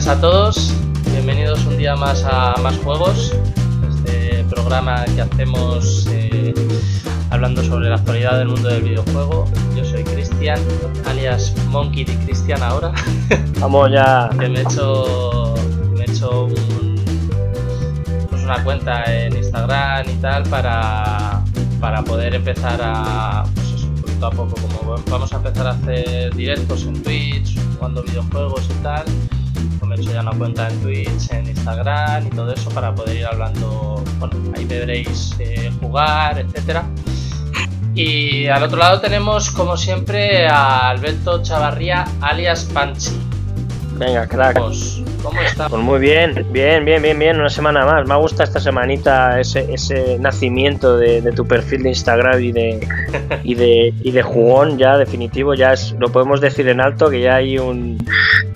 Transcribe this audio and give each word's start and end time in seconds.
Tardes 0.00 0.08
a 0.08 0.20
todos, 0.22 0.74
bienvenidos 1.12 1.66
un 1.66 1.76
día 1.76 1.94
más 1.94 2.24
a 2.24 2.54
Más 2.62 2.74
Juegos, 2.78 3.34
este 3.90 4.44
programa 4.44 5.04
que 5.04 5.20
hacemos 5.20 6.06
eh, 6.10 6.54
hablando 7.28 7.62
sobre 7.62 7.90
la 7.90 7.96
actualidad 7.96 8.38
del 8.38 8.48
mundo 8.48 8.70
del 8.70 8.82
videojuego. 8.82 9.44
Yo 9.76 9.84
soy 9.84 10.02
Cristian, 10.04 10.58
alias 11.06 11.54
Monkey 11.68 12.04
de 12.04 12.14
Cristian 12.24 12.62
ahora. 12.62 12.92
Vamos 13.60 13.90
ya. 13.92 14.30
que 14.38 14.48
me 14.48 14.60
he 14.60 14.62
hecho, 14.62 15.54
me 15.94 16.04
he 16.06 16.10
hecho 16.10 16.44
un- 16.46 17.04
pues 18.30 18.42
una 18.42 18.64
cuenta 18.64 19.04
en 19.04 19.36
Instagram 19.36 20.08
y 20.08 20.14
tal 20.14 20.44
para, 20.44 21.42
para 21.78 22.02
poder 22.02 22.34
empezar 22.36 22.80
a, 22.82 23.44
pues 23.54 23.72
eso, 23.72 23.88
poquito 24.00 24.26
a 24.26 24.30
poco, 24.30 24.54
como 24.62 24.96
vamos 25.10 25.30
a 25.32 25.36
empezar 25.36 25.66
a 25.66 25.70
hacer 25.70 26.34
directos 26.34 26.84
en 26.84 27.02
Twitch, 27.02 27.58
jugando 27.76 28.02
videojuegos 28.02 28.64
y 28.70 28.82
tal, 28.82 29.04
una 30.18 30.32
cuenta 30.32 30.68
en 30.68 30.80
Twitch, 30.80 31.30
en 31.30 31.46
Instagram 31.48 32.26
y 32.26 32.30
todo 32.30 32.52
eso 32.52 32.70
para 32.70 32.94
poder 32.94 33.16
ir 33.16 33.26
hablando, 33.26 34.02
bueno, 34.18 34.34
ahí 34.56 34.64
me 34.64 34.78
veréis 34.80 35.34
eh, 35.38 35.70
jugar, 35.80 36.38
etcétera. 36.38 36.84
Y 37.94 38.46
al 38.46 38.62
otro 38.62 38.78
lado 38.78 39.00
tenemos, 39.00 39.50
como 39.50 39.76
siempre, 39.76 40.46
a 40.46 40.88
Alberto 40.90 41.42
Chavarría, 41.42 42.04
alias 42.20 42.64
Panchi. 42.72 43.18
Venga, 44.00 44.26
crack. 44.26 44.58
Pues, 44.58 45.02
¿Cómo 45.22 45.38
está? 45.42 45.68
Pues 45.68 45.82
muy 45.82 45.98
bien, 45.98 46.46
bien, 46.50 46.84
bien, 46.86 47.02
bien, 47.02 47.18
bien, 47.18 47.38
una 47.38 47.50
semana 47.50 47.84
más. 47.84 48.08
Me 48.08 48.16
gusta 48.16 48.44
esta 48.44 48.58
semanita 48.58 49.38
ese, 49.38 49.70
ese 49.70 50.18
nacimiento 50.18 50.96
de, 50.96 51.20
de 51.20 51.32
tu 51.32 51.46
perfil 51.46 51.82
de 51.82 51.90
Instagram 51.90 52.40
y 52.40 52.52
de, 52.52 52.88
y 53.44 53.54
de 53.54 53.92
y 54.02 54.10
de 54.10 54.22
jugón 54.22 54.78
ya 54.78 54.96
definitivo, 54.96 55.52
ya 55.52 55.74
es, 55.74 55.94
lo 55.98 56.10
podemos 56.10 56.40
decir 56.40 56.66
en 56.68 56.80
alto 56.80 57.10
que 57.10 57.20
ya 57.20 57.34
hay 57.36 57.58
un 57.58 57.98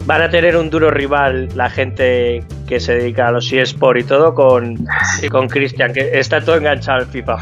van 0.07 0.23
a 0.23 0.31
tener 0.31 0.57
un 0.57 0.69
duro 0.71 0.91
rival 0.91 1.49
la 1.55 1.71
gente 1.71 2.45
que 2.69 2.81
se 2.81 2.95
dedica 2.97 3.29
a 3.29 3.33
los 3.33 3.51
eSport 3.53 4.01
y 4.01 4.05
todo 4.05 4.35
con, 4.35 4.77
Sí. 5.21 5.29
con 5.29 5.49
Cristian, 5.49 5.93
que 5.93 6.19
está 6.19 6.41
todo 6.41 6.57
enganchado 6.57 6.99
al 6.99 7.07
FIFA. 7.07 7.37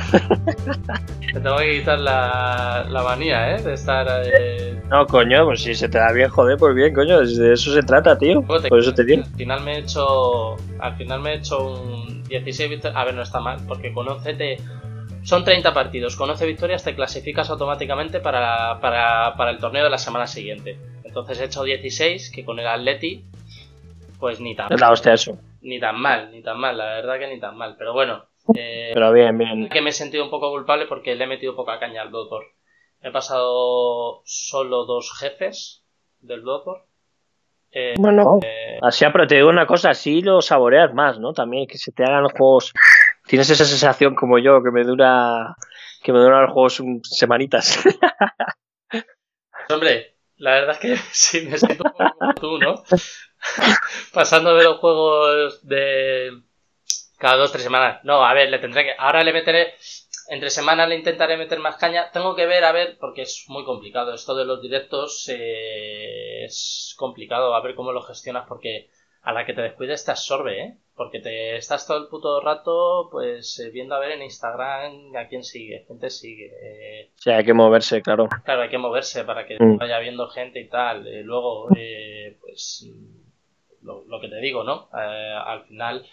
Te 1.32 1.41
tengo 1.41 1.56
que 1.56 1.78
quitar 1.78 1.98
la, 1.98 2.86
la 2.91 3.02
manía, 3.02 3.56
¿eh? 3.56 3.62
De 3.62 3.74
estar. 3.74 4.06
Eh... 4.27 4.78
No, 4.91 5.06
coño, 5.06 5.44
pues 5.46 5.62
si 5.62 5.74
se 5.74 5.88
te 5.88 5.98
da 5.98 6.12
bien, 6.12 6.28
joder, 6.28 6.58
pues 6.58 6.74
bien, 6.74 6.92
coño, 6.92 7.20
de 7.20 7.54
eso 7.54 7.72
se 7.72 7.82
trata, 7.82 8.19
tío. 8.19 8.41
te- 8.60 8.69
Por 8.69 8.78
eso 8.78 8.92
te 8.92 9.04
digo. 9.04 9.22
Al 9.24 9.34
final 9.36 9.60
me 9.62 9.76
he 9.76 9.78
hecho. 9.78 10.56
Al 10.78 10.94
final 10.97 11.20
me 11.20 11.32
he 11.32 11.36
hecho 11.38 11.66
un 11.66 12.22
16 12.24 12.69
victorias. 12.70 13.00
A 13.00 13.04
ver, 13.04 13.14
no 13.14 13.22
está 13.22 13.41
mal, 13.41 13.58
porque 13.66 13.92
con 13.92 14.08
11 14.08 14.34
te. 14.34 14.56
Son 15.22 15.44
30 15.44 15.72
partidos. 15.72 16.16
Con 16.16 16.28
11 16.28 16.44
victorias 16.47 16.82
te 16.84 16.94
clasificas 16.94 17.48
automáticamente 17.48 18.20
para, 18.20 18.78
para, 18.80 19.34
para 19.36 19.52
el 19.52 19.58
torneo 19.58 19.84
de 19.84 19.91
la 19.91 19.98
semana 19.98 20.26
siguiente. 20.26 20.76
Entonces 21.12 21.41
he 21.41 21.44
hecho 21.44 21.62
16, 21.62 22.32
que 22.34 22.42
con 22.42 22.58
el 22.58 22.66
Atleti. 22.66 23.22
Pues 24.18 24.41
ni 24.41 24.56
tan, 24.56 24.68
la 24.80 24.91
hostia 24.91 25.12
eso. 25.12 25.36
ni 25.60 25.78
tan 25.78 26.00
mal, 26.00 26.30
ni 26.32 26.42
tan 26.42 26.58
mal, 26.58 26.78
la 26.78 26.86
verdad 26.94 27.19
que 27.19 27.27
ni 27.27 27.38
tan 27.38 27.54
mal. 27.54 27.77
Pero 27.77 27.92
bueno. 27.92 28.24
eh, 28.56 28.92
Pero 28.94 29.12
bien, 29.12 29.36
bien. 29.36 29.69
que 29.69 29.82
me 29.82 29.91
he 29.91 29.92
sentido 29.92 30.24
un 30.24 30.30
poco 30.30 30.50
culpable 30.50 30.86
porque 30.86 31.14
le 31.14 31.24
he 31.24 31.27
metido 31.27 31.54
poca 31.54 31.78
caña 31.78 32.00
al 32.00 32.08
Bloodborne. 32.08 32.48
He 33.02 33.10
pasado 33.10 34.22
solo 34.24 34.86
dos 34.86 35.12
jefes 35.19 35.84
del 36.20 36.41
Bloodborne. 36.41 36.84
Eh, 37.72 37.94
Bueno, 37.98 38.38
eh, 38.42 38.78
así, 38.81 39.04
pero 39.12 39.26
te 39.26 39.34
digo 39.34 39.50
una 39.50 39.66
cosa, 39.66 39.91
así 39.91 40.22
lo 40.22 40.41
saboreas 40.41 40.94
más, 40.94 41.19
¿no? 41.19 41.34
También 41.34 41.66
que 41.66 41.76
se 41.76 41.92
te 41.92 42.04
hagan 42.04 42.22
los 42.22 42.32
juegos. 42.32 42.72
Tienes 43.26 43.50
esa 43.50 43.66
sensación 43.66 44.14
como 44.14 44.38
yo, 44.38 44.62
que 44.62 44.70
me 44.70 44.82
dura. 44.84 45.54
Que 46.03 46.10
me 46.12 46.20
duran 46.20 46.44
los 46.44 46.53
juegos 46.53 46.81
un- 46.81 47.04
semanitas. 47.04 47.84
hombre, 49.69 50.12
la 50.42 50.54
verdad 50.54 50.72
es 50.72 50.78
que 50.78 50.97
sí 51.12 51.47
me 51.47 51.56
siento 51.56 51.84
un 51.84 52.08
como 52.19 52.34
tú, 52.34 52.58
¿no? 52.58 52.82
Pasando 54.12 54.56
de 54.56 54.64
los 54.64 54.78
juegos 54.78 55.66
de 55.66 56.32
cada 57.16 57.36
dos 57.36 57.53
tres 57.53 57.62
semanas. 57.62 58.00
No, 58.03 58.25
a 58.25 58.34
ver, 58.34 58.50
le 58.50 58.58
tendré 58.58 58.84
que. 58.84 58.94
Ahora 58.98 59.22
le 59.22 59.32
meteré. 59.32 59.75
Entre 60.28 60.50
semanas 60.50 60.88
le 60.88 60.97
intentaré 60.97 61.36
meter 61.36 61.60
más 61.60 61.76
caña. 61.76 62.10
Tengo 62.10 62.34
que 62.34 62.47
ver, 62.47 62.64
a 62.64 62.72
ver, 62.72 62.97
porque 62.98 63.22
es 63.22 63.44
muy 63.48 63.64
complicado. 63.64 64.14
Esto 64.14 64.34
de 64.34 64.44
los 64.44 64.60
directos 64.60 65.28
eh, 65.28 66.44
es 66.44 66.94
complicado. 66.98 67.54
A 67.54 67.62
ver 67.62 67.76
cómo 67.76 67.92
lo 67.92 68.02
gestionas, 68.02 68.44
porque 68.48 68.91
a 69.22 69.33
la 69.33 69.44
que 69.47 69.55
te 69.55 69.62
descuides 69.62 70.05
te 70.05 70.10
absorbe, 70.10 70.60
¿eh? 70.62 70.77
Porque 70.94 71.21
te 71.21 71.56
estás 71.56 71.87
todo 71.87 71.97
el 71.99 72.09
puto 72.09 72.41
rato, 72.41 73.09
pues, 73.10 73.59
eh, 73.60 73.71
viendo 73.71 73.94
a 73.94 73.99
ver 73.99 74.12
en 74.12 74.22
Instagram 74.22 75.16
a 75.16 75.27
quién 75.28 75.43
sigue, 75.44 75.84
quién 75.87 75.99
te 75.99 76.10
sigue. 76.10 76.53
eh, 76.62 77.10
sea, 77.16 77.38
hay 77.38 77.44
que 77.44 77.55
moverse, 77.55 78.03
claro. 78.03 78.28
Claro, 78.44 78.62
hay 78.62 78.69
que 78.69 78.78
moverse 78.78 79.25
para 79.25 79.47
que 79.47 79.56
Mm. 79.59 79.78
vaya 79.78 79.99
viendo 80.00 80.28
gente 80.28 80.61
y 80.61 80.69
tal. 80.69 81.06
Eh, 81.06 81.22
luego, 81.22 81.69
eh, 81.77 82.37
pues, 82.41 82.87
lo, 83.82 84.05
lo 84.06 84.21
que 84.21 84.28
te 84.28 84.37
digo, 84.41 84.65
¿no? 84.65 84.88
Eh, 84.97 85.34
al 85.44 85.65
final, 85.65 86.06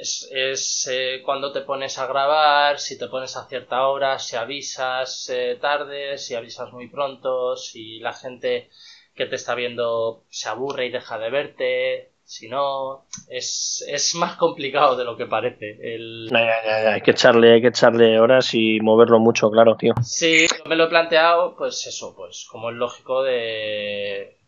es, 0.00 0.28
es, 0.32 0.88
eh, 0.90 1.22
cuando 1.24 1.52
te 1.52 1.60
pones 1.62 1.98
a 1.98 2.06
grabar, 2.06 2.78
si 2.80 2.98
te 2.98 3.06
pones 3.08 3.36
a 3.36 3.46
cierta 3.48 3.86
hora, 3.86 4.18
si 4.18 4.36
avisas 4.36 5.28
eh, 5.30 5.58
tarde, 5.60 6.18
si 6.18 6.34
avisas 6.34 6.72
muy 6.72 6.88
pronto, 6.88 7.56
si 7.56 8.00
la 8.00 8.12
gente 8.12 8.70
que 9.14 9.26
te 9.26 9.36
está 9.36 9.54
viendo 9.54 10.24
se 10.30 10.48
aburre 10.48 10.86
y 10.86 10.90
deja 10.90 11.18
de 11.18 11.30
verte. 11.30 12.08
Si 12.24 12.48
no, 12.48 13.04
es, 13.28 13.84
es 13.88 14.14
más 14.14 14.36
complicado 14.36 14.96
de 14.96 15.04
lo 15.04 15.16
que 15.16 15.26
parece. 15.26 15.76
El, 15.82 16.28
Ya, 16.30 16.40
ya, 16.40 16.64
ya, 16.64 16.82
ya, 16.84 16.94
Hay 16.94 17.00
que 17.02 17.10
echarle, 17.10 17.54
hay 17.54 17.60
que 17.60 17.68
echarle 17.68 18.18
horas 18.18 18.54
y 18.54 18.80
moverlo 18.80 19.18
mucho, 19.18 19.50
claro, 19.50 19.76
tío. 19.76 19.92
Sí, 20.02 20.46
me 20.66 20.76
lo 20.76 20.84
he 20.84 20.88
planteado, 20.88 21.56
pues 21.56 21.86
eso, 21.86 22.14
pues 22.16 22.46
como 22.50 22.70
es 22.70 22.76
lógico 22.76 23.22
de... 23.22 24.38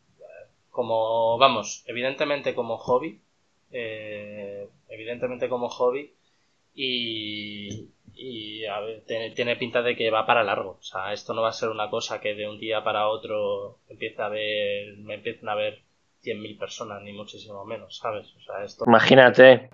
Como, 0.71 1.39
vamos, 1.39 1.85
evidentemente 1.87 2.55
como 2.55 2.79
hobby, 2.79 3.21
eh, 3.71 4.69
evidentemente 4.89 5.49
como 5.49 5.69
hobby 5.69 6.15
y, 6.75 7.91
y 8.15 8.65
a 8.67 8.81
ver, 8.81 9.05
tiene, 9.07 9.31
tiene 9.31 9.57
pinta 9.57 9.83
de 9.83 9.97
que 9.97 10.11
va 10.11 10.27
para 10.27 10.45
largo, 10.45 10.77
o 10.79 10.83
sea, 10.83 11.13
esto 11.13 11.35
no 11.35 11.43
va 11.43 11.49
a 11.49 11.53
ser 11.53 11.69
una 11.69 11.91
cosa 11.91 12.21
que 12.21 12.35
de 12.35 12.49
un 12.49 12.59
día 12.59 12.85
para 12.85 13.09
otro 13.09 13.81
empiece 13.89 14.23
a 14.23 14.29
ver, 14.29 14.97
me 14.99 15.15
empiecen 15.15 15.49
a 15.49 15.55
ver 15.55 15.83
100.000 16.23 16.59
personas, 16.59 17.03
ni 17.03 17.13
muchísimo 17.13 17.65
menos, 17.65 17.99
¿sabes? 17.99 18.33
O 18.37 18.41
sea, 18.41 18.65
esto... 18.65 18.85
Imagínate. 18.87 19.71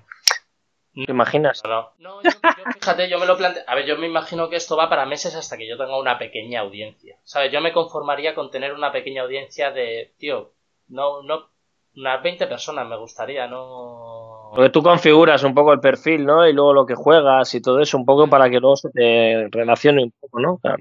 ¿Te 0.92 1.12
imaginas? 1.12 1.62
No, 1.64 1.92
no 1.98 2.22
yo, 2.22 2.30
yo, 2.30 2.64
fíjate, 2.74 3.08
yo 3.08 3.18
me 3.20 3.26
lo 3.26 3.36
planteo. 3.36 3.62
A 3.66 3.76
ver, 3.76 3.86
yo 3.86 3.96
me 3.96 4.08
imagino 4.08 4.48
que 4.48 4.56
esto 4.56 4.76
va 4.76 4.88
para 4.88 5.06
meses 5.06 5.36
hasta 5.36 5.56
que 5.56 5.68
yo 5.68 5.78
tenga 5.78 5.96
una 5.98 6.18
pequeña 6.18 6.60
audiencia. 6.60 7.16
¿Sabes? 7.22 7.52
Yo 7.52 7.60
me 7.60 7.72
conformaría 7.72 8.34
con 8.34 8.50
tener 8.50 8.72
una 8.72 8.90
pequeña 8.90 9.22
audiencia 9.22 9.70
de, 9.70 10.14
tío, 10.18 10.52
no, 10.88 11.22
no, 11.22 11.48
unas 11.94 12.22
20 12.22 12.46
personas 12.48 12.88
me 12.88 12.96
gustaría, 12.96 13.46
no. 13.46 14.19
Porque 14.54 14.70
tú 14.70 14.82
configuras 14.82 15.42
un 15.44 15.54
poco 15.54 15.72
el 15.72 15.80
perfil, 15.80 16.24
¿no? 16.24 16.46
Y 16.48 16.52
luego 16.52 16.72
lo 16.72 16.86
que 16.86 16.94
juegas 16.94 17.54
y 17.54 17.62
todo 17.62 17.80
eso, 17.80 17.96
un 17.96 18.04
poco 18.04 18.28
para 18.28 18.50
que 18.50 18.60
luego 18.60 18.76
se 18.76 18.90
te 18.90 19.48
relacione 19.50 20.04
un 20.04 20.12
poco, 20.18 20.40
¿no? 20.40 20.58
Claro. 20.58 20.78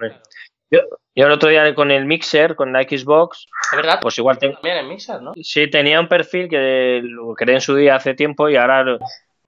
Yo, 0.72 0.82
yo 1.16 1.26
el 1.26 1.32
otro 1.32 1.50
día 1.50 1.74
con 1.74 1.92
el 1.92 2.06
Mixer, 2.06 2.56
con 2.56 2.72
la 2.72 2.84
Xbox, 2.84 3.48
Es 3.72 3.78
verdad, 3.78 4.00
pues 4.02 4.18
igual 4.18 4.38
tengo. 4.38 4.54
también 4.56 4.78
en 4.78 4.88
Mixer, 4.90 5.22
¿no? 5.22 5.34
Sí, 5.42 5.70
tenía 5.70 6.00
un 6.00 6.08
perfil 6.08 6.48
que 6.48 7.02
lo 7.04 7.34
creé 7.34 7.56
en 7.56 7.62
su 7.62 7.76
día 7.76 7.96
hace 7.96 8.14
tiempo 8.14 8.50
y 8.50 8.56
ahora 8.56 8.98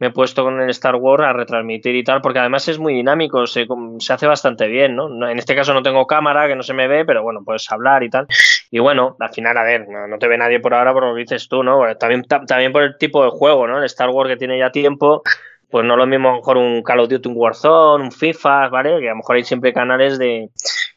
me 0.01 0.07
he 0.07 0.11
puesto 0.11 0.43
con 0.43 0.59
el 0.59 0.69
Star 0.71 0.95
Wars 0.95 1.23
a 1.23 1.31
retransmitir 1.31 1.95
y 1.95 2.03
tal, 2.03 2.21
porque 2.21 2.39
además 2.39 2.67
es 2.67 2.79
muy 2.79 2.95
dinámico, 2.95 3.45
se, 3.45 3.67
se 3.99 4.13
hace 4.13 4.25
bastante 4.25 4.67
bien, 4.67 4.95
¿no? 4.95 5.29
En 5.29 5.37
este 5.37 5.55
caso 5.55 5.75
no 5.75 5.83
tengo 5.83 6.07
cámara, 6.07 6.47
que 6.47 6.55
no 6.55 6.63
se 6.63 6.73
me 6.73 6.87
ve, 6.87 7.05
pero 7.05 7.21
bueno, 7.21 7.43
puedes 7.45 7.71
hablar 7.71 8.01
y 8.01 8.09
tal. 8.09 8.25
Y 8.71 8.79
bueno, 8.79 9.15
al 9.19 9.29
final, 9.29 9.55
a 9.59 9.63
ver, 9.63 9.85
no, 9.87 10.17
te 10.17 10.27
ve 10.27 10.39
nadie 10.39 10.59
por 10.59 10.73
ahora 10.73 10.91
por 10.91 11.05
lo 11.05 11.13
que 11.13 11.21
dices 11.21 11.47
tú, 11.47 11.61
¿no? 11.63 11.79
También, 11.97 12.23
ta- 12.23 12.41
también 12.45 12.71
por 12.71 12.81
el 12.81 12.97
tipo 12.97 13.23
de 13.23 13.29
juego, 13.29 13.67
¿no? 13.67 13.77
El 13.77 13.85
Star 13.85 14.09
Wars 14.09 14.27
que 14.27 14.37
tiene 14.37 14.57
ya 14.57 14.71
tiempo, 14.71 15.21
pues 15.69 15.85
no 15.85 15.95
lo 15.95 16.07
mismo 16.07 16.29
a 16.29 16.31
lo 16.31 16.37
mejor 16.39 16.57
un 16.57 16.81
Call 16.81 16.99
of 17.01 17.07
Duty, 17.09 17.29
un 17.29 17.35
Warzone, 17.37 18.03
un 18.05 18.11
FIFA, 18.11 18.69
¿vale? 18.69 18.99
Que 19.01 19.07
a 19.07 19.11
lo 19.11 19.17
mejor 19.17 19.35
hay 19.35 19.43
siempre 19.43 19.71
canales 19.71 20.17
de 20.17 20.49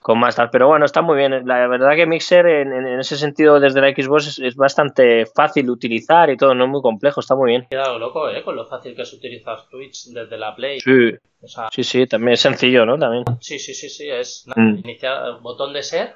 con 0.05 0.19
más 0.21 0.37
tal. 0.37 0.51
Pero 0.51 0.69
bueno, 0.69 0.85
está 0.85 1.01
muy 1.01 1.17
bien. 1.17 1.47
La 1.49 1.67
verdad 1.67 1.97
que 1.97 2.05
Mixer 2.05 2.47
en, 2.47 2.87
ese 3.01 3.17
sentido 3.17 3.59
desde 3.59 3.81
la 3.81 3.89
Xbox 3.89 4.27
es, 4.27 4.39
es 4.39 4.55
bastante 4.55 5.25
fácil 5.25 5.65
de 5.65 5.73
utilizar 5.73 6.29
y 6.29 6.37
todo, 6.37 6.55
no 6.55 6.65
es 6.65 6.71
muy 6.71 6.83
complejo, 6.83 7.21
está 7.21 7.35
muy 7.35 7.53
bien. 7.53 7.67
Quedado 7.71 7.99
loco, 7.99 8.29
¿eh? 8.29 8.43
Con 8.45 8.55
lo 8.55 8.67
fácil 8.67 8.95
que 8.95 9.01
es 9.01 9.13
utilizar 9.15 9.67
Twitch 9.71 10.09
desde 10.13 10.37
la 10.37 10.55
Play. 10.55 10.79
Sí, 10.81 11.15
O 11.41 11.49
sea, 11.49 11.69
sí, 11.73 11.83
sí, 11.83 12.07
también 12.07 12.35
es 12.35 12.41
sencillo, 12.41 12.85
¿no? 12.85 12.99
También. 12.99 13.25
sí, 13.41 13.59
sí, 13.59 13.73
sí, 13.73 13.89
sí, 13.89 14.11
es 14.11 14.45
Mm. 14.55 14.81
iniciar, 14.85 15.41
botón 15.41 15.73
de 15.73 15.83
ser, 15.83 16.13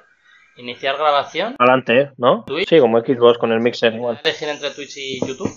iniciar 0.57 0.95
grabación, 0.95 1.55
Adelante, 1.57 1.99
¿eh? 1.99 2.11
¿no? 2.17 2.43
Twitch. 2.45 2.69
Sí, 2.69 2.77
como 2.77 2.99
Xbox 2.99 3.39
con 3.39 3.51
el 3.51 3.59
Mixer 3.59 3.95
igual. 3.95 4.19
elegir 4.23 4.49
entre 4.49 4.69
Twitch 4.69 4.97
y 4.97 5.19
YouTube, 5.27 5.49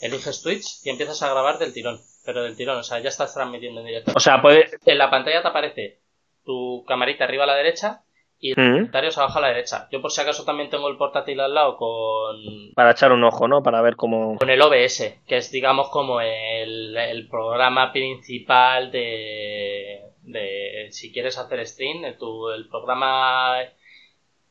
eliges 0.00 0.42
Twitch 0.42 0.84
y 0.84 0.90
empiezas 0.90 1.22
a 1.22 1.30
grabar 1.30 1.58
del 1.60 1.72
tirón, 1.72 2.00
pero 2.26 2.42
del 2.42 2.56
tirón, 2.56 2.78
o 2.78 2.82
sea, 2.82 2.98
ya 2.98 3.08
estás 3.08 3.32
transmitiendo 3.32 3.82
en 3.82 3.86
directo. 3.86 4.10
O 4.16 4.18
sea, 4.20 4.42
puede... 4.42 4.68
En 4.84 4.98
la 4.98 5.08
pantalla 5.08 5.42
te 5.42 5.48
aparece 5.48 6.01
tu 6.44 6.84
camarita 6.86 7.24
arriba 7.24 7.44
a 7.44 7.48
la 7.48 7.56
derecha 7.56 8.02
y 8.38 8.52
Mm, 8.52 8.54
comentarios 8.74 9.16
abajo 9.18 9.38
a 9.38 9.42
la 9.42 9.48
derecha. 9.48 9.88
Yo 9.92 10.02
por 10.02 10.10
si 10.10 10.20
acaso 10.20 10.44
también 10.44 10.68
tengo 10.68 10.88
el 10.88 10.96
portátil 10.96 11.38
al 11.40 11.54
lado 11.54 11.76
con, 11.76 12.72
Para 12.74 12.90
echar 12.90 13.12
un 13.12 13.22
ojo, 13.22 13.46
¿no? 13.46 13.62
Para 13.62 13.80
ver 13.82 13.94
cómo... 13.94 14.36
con 14.38 14.50
el 14.50 14.60
OBS, 14.60 15.20
que 15.28 15.36
es 15.36 15.52
digamos 15.52 15.88
como 15.90 16.20
el, 16.20 16.96
el 16.96 17.28
programa 17.28 17.92
principal 17.92 18.90
de, 18.90 20.02
de 20.22 20.88
si 20.90 21.12
quieres 21.12 21.38
hacer 21.38 21.64
stream, 21.66 22.04
el, 22.04 22.18
tu- 22.18 22.50
el 22.50 22.66
programa 22.68 23.58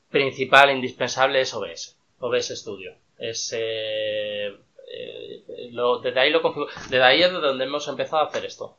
principal 0.09 0.71
indispensable 0.71 1.41
es 1.41 1.53
OBS, 1.53 1.97
OBS 2.19 2.57
Studio. 2.59 2.93
Es, 3.17 3.53
eh, 3.57 4.47
eh, 4.47 5.43
lo, 5.71 5.99
desde, 5.99 6.19
ahí 6.19 6.29
lo 6.31 6.41
desde 6.89 7.03
ahí 7.03 7.21
es 7.21 7.31
donde 7.31 7.63
hemos 7.65 7.87
empezado 7.87 8.23
a 8.23 8.25
hacer 8.27 8.45
esto. 8.45 8.77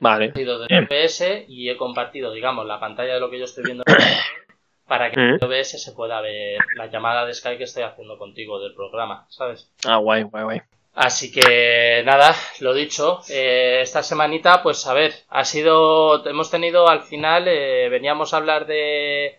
Vale. 0.00 0.26
He 0.26 0.28
compartido 0.28 0.58
desde 0.58 0.78
OBS 0.78 1.44
y 1.48 1.68
he 1.68 1.76
compartido, 1.76 2.32
digamos, 2.32 2.66
la 2.66 2.80
pantalla 2.80 3.14
de 3.14 3.20
lo 3.20 3.30
que 3.30 3.38
yo 3.38 3.44
estoy 3.44 3.64
viendo 3.64 3.84
para 4.86 5.10
que 5.10 5.20
en 5.20 5.42
OBS 5.42 5.82
se 5.82 5.92
pueda 5.92 6.20
ver 6.20 6.58
la 6.76 6.86
llamada 6.86 7.24
de 7.24 7.34
Skype 7.34 7.58
que 7.58 7.64
estoy 7.64 7.82
haciendo 7.82 8.18
contigo 8.18 8.60
del 8.60 8.74
programa, 8.74 9.26
¿sabes? 9.28 9.70
Ah, 9.86 9.96
guay, 9.96 10.24
guay, 10.24 10.44
guay. 10.44 10.60
Así 10.94 11.32
que 11.32 12.02
nada, 12.04 12.34
lo 12.60 12.74
dicho, 12.74 13.20
eh, 13.30 13.80
esta 13.80 14.02
semanita, 14.02 14.62
pues 14.62 14.86
a 14.86 14.92
ver, 14.92 15.14
ha 15.30 15.44
sido, 15.44 16.26
hemos 16.26 16.50
tenido 16.50 16.86
al 16.86 17.00
final, 17.00 17.48
eh, 17.48 17.88
veníamos 17.88 18.34
a 18.34 18.36
hablar 18.36 18.66
de, 18.66 19.38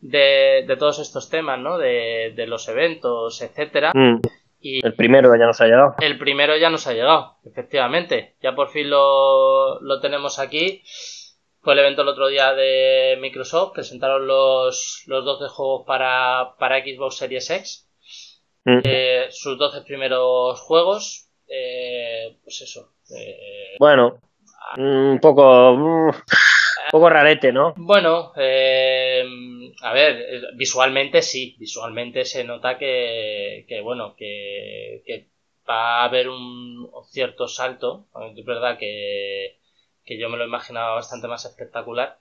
de, 0.00 0.64
de, 0.66 0.76
todos 0.76 0.98
estos 0.98 1.30
temas, 1.30 1.60
¿no? 1.60 1.78
De, 1.78 2.32
de 2.34 2.46
los 2.48 2.68
eventos, 2.68 3.40
etcétera. 3.40 3.92
Mm. 3.94 4.20
Y 4.60 4.84
el 4.84 4.94
primero 4.94 5.34
ya 5.36 5.46
nos 5.46 5.60
ha 5.60 5.66
llegado. 5.66 5.94
El 6.00 6.18
primero 6.18 6.56
ya 6.56 6.70
nos 6.70 6.86
ha 6.86 6.92
llegado, 6.92 7.36
efectivamente. 7.44 8.36
Ya 8.42 8.54
por 8.54 8.70
fin 8.70 8.90
lo, 8.90 9.80
lo 9.80 10.00
tenemos 10.00 10.38
aquí. 10.38 10.82
Fue 11.60 11.74
el 11.74 11.80
evento 11.80 12.02
el 12.02 12.08
otro 12.08 12.28
día 12.28 12.54
de 12.54 13.18
Microsoft, 13.20 13.74
presentaron 13.74 14.26
los, 14.26 15.04
los 15.06 15.24
12 15.24 15.48
juegos 15.48 15.84
para, 15.86 16.54
para 16.58 16.80
Xbox 16.80 17.16
Series 17.16 17.50
X 17.50 17.88
eh, 18.84 19.28
sus 19.30 19.58
12 19.58 19.82
primeros 19.82 20.60
juegos, 20.60 21.28
eh, 21.48 22.36
pues 22.42 22.60
eso. 22.60 22.92
Eh, 23.16 23.76
bueno, 23.78 24.20
un 24.76 25.18
poco, 25.20 26.10
un 26.88 27.00
poco 27.00 27.10
rarete, 27.10 27.52
¿no? 27.52 27.74
Bueno, 27.76 28.32
a 28.34 29.92
ver, 29.92 30.24
visualmente 30.54 31.22
sí, 31.22 31.56
visualmente 31.58 32.24
se 32.24 32.44
nota 32.44 32.78
que, 32.78 33.64
que 33.68 33.80
bueno, 33.80 34.14
que, 34.16 35.02
que, 35.06 35.28
va 35.68 36.00
a 36.00 36.04
haber 36.04 36.28
un 36.28 36.88
cierto 37.10 37.46
salto. 37.46 38.06
Es 38.36 38.44
verdad 38.44 38.78
que, 38.78 39.58
que 40.04 40.18
yo 40.18 40.30
me 40.30 40.38
lo 40.38 40.46
imaginaba 40.46 40.94
bastante 40.94 41.28
más 41.28 41.44
espectacular, 41.44 42.16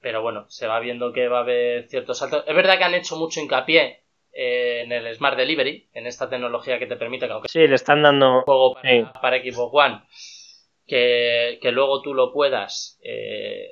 pero 0.00 0.22
bueno, 0.22 0.46
se 0.48 0.66
va 0.66 0.80
viendo 0.80 1.12
que 1.12 1.28
va 1.28 1.38
a 1.38 1.42
haber 1.42 1.88
cierto 1.88 2.14
salto. 2.14 2.44
Es 2.44 2.56
verdad 2.56 2.78
que 2.78 2.84
han 2.84 2.94
hecho 2.94 3.16
mucho 3.16 3.40
hincapié 3.40 4.02
en 4.32 4.92
el 4.92 5.14
Smart 5.14 5.36
Delivery, 5.36 5.88
en 5.94 6.06
esta 6.06 6.28
tecnología 6.28 6.78
que 6.78 6.86
te 6.86 6.96
permite 6.96 7.26
que 7.26 7.32
aunque 7.32 7.48
sí, 7.48 7.66
le 7.66 7.74
están 7.74 8.02
dando 8.02 8.42
juego 8.42 8.74
para, 9.20 9.42
Xbox 9.42 9.70
One, 9.74 10.02
que, 10.86 11.58
luego 11.72 12.02
tú 12.02 12.14
lo 12.14 12.32
puedas 12.32 12.98
eh, 13.02 13.70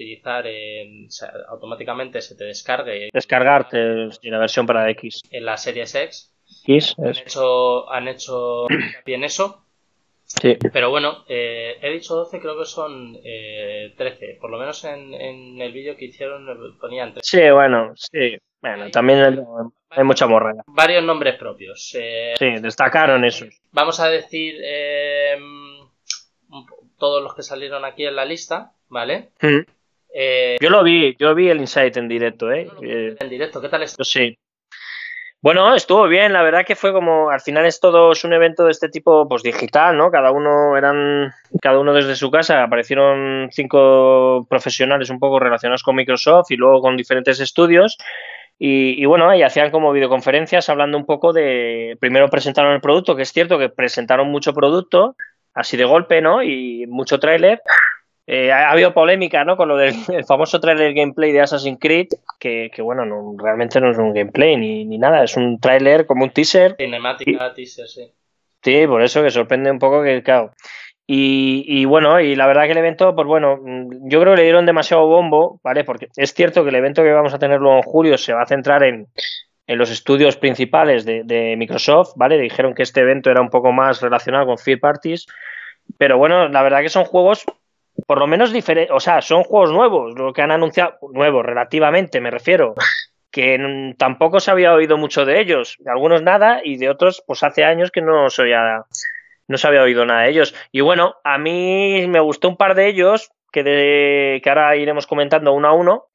utilizar 0.00 0.46
en, 0.46 1.08
automáticamente 1.48 2.20
se 2.22 2.34
te 2.34 2.44
descargue. 2.44 3.10
Descargarte 3.12 4.08
la 4.22 4.38
versión 4.38 4.66
para 4.66 4.88
X. 4.90 5.22
En 5.30 5.44
la 5.44 5.56
serie 5.56 5.82
X. 5.82 6.34
X 6.64 6.94
han, 6.98 7.16
hecho, 7.16 7.90
han 7.90 8.08
hecho 8.08 8.66
bien 9.04 9.24
eso. 9.24 9.64
Sí. 10.24 10.56
Pero 10.72 10.90
bueno, 10.90 11.24
eh, 11.28 11.76
he 11.82 11.90
dicho 11.90 12.14
12, 12.14 12.40
creo 12.40 12.58
que 12.58 12.64
son 12.64 13.18
eh, 13.24 13.92
13. 13.96 14.38
Por 14.40 14.50
lo 14.50 14.58
menos 14.58 14.84
en, 14.84 15.12
en 15.12 15.60
el 15.60 15.72
vídeo 15.72 15.96
que 15.96 16.06
hicieron 16.06 16.46
ponían 16.80 17.12
13. 17.12 17.20
Sí, 17.28 17.50
bueno, 17.50 17.92
sí. 17.96 18.38
Bueno, 18.62 18.90
también 18.90 19.42
hay 19.90 20.04
mucha 20.04 20.26
morrera. 20.26 20.62
Varios 20.66 21.02
nombres 21.02 21.36
propios. 21.36 21.96
Eh, 21.98 22.34
sí, 22.38 22.50
destacaron 22.60 23.24
esos. 23.24 23.48
Vamos 23.72 24.00
a 24.00 24.08
decir 24.08 24.54
eh, 24.62 25.36
todos 26.98 27.22
los 27.22 27.34
que 27.34 27.42
salieron 27.42 27.84
aquí 27.84 28.04
en 28.04 28.16
la 28.16 28.24
lista, 28.24 28.72
¿vale? 28.88 29.30
Mm. 29.40 29.79
Eh, 30.12 30.56
yo 30.60 30.70
lo 30.70 30.82
vi, 30.82 31.16
yo 31.18 31.34
vi 31.34 31.48
el 31.48 31.60
Insight 31.60 31.96
en 31.96 32.08
directo, 32.08 32.50
¿eh? 32.52 32.68
En 32.80 33.28
directo, 33.28 33.60
¿qué 33.60 33.68
tal 33.68 33.82
estuvo? 33.82 34.04
Sí. 34.04 34.38
Bueno, 35.42 35.74
estuvo 35.74 36.06
bien, 36.06 36.34
la 36.34 36.42
verdad 36.42 36.66
que 36.66 36.76
fue 36.76 36.92
como, 36.92 37.30
al 37.30 37.40
final 37.40 37.64
es 37.64 37.80
todo 37.80 38.12
es 38.12 38.24
un 38.24 38.34
evento 38.34 38.64
de 38.64 38.72
este 38.72 38.90
tipo, 38.90 39.26
pues 39.26 39.42
digital, 39.42 39.96
¿no? 39.96 40.10
Cada 40.10 40.32
uno 40.32 40.76
eran, 40.76 41.32
cada 41.62 41.78
uno 41.78 41.94
desde 41.94 42.14
su 42.14 42.30
casa, 42.30 42.62
aparecieron 42.62 43.48
cinco 43.50 44.46
profesionales 44.50 45.08
un 45.08 45.18
poco 45.18 45.38
relacionados 45.38 45.82
con 45.82 45.96
Microsoft 45.96 46.50
y 46.50 46.56
luego 46.56 46.82
con 46.82 46.96
diferentes 46.96 47.40
estudios 47.40 47.96
y, 48.62 49.06
bueno, 49.06 49.34
y 49.34 49.42
hacían 49.42 49.70
como 49.70 49.90
videoconferencias 49.90 50.68
hablando 50.68 50.98
un 50.98 51.06
poco 51.06 51.32
de. 51.32 51.96
Primero 51.98 52.28
presentaron 52.28 52.74
el 52.74 52.82
producto, 52.82 53.16
que 53.16 53.22
es 53.22 53.32
cierto 53.32 53.58
que 53.58 53.70
presentaron 53.70 54.30
mucho 54.30 54.52
producto, 54.52 55.16
así 55.54 55.78
de 55.78 55.86
golpe, 55.86 56.20
¿no? 56.20 56.42
Y 56.42 56.84
mucho 56.86 57.18
tráiler. 57.18 57.62
Eh, 58.26 58.52
ha, 58.52 58.70
habido 58.70 58.94
polémica, 58.94 59.44
¿no? 59.44 59.56
Con 59.56 59.68
lo 59.68 59.76
del 59.76 59.94
famoso 60.28 60.60
tráiler 60.60 60.94
gameplay 60.94 61.32
de 61.32 61.40
Assassin's 61.40 61.78
Creed, 61.80 62.08
que, 62.38 62.70
bueno, 62.82 63.04
no, 63.04 63.34
realmente 63.36 63.80
no 63.80 63.90
es 63.90 63.98
un 63.98 64.12
gameplay 64.12 64.56
ni, 64.56 64.84
ni 64.84 64.98
nada, 64.98 65.24
es 65.24 65.36
un 65.36 65.58
tráiler 65.58 66.06
como 66.06 66.24
un 66.24 66.30
teaser. 66.30 66.76
Cinemática, 66.76 67.52
teaser, 67.54 67.88
sí. 67.88 68.12
Sí, 68.62 68.86
por 68.86 69.02
eso 69.02 69.22
que 69.22 69.30
sorprende 69.30 69.70
un 69.70 69.78
poco 69.78 70.02
que, 70.02 70.22
claro, 70.22 70.52
y, 71.12 71.84
bueno, 71.86 72.20
y 72.20 72.36
la 72.36 72.46
verdad 72.46 72.66
que 72.66 72.70
el 72.70 72.78
evento, 72.78 73.16
pues 73.16 73.26
bueno, 73.26 73.58
yo 74.02 74.20
creo 74.20 74.32
que 74.32 74.42
le 74.42 74.44
dieron 74.44 74.64
demasiado 74.64 75.08
bombo, 75.08 75.60
¿vale? 75.64 75.82
Porque 75.82 76.06
es 76.14 76.32
cierto 76.34 76.62
que 76.62 76.68
el 76.68 76.76
evento 76.76 77.02
que 77.02 77.10
vamos 77.10 77.34
a 77.34 77.38
tener 77.40 77.58
luego 77.58 77.78
en 77.78 77.82
julio 77.82 78.16
se 78.16 78.32
va 78.32 78.42
a 78.42 78.46
centrar 78.46 78.84
en, 78.84 79.08
los 79.66 79.90
estudios 79.90 80.36
principales 80.36 81.04
de, 81.04 81.56
Microsoft, 81.58 82.12
¿vale? 82.14 82.38
Dijeron 82.38 82.74
que 82.74 82.84
este 82.84 83.00
evento 83.00 83.28
era 83.28 83.40
un 83.40 83.50
poco 83.50 83.72
más 83.72 84.00
relacionado 84.00 84.46
con 84.46 84.56
third 84.56 84.78
parties, 84.78 85.26
pero 85.98 86.16
bueno, 86.16 86.48
la 86.48 86.62
verdad 86.62 86.80
que 86.80 86.88
son 86.88 87.04
juegos 87.04 87.44
por 88.06 88.18
lo 88.18 88.26
menos 88.26 88.52
diferentes, 88.52 88.94
o 88.94 89.00
sea, 89.00 89.20
son 89.22 89.44
juegos 89.44 89.72
nuevos, 89.72 90.14
lo 90.18 90.32
que 90.32 90.42
han 90.42 90.50
anunciado, 90.50 90.98
nuevos 91.12 91.44
relativamente, 91.44 92.20
me 92.20 92.30
refiero, 92.30 92.74
que 93.30 93.94
tampoco 93.96 94.40
se 94.40 94.50
había 94.50 94.74
oído 94.74 94.96
mucho 94.96 95.24
de 95.24 95.40
ellos, 95.40 95.76
de 95.78 95.90
algunos 95.90 96.22
nada 96.22 96.60
y 96.64 96.76
de 96.76 96.88
otros, 96.88 97.22
pues 97.26 97.42
hace 97.42 97.64
años 97.64 97.90
que 97.90 98.02
no 98.02 98.30
se 98.30 98.42
había 98.42 98.84
no 99.50 99.58
se 99.58 99.66
había 99.66 99.82
oído 99.82 100.06
nada 100.06 100.22
de 100.22 100.30
ellos. 100.30 100.54
Y 100.70 100.80
bueno, 100.80 101.16
a 101.24 101.36
mí 101.36 102.06
me 102.06 102.20
gustó 102.20 102.48
un 102.48 102.56
par 102.56 102.76
de 102.76 102.86
ellos, 102.86 103.32
que, 103.50 103.64
de, 103.64 104.40
que 104.44 104.48
ahora 104.48 104.76
iremos 104.76 105.08
comentando 105.08 105.52
uno 105.52 105.66
a 105.66 105.72
uno. 105.72 106.06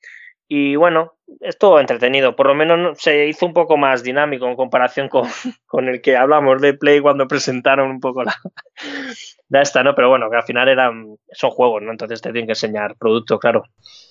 Y 0.48 0.78
bueno, 0.78 1.15
estuvo 1.42 1.80
entretenido. 1.80 2.36
Por 2.36 2.48
lo 2.48 2.56
menos 2.56 2.98
se 3.00 3.28
hizo 3.28 3.46
un 3.46 3.54
poco 3.54 3.78
más 3.78 4.04
dinámico 4.04 4.48
en 4.48 4.56
comparación 4.56 5.10
con, 5.10 5.24
con 5.66 5.88
el 5.88 6.02
que 6.02 6.18
hablamos 6.18 6.62
de 6.62 6.74
Play 6.74 7.02
cuando 7.02 7.28
presentaron 7.28 7.90
un 7.90 8.00
poco 8.00 8.24
la, 8.24 8.36
la 9.50 9.62
esta, 9.62 9.84
¿no? 9.84 9.96
Pero 9.96 10.10
bueno, 10.10 10.30
que 10.30 10.38
al 10.38 10.44
final 10.44 10.68
eran, 10.70 11.18
son 11.32 11.52
juegos, 11.52 11.82
¿no? 11.82 11.92
Entonces 11.92 12.22
te 12.22 12.32
tienen 12.32 12.48
que 12.48 12.54
enseñar 12.54 12.96
producto, 12.98 13.40
claro. 13.40 13.64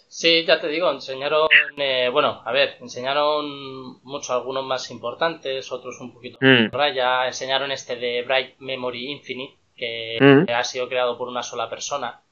Sí, 0.09 0.44
ya 0.44 0.61
te 0.61 0.68
digo, 0.68 0.90
enseñaron, 0.92 1.49
eh, 1.76 2.09
bueno, 2.12 2.40
a 2.44 2.52
ver, 2.52 2.76
enseñaron 2.80 4.00
mucho, 4.04 4.33
algunos 4.33 4.64
más 4.64 4.88
importantes, 4.92 5.73
otros 5.73 6.00
un 6.00 6.14
poquito 6.14 6.38
mm. 6.40 6.71
raya, 6.71 7.26
enseñaron 7.26 7.73
este 7.73 7.97
de 7.97 8.23
Bright 8.23 8.54
Memory 8.61 9.11
Infinite, 9.11 9.56
que 9.75 10.18
mm. 10.21 10.52
ha 10.52 10.62
sido 10.62 10.88
creado 10.88 11.18
por 11.18 11.28
una 11.28 11.42
sola 11.42 11.68
persona. 11.68 12.23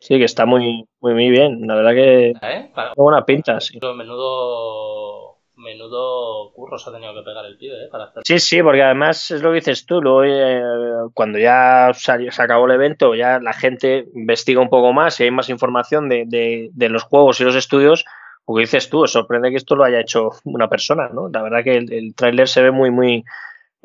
Sí, 0.00 0.18
que 0.18 0.24
está 0.24 0.46
muy, 0.46 0.86
muy, 1.00 1.14
muy 1.14 1.30
bien, 1.30 1.66
la 1.66 1.74
verdad 1.74 1.92
que 1.94 2.30
¿Eh? 2.30 2.70
buena 2.96 3.24
pinta, 3.24 3.60
sí. 3.60 3.78
Menudo 3.96 5.36
menudo 5.56 6.52
curro 6.52 6.78
se 6.78 6.90
ha 6.90 6.92
tenido 6.92 7.14
que 7.14 7.22
pegar 7.22 7.44
el 7.44 7.56
pibe, 7.56 7.84
¿eh? 7.84 7.88
Para 7.90 8.04
hacer... 8.04 8.22
Sí, 8.24 8.38
sí, 8.38 8.62
porque 8.62 8.82
además 8.82 9.30
es 9.30 9.42
lo 9.42 9.50
que 9.50 9.56
dices 9.56 9.86
tú, 9.86 10.00
luego, 10.00 10.24
eh, 10.24 11.10
cuando 11.14 11.38
ya 11.38 11.90
se 11.94 12.42
acabó 12.42 12.66
el 12.66 12.72
evento, 12.72 13.14
ya 13.14 13.40
la 13.40 13.52
gente 13.52 14.06
investiga 14.14 14.60
un 14.60 14.68
poco 14.68 14.92
más 14.92 15.18
y 15.18 15.24
hay 15.24 15.30
más 15.30 15.48
información 15.48 16.08
de, 16.08 16.24
de, 16.26 16.70
de 16.72 16.88
los 16.88 17.02
juegos 17.04 17.40
y 17.40 17.44
los 17.44 17.56
estudios, 17.56 18.04
porque 18.44 18.60
dices 18.62 18.88
tú, 18.90 19.06
sorprende 19.06 19.50
que 19.50 19.56
esto 19.56 19.74
lo 19.74 19.84
haya 19.84 20.00
hecho 20.00 20.30
una 20.44 20.68
persona, 20.68 21.08
¿no? 21.12 21.28
La 21.28 21.42
verdad 21.42 21.64
que 21.64 21.76
el, 21.76 21.92
el 21.92 22.14
tráiler 22.14 22.48
se 22.48 22.62
ve 22.62 22.70
muy, 22.70 22.90
muy, 22.90 23.24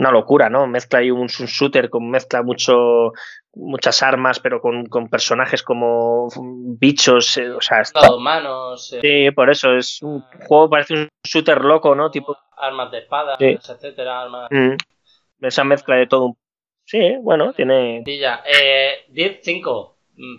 una 0.01 0.12
locura, 0.12 0.50
¿no? 0.50 0.65
Mezcla 0.65 1.00
ahí 1.00 1.12
un, 1.12 1.27
shooter 1.27 1.91
con 1.91 2.10
mezcla 2.10 2.41
mucho 2.41 3.13
muchas 3.53 4.01
armas, 4.01 4.39
pero 4.39 4.60
con, 4.60 4.88
con 4.88 5.10
personajes 5.10 5.62
como 5.62 6.27
bichos, 6.79 7.38
eh, 7.38 7.51
o 7.51 7.62
sea, 7.62 7.81
está... 7.81 8.12
humanos. 8.13 8.93
Eh. 8.93 9.00
Sí, 9.01 9.31
por 9.31 9.51
eso 9.51 9.75
es 9.75 10.01
un 10.01 10.22
juego 10.48 10.70
parece 10.72 10.96
un 10.96 11.10
shooter 11.24 11.63
loco, 11.63 11.93
¿no? 11.93 12.10
Tipo 12.10 12.36
armas 12.58 12.89
de 12.91 12.98
espada, 12.98 13.38
etcétera, 13.39 14.24
armas. 14.24 14.48
Mm. 14.50 14.75
Esa 15.41 15.63
mezcla 15.63 15.96
de 15.96 16.08
todo. 16.08 16.36
Sí, 16.84 17.17
bueno, 17.22 17.53
tiene. 17.53 18.01
Sí, 18.03 18.17
ya. 18.17 18.43
Eh, 18.46 19.05
10 19.10 19.39
5. 19.43 19.98
Mm, 20.15 20.36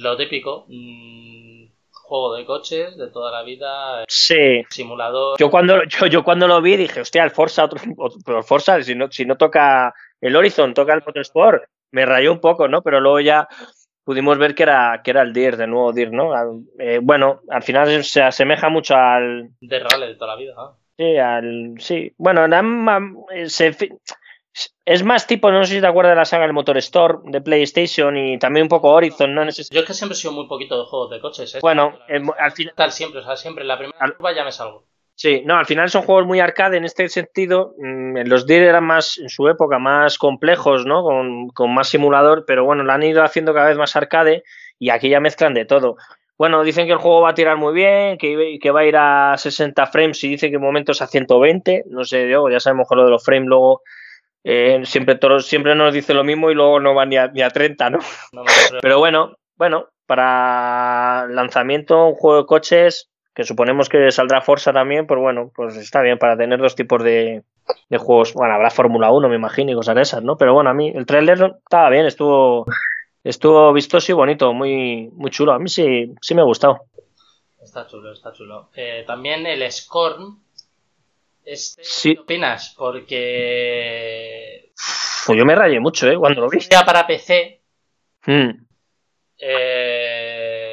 lo 0.00 0.16
típico. 0.16 0.64
Mm, 0.68 1.67
juego 2.08 2.34
de 2.34 2.46
coches 2.46 2.96
de 2.96 3.08
toda 3.08 3.30
la 3.30 3.42
vida. 3.42 4.04
Sí. 4.08 4.64
Simulador. 4.70 5.38
Yo 5.38 5.50
cuando, 5.50 5.84
yo, 5.84 6.06
yo 6.06 6.24
cuando 6.24 6.48
lo 6.48 6.60
vi 6.60 6.76
dije, 6.76 7.02
hostia, 7.02 7.22
el 7.22 7.30
Forza, 7.30 7.64
otro, 7.64 8.42
Forza, 8.42 8.82
si 8.82 8.94
no, 8.94 9.10
si 9.10 9.24
no 9.24 9.36
toca 9.36 9.94
el 10.20 10.34
Horizon, 10.34 10.74
toca 10.74 10.94
el 10.94 11.02
Motorsport, 11.06 11.64
me 11.92 12.06
rayó 12.06 12.32
un 12.32 12.40
poco, 12.40 12.66
¿no? 12.66 12.82
Pero 12.82 13.00
luego 13.00 13.20
ya 13.20 13.46
pudimos 14.04 14.38
ver 14.38 14.54
que 14.54 14.62
era, 14.62 15.02
que 15.04 15.10
era 15.10 15.22
el 15.22 15.32
DIR, 15.32 15.56
de 15.56 15.66
nuevo 15.66 15.92
DIR, 15.92 16.12
¿no? 16.12 16.32
Eh, 16.78 16.98
bueno, 17.02 17.42
al 17.50 17.62
final 17.62 18.02
se 18.04 18.22
asemeja 18.22 18.70
mucho 18.70 18.96
al... 18.96 19.50
De 19.60 19.78
rally 19.78 20.06
de 20.06 20.14
toda 20.14 20.34
la 20.34 20.40
vida, 20.40 20.54
Sí, 20.96 21.16
al... 21.18 21.74
Sí, 21.78 22.12
bueno, 22.16 22.46
se, 23.46 23.76
es 24.84 25.02
más 25.02 25.26
tipo, 25.26 25.50
no 25.50 25.64
sé 25.64 25.74
si 25.74 25.80
te 25.80 25.86
acuerdas 25.86 26.12
de 26.12 26.16
la 26.16 26.24
saga 26.24 26.44
del 26.44 26.52
Motor 26.52 26.78
Store 26.78 27.18
de 27.24 27.40
PlayStation 27.40 28.16
y 28.16 28.38
también 28.38 28.64
un 28.64 28.68
poco 28.68 28.90
Horizon, 28.90 29.34
¿no? 29.34 29.44
Yo 29.44 29.50
es 29.50 29.86
que 29.86 29.94
siempre 29.94 30.14
he 30.14 30.20
sido 30.20 30.32
muy 30.32 30.46
poquito 30.46 30.78
de 30.78 30.84
juegos 30.86 31.10
de 31.10 31.20
coches. 31.20 31.54
¿eh? 31.54 31.58
Bueno, 31.60 31.98
al 32.38 32.52
final. 32.52 32.74
Tal 32.76 32.92
siempre, 32.92 33.20
o 33.20 33.24
sea, 33.24 33.36
siempre. 33.36 33.64
La 33.64 33.78
primera 33.78 33.98
curva 34.16 34.34
ya 34.34 34.44
me 34.44 34.52
salgo. 34.52 34.84
Sí, 35.14 35.42
no, 35.44 35.56
al 35.58 35.66
final 35.66 35.90
son 35.90 36.02
juegos 36.02 36.26
muy 36.26 36.38
arcade 36.38 36.76
en 36.76 36.84
este 36.84 37.08
sentido. 37.08 37.74
Mm, 37.78 38.18
los 38.26 38.46
DIR 38.46 38.62
eran 38.62 38.84
más, 38.84 39.18
en 39.18 39.28
su 39.28 39.48
época, 39.48 39.78
más 39.80 40.16
complejos, 40.16 40.86
¿no? 40.86 41.02
Con, 41.02 41.48
con, 41.48 41.74
más 41.74 41.88
simulador, 41.88 42.44
pero 42.46 42.64
bueno, 42.64 42.84
lo 42.84 42.92
han 42.92 43.02
ido 43.02 43.24
haciendo 43.24 43.52
cada 43.52 43.68
vez 43.68 43.76
más 43.76 43.96
arcade 43.96 44.44
y 44.78 44.90
aquí 44.90 45.08
ya 45.08 45.18
mezclan 45.18 45.54
de 45.54 45.64
todo. 45.64 45.96
Bueno, 46.38 46.62
dicen 46.62 46.86
que 46.86 46.92
el 46.92 46.98
juego 46.98 47.22
va 47.22 47.30
a 47.30 47.34
tirar 47.34 47.56
muy 47.56 47.74
bien, 47.74 48.16
que, 48.16 48.60
que 48.62 48.70
va 48.70 48.80
a 48.80 48.84
ir 48.84 48.96
a 48.96 49.34
60 49.36 49.86
frames 49.86 50.22
y 50.22 50.28
dicen 50.28 50.50
que 50.50 50.56
en 50.56 50.62
momentos 50.62 51.02
a 51.02 51.08
120. 51.08 51.86
No 51.88 52.04
sé, 52.04 52.30
yo, 52.30 52.48
ya 52.48 52.60
sabemos 52.60 52.86
que 52.88 52.94
lo 52.94 53.04
de 53.04 53.10
los 53.10 53.24
frames 53.24 53.48
luego 53.48 53.82
eh, 54.50 54.80
siempre, 54.86 55.16
todos, 55.16 55.46
siempre 55.46 55.74
nos 55.74 55.92
dice 55.92 56.14
lo 56.14 56.24
mismo 56.24 56.50
y 56.50 56.54
luego 56.54 56.80
no 56.80 56.94
va 56.94 57.04
ni 57.04 57.18
a, 57.18 57.28
ni 57.28 57.42
a 57.42 57.50
30, 57.50 57.90
¿no? 57.90 57.98
no 58.32 58.44
pero 58.80 58.98
bueno, 58.98 59.36
bueno, 59.56 59.88
para 60.06 61.26
lanzamiento, 61.28 62.06
un 62.06 62.14
juego 62.14 62.38
de 62.38 62.46
coches 62.46 63.10
que 63.34 63.44
suponemos 63.44 63.90
que 63.90 64.10
saldrá 64.10 64.40
Forza 64.40 64.72
también, 64.72 65.06
pues 65.06 65.20
bueno, 65.20 65.52
pues 65.54 65.76
está 65.76 66.00
bien 66.00 66.18
para 66.18 66.34
tener 66.38 66.58
dos 66.60 66.74
tipos 66.74 67.04
de, 67.04 67.44
de 67.90 67.98
juegos. 67.98 68.32
Bueno, 68.32 68.54
habrá 68.54 68.70
Fórmula 68.70 69.12
1, 69.12 69.28
me 69.28 69.36
imagino, 69.36 69.70
y 69.70 69.74
cosas 69.74 69.96
de 69.96 70.02
esas, 70.02 70.22
¿no? 70.22 70.38
Pero 70.38 70.54
bueno, 70.54 70.70
a 70.70 70.74
mí 70.74 70.92
el 70.94 71.04
trailer 71.04 71.56
estaba 71.62 71.90
bien, 71.90 72.06
estuvo, 72.06 72.64
estuvo 73.22 73.70
vistoso 73.74 74.12
y 74.12 74.14
bonito, 74.14 74.54
muy, 74.54 75.10
muy 75.12 75.30
chulo. 75.30 75.52
A 75.52 75.58
mí 75.58 75.68
sí, 75.68 76.14
sí 76.22 76.34
me 76.34 76.40
ha 76.40 76.46
gustado. 76.46 76.86
Está 77.62 77.86
chulo, 77.86 78.12
está 78.12 78.32
chulo. 78.32 78.70
Eh, 78.74 79.04
también 79.06 79.46
el 79.46 79.70
Scorn. 79.70 80.47
Este, 81.48 81.82
¿Qué 82.14 82.20
opinas? 82.20 82.74
Porque. 82.76 84.70
Pues 85.26 85.38
yo 85.38 85.44
me 85.44 85.54
rayé 85.54 85.80
mucho, 85.80 86.10
¿eh? 86.10 86.16
Cuando 86.16 86.42
lo 86.42 86.48
vi. 86.48 86.60
Ya 86.70 86.84
para 86.84 87.06
PC. 87.06 87.62
Mm. 88.26 88.50
Eh 89.38 90.68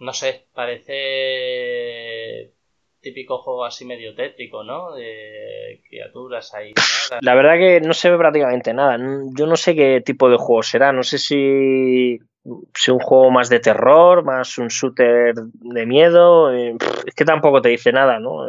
no 0.00 0.12
sé, 0.12 0.46
parece 0.54 2.52
típico 3.00 3.38
juego 3.38 3.64
así 3.64 3.84
medio 3.84 4.14
tétrico, 4.14 4.64
¿no? 4.64 4.94
De 4.94 5.82
criaturas 5.88 6.52
ahí. 6.54 6.72
La 7.20 7.34
verdad 7.34 7.56
que 7.58 7.80
no 7.80 7.92
se 7.94 8.10
ve 8.10 8.18
prácticamente 8.18 8.74
nada. 8.74 8.98
Yo 9.36 9.46
no 9.46 9.56
sé 9.56 9.74
qué 9.74 10.02
tipo 10.04 10.28
de 10.28 10.36
juego 10.36 10.62
será. 10.62 10.92
No 10.92 11.02
sé 11.02 11.18
si, 11.18 12.18
si 12.74 12.90
un 12.90 12.98
juego 12.98 13.30
más 13.30 13.48
de 13.48 13.60
terror, 13.60 14.24
más 14.24 14.58
un 14.58 14.68
shooter 14.68 15.34
de 15.34 15.86
miedo. 15.86 16.52
Eh, 16.52 16.76
es 17.06 17.14
que 17.14 17.24
tampoco 17.24 17.62
te 17.62 17.70
dice 17.70 17.92
nada, 17.92 18.18
¿no? 18.18 18.46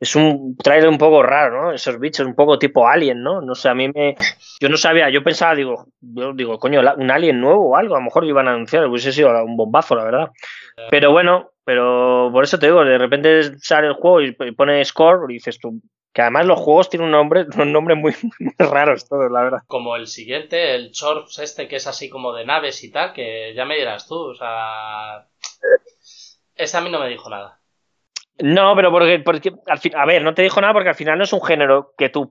Es 0.00 0.14
un 0.14 0.56
trailer 0.56 0.88
un 0.88 0.98
poco 0.98 1.22
raro, 1.22 1.62
¿no? 1.62 1.72
Esos 1.72 1.98
bichos, 1.98 2.26
un 2.26 2.34
poco 2.36 2.58
tipo 2.58 2.86
alien, 2.86 3.22
¿no? 3.22 3.40
No 3.40 3.54
sé, 3.54 3.68
a 3.68 3.74
mí 3.74 3.88
me. 3.88 4.16
Yo 4.60 4.68
no 4.68 4.76
sabía, 4.76 5.10
yo 5.10 5.24
pensaba, 5.24 5.54
digo, 5.54 5.86
yo 6.00 6.32
digo, 6.34 6.58
coño, 6.58 6.80
un 6.96 7.10
alien 7.10 7.40
nuevo 7.40 7.70
o 7.70 7.76
algo, 7.76 7.96
a 7.96 7.98
lo 7.98 8.04
mejor 8.04 8.24
iban 8.24 8.46
a 8.46 8.52
anunciar, 8.52 8.86
hubiese 8.86 9.12
sido 9.12 9.30
un 9.44 9.56
bombazo, 9.56 9.96
la 9.96 10.04
verdad. 10.04 10.30
Pero 10.90 11.10
bueno, 11.10 11.50
pero 11.64 12.30
por 12.32 12.44
eso 12.44 12.58
te 12.58 12.66
digo, 12.66 12.84
de 12.84 12.96
repente 12.96 13.58
sale 13.58 13.88
el 13.88 13.94
juego 13.94 14.20
y 14.22 14.32
pone 14.52 14.84
score 14.84 15.30
y 15.30 15.34
dices 15.34 15.58
tú, 15.58 15.80
que 16.12 16.22
además 16.22 16.46
los 16.46 16.58
juegos 16.58 16.90
tienen 16.90 17.06
un 17.06 17.12
nombre, 17.12 17.46
un 17.58 17.72
nombre 17.72 17.94
muy, 17.94 18.14
muy 18.40 18.54
raros 18.58 19.08
todos, 19.08 19.30
la 19.30 19.42
verdad. 19.42 19.58
Como 19.66 19.96
el 19.96 20.06
siguiente, 20.06 20.74
el 20.74 20.90
Chorps 20.92 21.38
este, 21.38 21.68
que 21.68 21.76
es 21.76 21.86
así 21.86 22.08
como 22.08 22.32
de 22.32 22.44
naves 22.44 22.82
y 22.84 22.90
tal, 22.90 23.12
que 23.12 23.52
ya 23.54 23.64
me 23.64 23.76
dirás 23.76 24.08
tú, 24.08 24.16
o 24.16 24.34
sea. 24.34 25.26
Este 26.54 26.76
a 26.76 26.80
mí 26.80 26.90
no 26.90 26.98
me 26.98 27.08
dijo 27.08 27.30
nada. 27.30 27.57
No, 28.38 28.76
pero 28.76 28.90
porque, 28.90 29.18
porque 29.18 29.52
al 29.66 29.78
fin, 29.78 29.96
a 29.96 30.06
ver, 30.06 30.22
no 30.22 30.34
te 30.34 30.42
dijo 30.42 30.60
nada 30.60 30.72
porque 30.72 30.90
al 30.90 30.94
final 30.94 31.18
no 31.18 31.24
es 31.24 31.32
un 31.32 31.42
género 31.42 31.94
que 31.98 32.08
tú, 32.08 32.30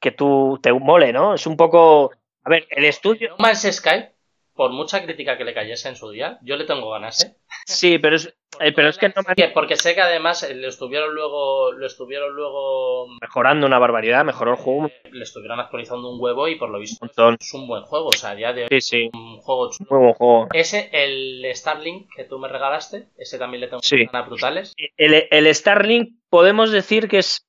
que 0.00 0.10
tú 0.10 0.58
te 0.62 0.72
mole, 0.72 1.12
¿no? 1.12 1.34
Es 1.34 1.46
un 1.46 1.56
poco. 1.56 2.12
A 2.44 2.50
ver, 2.50 2.66
el 2.70 2.84
estudio. 2.84 3.30
No 3.30 3.36
Man's 3.38 3.70
Sky, 3.70 4.06
por 4.54 4.72
mucha 4.72 5.02
crítica 5.04 5.36
que 5.36 5.44
le 5.44 5.54
cayese 5.54 5.88
en 5.88 5.96
su 5.96 6.10
día, 6.10 6.38
yo 6.42 6.56
le 6.56 6.64
tengo 6.64 6.90
ganas, 6.90 7.24
¿eh? 7.24 7.36
Sí, 7.66 7.98
pero 7.98 8.16
es, 8.16 8.34
eh, 8.60 8.72
pero 8.72 8.88
es 8.88 8.98
que 8.98 9.08
no 9.08 9.14
Porque 9.52 9.76
sé 9.76 9.94
que 9.94 10.00
además 10.00 10.42
eh, 10.42 10.54
lo 10.54 10.68
estuvieron 10.68 11.14
luego, 11.14 11.72
lo 11.72 11.86
estuvieron 11.86 12.34
luego 12.34 13.06
mejorando 13.20 13.66
una 13.66 13.78
barbaridad, 13.78 14.24
mejoró 14.24 14.52
el 14.52 14.56
juego. 14.56 14.86
Eh, 14.86 15.10
le 15.12 15.24
estuvieron 15.24 15.60
actualizando 15.60 16.10
un 16.10 16.20
huevo 16.20 16.48
y 16.48 16.56
por 16.56 16.70
lo 16.70 16.78
visto 16.78 17.04
es 17.06 17.54
un 17.54 17.66
buen 17.66 17.82
juego, 17.82 18.08
o 18.08 18.12
sea, 18.12 18.38
ya 18.38 18.52
de 18.52 18.68
sí, 18.68 18.80
sí. 18.80 19.10
un 19.12 19.38
juego 19.38 19.70
chulo. 19.70 19.88
Muy 19.90 19.98
buen 20.00 20.14
juego. 20.14 20.48
Ese, 20.52 20.90
el 20.92 21.44
Starlink 21.54 22.08
que 22.14 22.24
tú 22.24 22.38
me 22.38 22.48
regalaste, 22.48 23.08
ese 23.16 23.38
también 23.38 23.60
le 23.60 23.68
tengo 23.68 23.82
sí. 23.82 24.04
ganas 24.06 24.28
brutales. 24.28 24.74
El, 24.96 25.26
el 25.30 25.54
Starlink 25.54 26.14
podemos 26.28 26.70
decir 26.70 27.08
que 27.08 27.18
es 27.18 27.46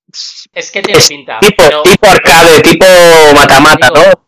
es 0.53 0.71
que 0.71 0.81
tiene 0.81 1.01
pinta, 1.07 1.39
tipo, 1.39 1.63
tipo 1.83 2.07
arcade, 2.07 2.62
tipo 2.62 2.85
mata-mata, 3.33 3.89
¿no? 3.89 4.27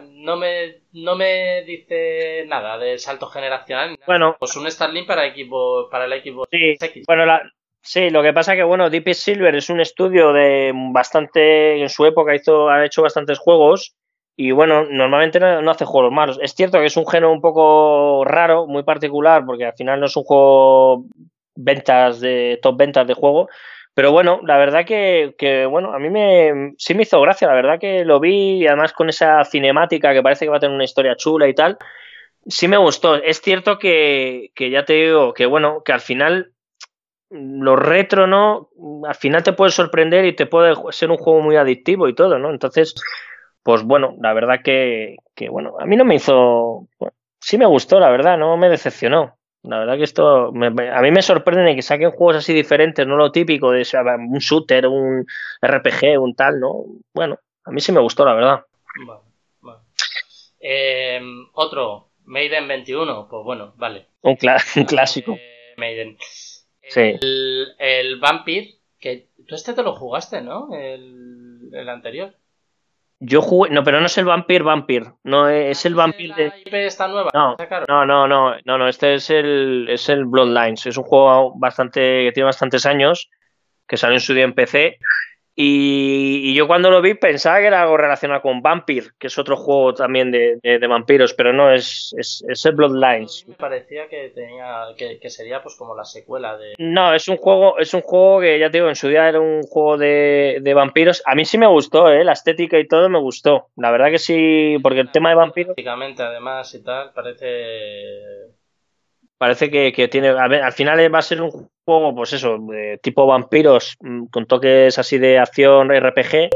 No 0.00 0.36
me, 0.36 0.82
no 0.92 1.16
me 1.16 1.62
dice 1.64 2.44
nada 2.46 2.78
de 2.78 2.98
salto 2.98 3.26
generacional. 3.26 3.98
Bueno, 4.06 4.36
pues 4.38 4.56
un 4.56 4.70
Starlink 4.70 5.06
para 5.06 5.26
equipo 5.26 5.88
para 5.90 6.06
el 6.06 6.12
equipo 6.12 6.46
sí, 6.50 6.76
Bueno, 7.06 7.24
sí, 7.82 8.10
lo 8.10 8.22
que 8.22 8.32
pasa 8.32 8.54
que 8.54 8.62
bueno, 8.62 8.90
Deep 8.90 9.14
Silver 9.14 9.54
es 9.54 9.70
un 9.70 9.80
estudio 9.80 10.32
de 10.32 10.72
bastante 10.92 11.80
en 11.80 11.88
su 11.88 12.06
época 12.06 12.34
hizo 12.34 12.68
ha 12.68 12.84
hecho 12.84 13.02
bastantes 13.02 13.38
juegos 13.38 13.94
y 14.36 14.52
bueno, 14.52 14.86
normalmente 14.88 15.38
no, 15.38 15.70
hace 15.70 15.84
juegos 15.84 16.12
malos. 16.12 16.38
Es 16.40 16.54
cierto 16.54 16.78
que 16.78 16.86
es 16.86 16.96
un 16.96 17.06
género 17.06 17.30
un 17.30 17.42
poco 17.42 18.24
raro, 18.24 18.66
muy 18.66 18.82
particular, 18.84 19.44
porque 19.44 19.66
al 19.66 19.74
final 19.74 20.00
no 20.00 20.06
es 20.06 20.16
un 20.16 20.22
juego 20.22 21.04
ventas 21.54 22.20
de 22.20 22.58
top 22.62 22.74
ventas 22.78 23.06
de 23.06 23.12
juego, 23.12 23.50
pero 24.00 24.12
bueno, 24.12 24.40
la 24.44 24.56
verdad 24.56 24.86
que, 24.86 25.66
bueno, 25.70 25.92
a 25.92 25.98
mí 25.98 26.08
me, 26.08 26.72
sí 26.78 26.94
me 26.94 27.02
hizo 27.02 27.20
gracia, 27.20 27.46
la 27.46 27.52
verdad 27.52 27.78
que 27.78 28.02
lo 28.06 28.18
vi 28.18 28.62
y 28.62 28.66
además 28.66 28.94
con 28.94 29.10
esa 29.10 29.44
cinemática 29.44 30.14
que 30.14 30.22
parece 30.22 30.46
que 30.46 30.48
va 30.48 30.56
a 30.56 30.60
tener 30.60 30.74
una 30.74 30.84
historia 30.84 31.16
chula 31.16 31.46
y 31.48 31.54
tal, 31.54 31.76
sí 32.46 32.66
me 32.66 32.78
gustó. 32.78 33.16
Es 33.16 33.42
cierto 33.42 33.78
que, 33.78 34.52
que 34.54 34.70
ya 34.70 34.86
te 34.86 34.94
digo 34.94 35.34
que 35.34 35.44
bueno, 35.44 35.82
que 35.84 35.92
al 35.92 36.00
final 36.00 36.54
lo 37.28 37.76
retro, 37.76 38.26
¿no? 38.26 38.70
Al 39.06 39.16
final 39.16 39.42
te 39.42 39.52
puede 39.52 39.70
sorprender 39.70 40.24
y 40.24 40.34
te 40.34 40.46
puede 40.46 40.74
ser 40.92 41.10
un 41.10 41.18
juego 41.18 41.42
muy 41.42 41.56
adictivo 41.56 42.08
y 42.08 42.14
todo, 42.14 42.38
¿no? 42.38 42.48
Entonces, 42.48 42.94
pues 43.62 43.82
bueno, 43.82 44.16
la 44.18 44.32
verdad 44.32 44.60
que, 44.64 45.16
que 45.34 45.50
bueno, 45.50 45.76
a 45.78 45.84
mí 45.84 45.94
no 45.98 46.06
me 46.06 46.14
hizo, 46.14 46.88
sí 47.38 47.58
me 47.58 47.66
gustó, 47.66 48.00
la 48.00 48.08
verdad, 48.08 48.38
no 48.38 48.56
me 48.56 48.70
decepcionó. 48.70 49.39
La 49.62 49.78
verdad 49.78 49.96
que 49.96 50.04
esto 50.04 50.48
a 50.48 50.52
mí 51.02 51.10
me 51.10 51.22
sorprende 51.22 51.74
que 51.74 51.82
saquen 51.82 52.10
juegos 52.10 52.36
así 52.36 52.54
diferentes, 52.54 53.06
no 53.06 53.16
lo 53.16 53.30
típico 53.30 53.72
de 53.72 53.86
un 54.18 54.38
shooter, 54.38 54.86
un 54.86 55.26
RPG, 55.60 56.18
un 56.18 56.34
tal, 56.34 56.60
¿no? 56.60 56.84
Bueno, 57.12 57.38
a 57.64 57.70
mí 57.70 57.80
sí 57.80 57.92
me 57.92 58.00
gustó, 58.00 58.24
la 58.24 58.34
verdad. 58.34 58.64
Em, 60.58 61.46
otro, 61.52 62.10
Maiden 62.24 62.68
21, 62.68 63.28
pues 63.28 63.44
bueno, 63.44 63.74
vale. 63.76 64.06
Un, 64.22 64.36
clásico. 64.36 65.32
Eh, 65.32 65.74
Maiden. 65.76 66.16
Sí. 66.88 67.18
El, 67.20 67.74
el 67.78 68.18
Vampir, 68.18 68.78
que 68.98 69.28
tú 69.46 69.54
este 69.54 69.74
te 69.74 69.82
lo 69.82 69.94
jugaste, 69.94 70.40
¿no? 70.40 70.68
El, 70.72 71.70
el 71.72 71.88
anterior. 71.88 72.34
Yo 73.22 73.42
jugué, 73.42 73.70
no, 73.70 73.84
pero 73.84 74.00
no 74.00 74.06
es 74.06 74.16
el 74.16 74.24
Vampir 74.24 74.62
Vampir, 74.62 75.04
no 75.24 75.48
es 75.48 75.84
el 75.84 75.94
Vampir 75.94 76.34
de. 76.34 76.52
IP 76.64 76.72
está 76.72 77.06
nueva? 77.06 77.30
No, 77.34 77.56
no, 77.86 78.06
no, 78.06 78.26
no, 78.26 78.54
no, 78.64 78.78
no, 78.78 78.88
este 78.88 79.14
es 79.14 79.28
el, 79.28 79.86
es 79.90 80.08
el 80.08 80.24
Bloodlines, 80.24 80.86
es 80.86 80.96
un 80.96 81.04
juego 81.04 81.52
bastante 81.58 82.00
que 82.00 82.32
tiene 82.32 82.46
bastantes 82.46 82.86
años, 82.86 83.28
que 83.86 83.98
salió 83.98 84.16
en 84.16 84.20
su 84.20 84.32
día 84.32 84.44
en 84.44 84.54
PC 84.54 84.98
y, 85.62 86.54
yo 86.54 86.66
cuando 86.66 86.90
lo 86.90 87.02
vi 87.02 87.12
pensaba 87.12 87.58
que 87.58 87.66
era 87.66 87.82
algo 87.82 87.98
relacionado 87.98 88.40
con 88.40 88.62
Vampir, 88.62 89.12
que 89.18 89.26
es 89.26 89.38
otro 89.38 89.56
juego 89.56 89.92
también 89.92 90.30
de, 90.30 90.86
vampiros, 90.88 91.34
pero 91.34 91.52
no, 91.52 91.70
es, 91.70 92.14
es, 92.16 92.64
el 92.64 92.74
Bloodlines. 92.74 93.44
Me 93.46 93.56
parecía 93.56 94.08
que 94.08 94.30
tenía 94.34 94.86
que, 94.96 95.28
sería 95.28 95.62
pues 95.62 95.76
como 95.76 95.94
la 95.94 96.04
secuela 96.04 96.56
de. 96.56 96.74
No, 96.78 97.12
es 97.12 97.28
un 97.28 97.36
juego, 97.36 97.78
es 97.78 97.92
un 97.92 98.00
juego 98.00 98.40
que 98.40 98.58
ya 98.58 98.70
te 98.70 98.78
digo, 98.78 98.88
en 98.88 98.96
su 98.96 99.08
día 99.08 99.28
era 99.28 99.38
un 99.38 99.62
juego 99.62 99.98
de, 99.98 100.72
vampiros. 100.74 101.22
A 101.26 101.34
mí 101.34 101.44
sí 101.44 101.58
me 101.58 101.66
gustó, 101.66 102.10
¿eh? 102.10 102.24
la 102.24 102.32
estética 102.32 102.78
y 102.78 102.88
todo 102.88 103.10
me 103.10 103.20
gustó. 103.20 103.66
La 103.76 103.90
verdad 103.90 104.10
que 104.10 104.18
sí, 104.18 104.76
porque 104.82 105.00
el 105.00 105.12
tema 105.12 105.28
de 105.28 105.34
vampiros. 105.34 105.76
además 105.76 106.74
y 106.74 106.82
tal, 106.82 107.12
parece 107.12 108.50
parece 109.40 109.70
que, 109.70 110.08
tiene. 110.08 110.28
al 110.28 110.72
final 110.74 111.14
va 111.14 111.18
a 111.18 111.22
ser 111.22 111.40
un 111.40 111.50
juego, 111.86 112.14
pues 112.14 112.34
eso, 112.34 112.58
de 112.58 113.00
tipo 113.02 113.26
vampiros, 113.26 113.96
mm, 114.00 114.26
con 114.26 114.44
toques 114.44 114.98
así 114.98 115.16
de 115.16 115.38
acción 115.38 115.90
RPG. 115.90 116.50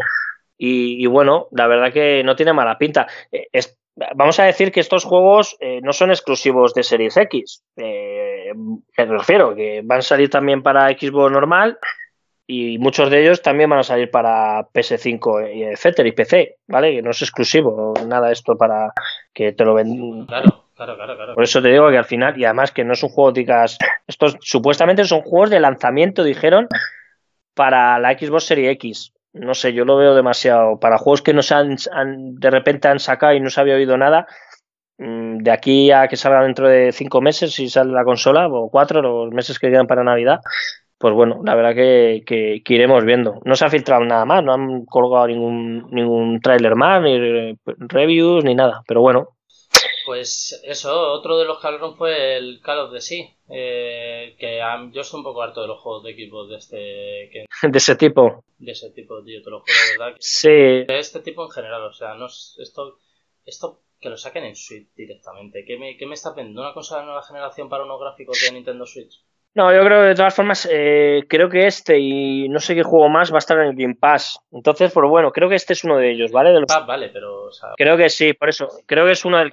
Y, 0.58 1.06
bueno, 1.06 1.48
la 1.50 1.66
verdad 1.66 1.94
que 1.94 2.22
no 2.24 2.36
tiene 2.36 2.52
mala 2.52 2.76
pinta. 2.76 3.06
Eh, 3.32 3.48
vamos 4.14 4.38
a 4.38 4.44
decir 4.44 4.70
que 4.70 4.80
estos 4.80 5.04
juegos 5.04 5.56
eh, 5.60 5.80
no 5.82 5.94
son 5.94 6.10
exclusivos 6.10 6.74
de 6.74 6.82
Series 6.82 7.16
X. 7.16 7.64
Eh, 7.76 8.52
me 8.54 9.04
refiero 9.06 9.54
que 9.54 9.80
van 9.82 10.00
a 10.00 10.02
salir 10.02 10.28
también 10.28 10.62
para 10.62 10.88
Xbox 10.88 11.32
normal 11.32 11.78
y 12.46 12.78
muchos 12.78 13.08
de 13.08 13.22
ellos 13.22 13.40
también 13.40 13.70
van 13.70 13.78
a 13.78 13.84
salir 13.84 14.10
para 14.10 14.68
PS5 14.68 15.54
y 15.54 15.62
etcétera 15.64 16.08
y 16.08 16.12
PC, 16.12 16.56
¿vale? 16.68 16.92
Que 16.92 17.02
no 17.02 17.12
es 17.12 17.22
exclusivo 17.22 17.94
nada 18.06 18.30
esto 18.30 18.58
para 18.58 18.92
que 19.32 19.52
te 19.52 19.64
lo 19.64 19.72
ven. 19.72 20.26
Claro. 20.26 20.63
Claro, 20.74 20.96
claro. 20.96 21.34
Por 21.34 21.44
eso 21.44 21.62
te 21.62 21.68
digo 21.68 21.88
que 21.90 21.98
al 21.98 22.04
final, 22.04 22.38
y 22.38 22.44
además 22.44 22.72
que 22.72 22.84
no 22.84 22.94
es 22.94 23.02
un 23.02 23.10
juego, 23.10 23.32
digas, 23.32 23.78
estos 24.06 24.36
supuestamente 24.40 25.04
son 25.04 25.22
juegos 25.22 25.50
de 25.50 25.60
lanzamiento, 25.60 26.24
dijeron, 26.24 26.66
para 27.54 27.98
la 27.98 28.18
Xbox 28.18 28.44
Series 28.44 28.72
X. 28.72 29.12
No 29.32 29.54
sé, 29.54 29.72
yo 29.72 29.84
lo 29.84 29.96
veo 29.96 30.14
demasiado. 30.14 30.78
Para 30.78 30.98
juegos 30.98 31.22
que 31.22 31.32
no 31.32 31.42
se 31.42 31.54
han, 31.54 31.76
de 32.34 32.50
repente 32.50 32.88
han 32.88 32.98
sacado 32.98 33.34
y 33.34 33.40
no 33.40 33.50
se 33.50 33.60
había 33.60 33.76
oído 33.76 33.96
nada, 33.96 34.26
mm, 34.98 35.38
de 35.38 35.50
aquí 35.50 35.90
a 35.90 36.08
que 36.08 36.16
salga 36.16 36.42
dentro 36.42 36.68
de 36.68 36.92
cinco 36.92 37.20
meses, 37.20 37.52
si 37.52 37.68
sale 37.68 37.92
la 37.92 38.04
consola, 38.04 38.48
o 38.48 38.70
cuatro, 38.70 39.02
los 39.02 39.32
meses 39.32 39.58
que 39.58 39.70
quedan 39.70 39.86
para 39.86 40.04
Navidad, 40.04 40.40
pues 40.98 41.14
bueno, 41.14 41.40
la 41.44 41.54
verdad 41.54 41.74
que, 41.74 42.62
iremos 42.68 43.04
viendo. 43.04 43.40
No 43.44 43.56
se 43.56 43.64
ha 43.64 43.70
filtrado 43.70 44.04
nada 44.04 44.24
más, 44.24 44.42
no 44.44 44.54
han 44.54 44.84
colgado 44.86 45.26
ningún, 45.26 45.88
ningún 45.90 46.40
tráiler 46.40 46.74
más, 46.76 47.02
ni 47.02 47.58
reviews, 47.78 48.44
ni 48.44 48.54
nada, 48.54 48.82
pero 48.86 49.00
bueno. 49.00 49.33
Pues 50.04 50.60
eso, 50.64 51.12
otro 51.12 51.38
de 51.38 51.44
los 51.44 51.60
que 51.60 51.66
hablaron 51.66 51.96
fue 51.96 52.36
el 52.36 52.60
Call 52.60 52.80
of 52.80 52.92
the 52.92 53.00
Sea, 53.00 53.26
eh, 53.48 54.36
que 54.38 54.60
yo 54.92 55.00
estoy 55.00 55.18
un 55.18 55.24
poco 55.24 55.42
harto 55.42 55.62
de 55.62 55.68
los 55.68 55.80
juegos 55.80 56.04
de 56.04 56.10
equipo 56.10 56.46
de 56.46 56.56
este... 56.56 57.46
de 57.62 57.78
ese 57.78 57.96
tipo. 57.96 58.44
De 58.58 58.72
ese 58.72 58.90
tipo, 58.90 59.22
tío, 59.22 59.42
te 59.42 59.50
lo 59.50 59.60
juro, 59.60 59.72
verdad. 59.98 60.16
sí. 60.20 60.48
De 60.48 60.98
este 60.98 61.20
tipo 61.20 61.44
en 61.44 61.50
general, 61.50 61.82
o 61.84 61.92
sea, 61.92 62.14
no 62.14 62.26
esto, 62.26 62.98
esto 63.44 63.80
que 64.00 64.10
lo 64.10 64.16
saquen 64.16 64.44
en 64.44 64.56
Switch 64.56 64.88
directamente. 64.94 65.64
¿Qué 65.64 65.78
me, 65.78 65.96
qué 65.96 66.06
me 66.06 66.14
está 66.14 66.32
vendiendo? 66.32 66.60
¿Una 66.60 66.74
cosa 66.74 66.98
de 66.98 67.06
nueva 67.06 67.22
generación 67.22 67.68
para 67.68 67.84
unos 67.84 68.00
gráficos 68.00 68.38
de 68.40 68.52
Nintendo 68.52 68.84
Switch? 68.84 69.22
No, 69.54 69.72
yo 69.72 69.84
creo 69.84 70.00
que 70.00 70.08
de 70.08 70.14
todas 70.16 70.34
formas, 70.34 70.68
eh, 70.68 71.22
creo 71.28 71.48
que 71.48 71.68
este 71.68 71.96
y 71.96 72.48
no 72.48 72.58
sé 72.58 72.74
qué 72.74 72.82
juego 72.82 73.08
más 73.08 73.30
va 73.30 73.36
a 73.36 73.38
estar 73.38 73.56
en 73.58 73.68
el 73.68 73.76
Game 73.76 73.94
Pass. 73.94 74.40
Entonces, 74.50 74.90
pues 74.92 75.08
bueno, 75.08 75.30
creo 75.30 75.48
que 75.48 75.54
este 75.54 75.74
es 75.74 75.84
uno 75.84 75.96
de 75.96 76.10
ellos, 76.10 76.32
¿vale? 76.32 76.50
De 76.50 76.64
ah, 76.68 76.80
vale, 76.80 77.10
pero. 77.10 77.50
creo 77.76 77.96
que 77.96 78.10
sí, 78.10 78.32
por 78.32 78.48
eso. 78.48 78.68
Creo 78.86 79.06
que 79.06 79.12
es 79.12 79.24
uno 79.24 79.38
del. 79.38 79.52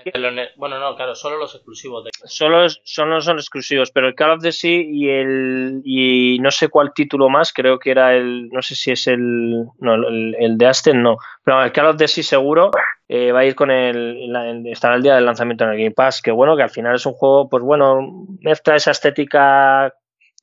Bueno, 0.58 0.80
no, 0.80 0.96
claro, 0.96 1.14
solo 1.14 1.38
los 1.38 1.54
exclusivos. 1.54 2.04
De... 2.04 2.10
Solo 2.26 2.68
son, 2.84 3.22
son 3.22 3.38
exclusivos, 3.38 3.92
pero 3.92 4.08
el 4.08 4.16
Call 4.16 4.32
of 4.32 4.42
the 4.42 4.52
Sea 4.52 4.82
y 4.84 5.08
el. 5.08 5.82
Y 5.86 6.40
no 6.40 6.50
sé 6.50 6.70
cuál 6.70 6.94
título 6.96 7.30
más, 7.30 7.54
creo 7.54 7.78
que 7.78 7.92
era 7.92 8.16
el. 8.16 8.50
No 8.50 8.64
sé 8.64 8.74
si 8.74 8.92
es 8.92 9.06
el. 9.06 9.68
No, 9.78 9.94
el, 9.94 10.36
el 10.40 10.58
de 10.58 10.66
Aston, 10.66 11.04
no. 11.04 11.18
Pero 11.44 11.64
el 11.64 11.72
Call 11.72 11.86
of 11.86 11.98
the 11.98 12.08
Sea 12.08 12.24
seguro 12.24 12.72
eh, 13.14 13.34
va 13.34 13.40
a 13.40 13.46
ir 13.46 13.56
con 13.56 13.70
el, 13.70 14.34
estará 14.68 14.96
el 14.96 15.04
día 15.04 15.16
del 15.16 15.26
lanzamiento 15.26 15.66
en 15.66 15.72
el 15.72 15.78
Game 15.78 15.92
Pass, 15.92 16.22
que 16.22 16.32
bueno, 16.32 16.56
que 16.56 16.64
al 16.64 16.70
final 16.70 16.96
es 16.96 17.06
un 17.06 17.12
juego, 17.12 17.50
pues 17.50 17.62
bueno, 17.62 18.26
mezcla 18.40 18.78
esa 18.78 18.92
estética 18.92 19.94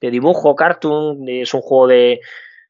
de 0.03 0.11
dibujo, 0.11 0.55
cartoon, 0.55 1.27
es 1.27 1.55
un 1.55 1.63
juego 1.63 1.87
de 1.87 2.21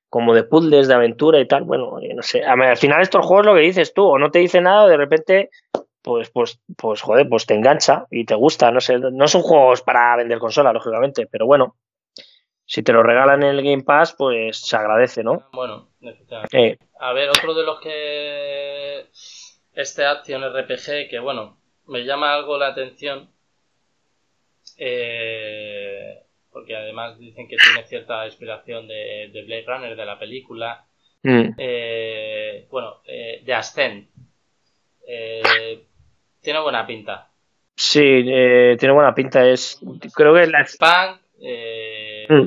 como 0.09 0.35
de 0.35 0.45
puzzles, 0.45 0.87
de 0.87 0.95
aventura 0.95 1.41
y 1.41 1.49
tal, 1.49 1.65
bueno, 1.65 1.99
eh, 2.01 2.15
no 2.15 2.23
sé, 2.23 2.45
al 2.45 2.77
final 2.77 3.03
estos 3.03 3.27
juegos 3.27 3.45
lo 3.45 3.55
que 3.57 3.61
dices 3.63 3.93
tú, 3.93 4.05
o 4.05 4.19
no 4.21 4.31
te 4.31 4.39
dice 4.39 4.61
nada, 4.61 4.87
de 4.87 4.97
repente, 4.97 5.51
pues, 6.01 6.31
pues, 6.31 6.61
pues, 6.77 7.03
joder, 7.03 7.29
pues 7.29 7.45
te 7.45 7.55
engancha 7.55 8.07
y 8.09 8.25
te 8.25 8.37
gusta, 8.37 8.71
no 8.71 8.81
sé, 8.81 9.01
no 9.01 9.27
son 9.27 9.43
juegos 9.43 9.83
para 9.83 10.15
vender 10.15 10.39
consola, 10.39 10.73
lógicamente, 10.73 11.27
pero 11.27 11.45
bueno, 11.45 11.75
si 12.65 12.85
te 12.85 12.93
lo 12.93 13.03
regalan 13.03 13.43
en 13.43 13.57
el 13.57 13.65
Game 13.65 13.83
Pass, 13.83 14.15
pues 14.17 14.61
se 14.61 14.77
agradece, 14.77 15.25
¿no? 15.25 15.49
Bueno, 15.53 15.89
eh. 16.53 16.79
A 17.01 17.13
ver, 17.13 17.31
otro 17.31 17.53
de 17.53 17.65
los 17.65 17.81
que 17.81 19.07
este 19.79 20.05
Action 20.05 20.43
RPG 20.43 21.09
que, 21.09 21.21
bueno, 21.21 21.57
me 21.87 22.05
llama 22.05 22.35
algo 22.35 22.59
la 22.59 22.69
atención. 22.69 23.31
Eh, 24.77 26.19
porque 26.51 26.77
además 26.77 27.17
dicen 27.19 27.47
que 27.47 27.57
tiene 27.57 27.87
cierta 27.87 28.27
inspiración 28.27 28.89
de, 28.89 29.31
Blade 29.47 29.65
Runner, 29.67 29.97
de 29.97 30.05
la 30.05 30.19
película. 30.19 30.85
Mm. 31.23 31.51
Eh, 31.57 32.67
bueno, 32.71 33.03
eh, 33.07 33.41
de 33.45 33.55
Ascend. 33.55 34.09
tiene 36.43 36.61
buena 36.61 36.85
pinta. 36.85 37.31
Sí, 37.77 38.25
tiene 38.25 38.93
buena 38.93 39.15
pinta. 39.15 39.49
Es, 39.49 39.81
creo 40.13 40.35
que 40.35 40.43
es 40.43 40.51
la. 40.51 40.67
Spunk, 40.67 41.21
mm. 42.29 42.47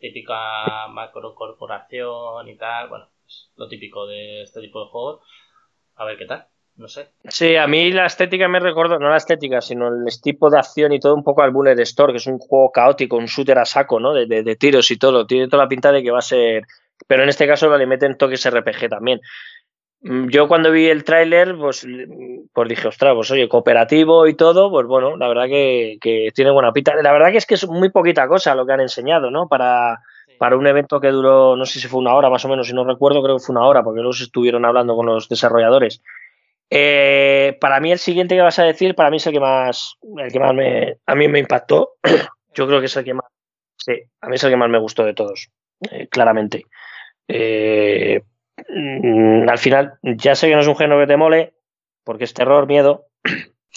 típica 0.00 0.88
macrocorporación 0.88 2.48
y 2.48 2.56
tal. 2.56 2.88
Bueno, 2.88 3.08
es 3.28 3.52
lo 3.54 3.68
típico 3.68 4.08
de 4.08 4.42
este 4.42 4.60
tipo 4.60 4.84
de 4.84 4.90
juegos. 4.90 5.20
A 5.94 6.04
ver 6.04 6.18
qué 6.18 6.26
tal 6.26 6.48
no 6.76 6.88
sé. 6.88 7.08
Sí, 7.28 7.54
a 7.54 7.66
mí 7.68 7.92
la 7.92 8.06
estética 8.06 8.48
me 8.48 8.58
recuerda, 8.58 8.98
no 8.98 9.08
la 9.08 9.16
estética, 9.16 9.60
sino 9.60 9.88
el 9.88 10.20
tipo 10.20 10.50
de 10.50 10.58
acción 10.58 10.92
y 10.92 10.98
todo 10.98 11.14
un 11.14 11.22
poco 11.22 11.42
al 11.42 11.52
Bullet 11.52 11.78
Store, 11.80 12.12
que 12.12 12.16
es 12.16 12.26
un 12.26 12.38
juego 12.38 12.72
caótico, 12.72 13.16
un 13.16 13.26
shooter 13.26 13.58
a 13.58 13.64
saco, 13.64 14.00
¿no? 14.00 14.12
De, 14.12 14.56
tiros 14.56 14.90
y 14.90 14.96
todo. 14.96 15.26
Tiene 15.26 15.48
toda 15.48 15.64
la 15.64 15.68
pinta 15.68 15.92
de 15.92 16.02
que 16.02 16.10
va 16.10 16.18
a 16.18 16.22
ser. 16.22 16.64
Pero 17.06 17.22
en 17.22 17.28
este 17.28 17.46
caso 17.46 17.76
le 17.76 17.86
meten 17.86 18.16
toques 18.18 18.48
RPG 18.48 18.88
también. 18.88 19.20
Mm, 20.00 20.28
yo 20.28 20.48
cuando 20.48 20.72
vi 20.72 20.86
el 20.86 21.04
tráiler, 21.04 21.56
pues, 21.56 21.86
pues 22.52 22.68
dije, 22.68 22.88
ostras, 22.88 23.14
pues 23.14 23.30
oye, 23.30 23.48
cooperativo 23.48 24.26
y 24.26 24.34
todo, 24.34 24.70
pues 24.70 24.86
bueno, 24.86 25.16
la 25.16 25.28
verdad 25.28 25.46
que, 25.46 25.98
que, 26.00 26.30
tiene 26.34 26.50
buena 26.50 26.72
pinta. 26.72 26.94
La 27.02 27.12
verdad 27.12 27.30
que 27.30 27.38
es 27.38 27.46
que 27.46 27.54
es 27.54 27.68
muy 27.68 27.90
poquita 27.90 28.26
cosa 28.26 28.54
lo 28.56 28.66
que 28.66 28.72
han 28.72 28.80
enseñado, 28.80 29.30
¿no? 29.30 29.46
Para, 29.48 30.00
para 30.38 30.56
un 30.56 30.66
evento 30.66 31.00
que 31.00 31.10
duró, 31.10 31.56
no 31.56 31.66
sé 31.66 31.78
si 31.78 31.86
fue 31.86 32.00
una 32.00 32.14
hora 32.14 32.30
más 32.30 32.44
o 32.44 32.48
menos, 32.48 32.66
si 32.66 32.74
no 32.74 32.84
recuerdo, 32.84 33.22
creo 33.22 33.36
que 33.36 33.44
fue 33.44 33.54
una 33.54 33.66
hora, 33.66 33.82
porque 33.84 34.00
luego 34.00 34.12
estuvieron 34.12 34.64
hablando 34.64 34.96
con 34.96 35.06
los 35.06 35.28
desarrolladores. 35.28 36.02
Eh, 36.76 37.56
para 37.60 37.78
mí 37.78 37.92
el 37.92 38.00
siguiente 38.00 38.34
que 38.34 38.40
vas 38.42 38.58
a 38.58 38.64
decir, 38.64 38.96
para 38.96 39.08
mí 39.08 39.18
es 39.18 39.26
el 39.28 39.32
que 39.32 39.38
más, 39.38 39.94
el 40.18 40.32
que 40.32 40.40
más 40.40 40.52
me, 40.52 40.96
a 41.06 41.14
mí 41.14 41.28
me 41.28 41.38
impactó. 41.38 41.92
Yo 42.52 42.66
creo 42.66 42.80
que 42.80 42.86
es 42.86 42.96
el 42.96 43.04
que 43.04 43.14
más, 43.14 43.26
sí, 43.76 43.92
a 44.20 44.28
mí 44.28 44.34
es 44.34 44.42
el 44.42 44.50
que 44.50 44.56
más 44.56 44.68
me 44.68 44.80
gustó 44.80 45.04
de 45.04 45.14
todos, 45.14 45.50
eh, 45.92 46.08
claramente. 46.08 46.64
Eh, 47.28 48.20
mm, 48.68 49.48
al 49.48 49.58
final, 49.58 49.98
ya 50.02 50.34
sé 50.34 50.48
que 50.48 50.56
no 50.56 50.62
es 50.62 50.66
un 50.66 50.76
género 50.76 50.98
que 50.98 51.06
te 51.06 51.16
mole, 51.16 51.54
porque 52.02 52.24
es 52.24 52.34
terror, 52.34 52.66
miedo. 52.66 53.06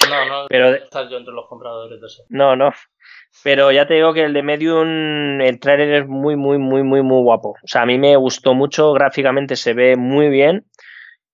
No, 0.09 0.25
no, 0.25 0.45
pero 0.49 0.73
estás 0.73 1.07
yo 1.11 1.17
entre 1.17 1.35
los 1.35 1.47
compradores 1.47 2.01
de 2.01 2.07
eso. 2.07 2.23
No, 2.29 2.55
no. 2.55 2.71
Pero 3.43 3.71
ya 3.71 3.85
te 3.85 3.93
digo 3.93 4.11
que 4.15 4.23
el 4.23 4.33
de 4.33 4.41
Medium, 4.41 5.39
el 5.39 5.59
trailer 5.59 6.01
es 6.01 6.07
muy, 6.07 6.35
muy, 6.35 6.57
muy, 6.57 6.81
muy, 6.81 7.03
muy 7.03 7.21
guapo. 7.21 7.49
O 7.49 7.67
sea, 7.67 7.83
a 7.83 7.85
mí 7.85 7.99
me 7.99 8.15
gustó 8.15 8.55
mucho, 8.55 8.91
gráficamente 8.93 9.55
se 9.55 9.75
ve 9.75 9.95
muy 9.95 10.29
bien. 10.29 10.65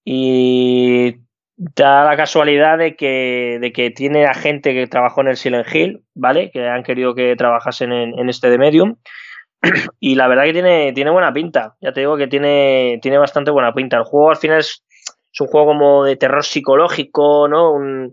Y 0.04 1.23
da 1.56 2.04
la 2.04 2.18
casualidad 2.18 2.78
de 2.78 2.96
que, 2.96 3.58
de 3.62 3.72
que 3.72 3.92
tiene 3.92 4.26
a 4.26 4.34
gente 4.34 4.74
que 4.74 4.88
trabajó 4.88 5.22
en 5.22 5.28
el 5.28 5.38
Silent 5.38 5.68
Hill, 5.74 6.04
¿vale? 6.16 6.52
Que 6.52 6.68
han 6.68 6.84
querido 6.84 7.13
que 7.13 7.36
trabajasen 7.36 7.92
en, 7.92 8.30
este 8.30 8.50
de 8.50 8.58
Medium. 8.58 8.96
Y 10.00 10.16
la 10.16 10.28
verdad 10.28 10.44
que 10.44 10.54
tiene, 10.54 10.92
tiene 10.94 11.12
buena 11.12 11.32
pinta. 11.32 11.76
Ya 11.80 11.94
te 11.94 12.02
digo 12.02 12.18
que 12.18 12.28
tiene, 12.28 13.00
tiene 13.02 13.18
bastante 13.18 13.52
buena 13.52 13.74
pinta. 13.74 13.98
El 13.98 14.04
juego 14.04 14.30
al 14.30 14.38
final 14.38 14.60
es, 14.60 14.84
un 15.39 15.48
juego 15.48 15.68
como 15.68 16.04
de 16.04 16.18
terror 16.18 16.44
psicológico, 16.44 17.48
¿no? 17.48 17.72
o 17.72 18.10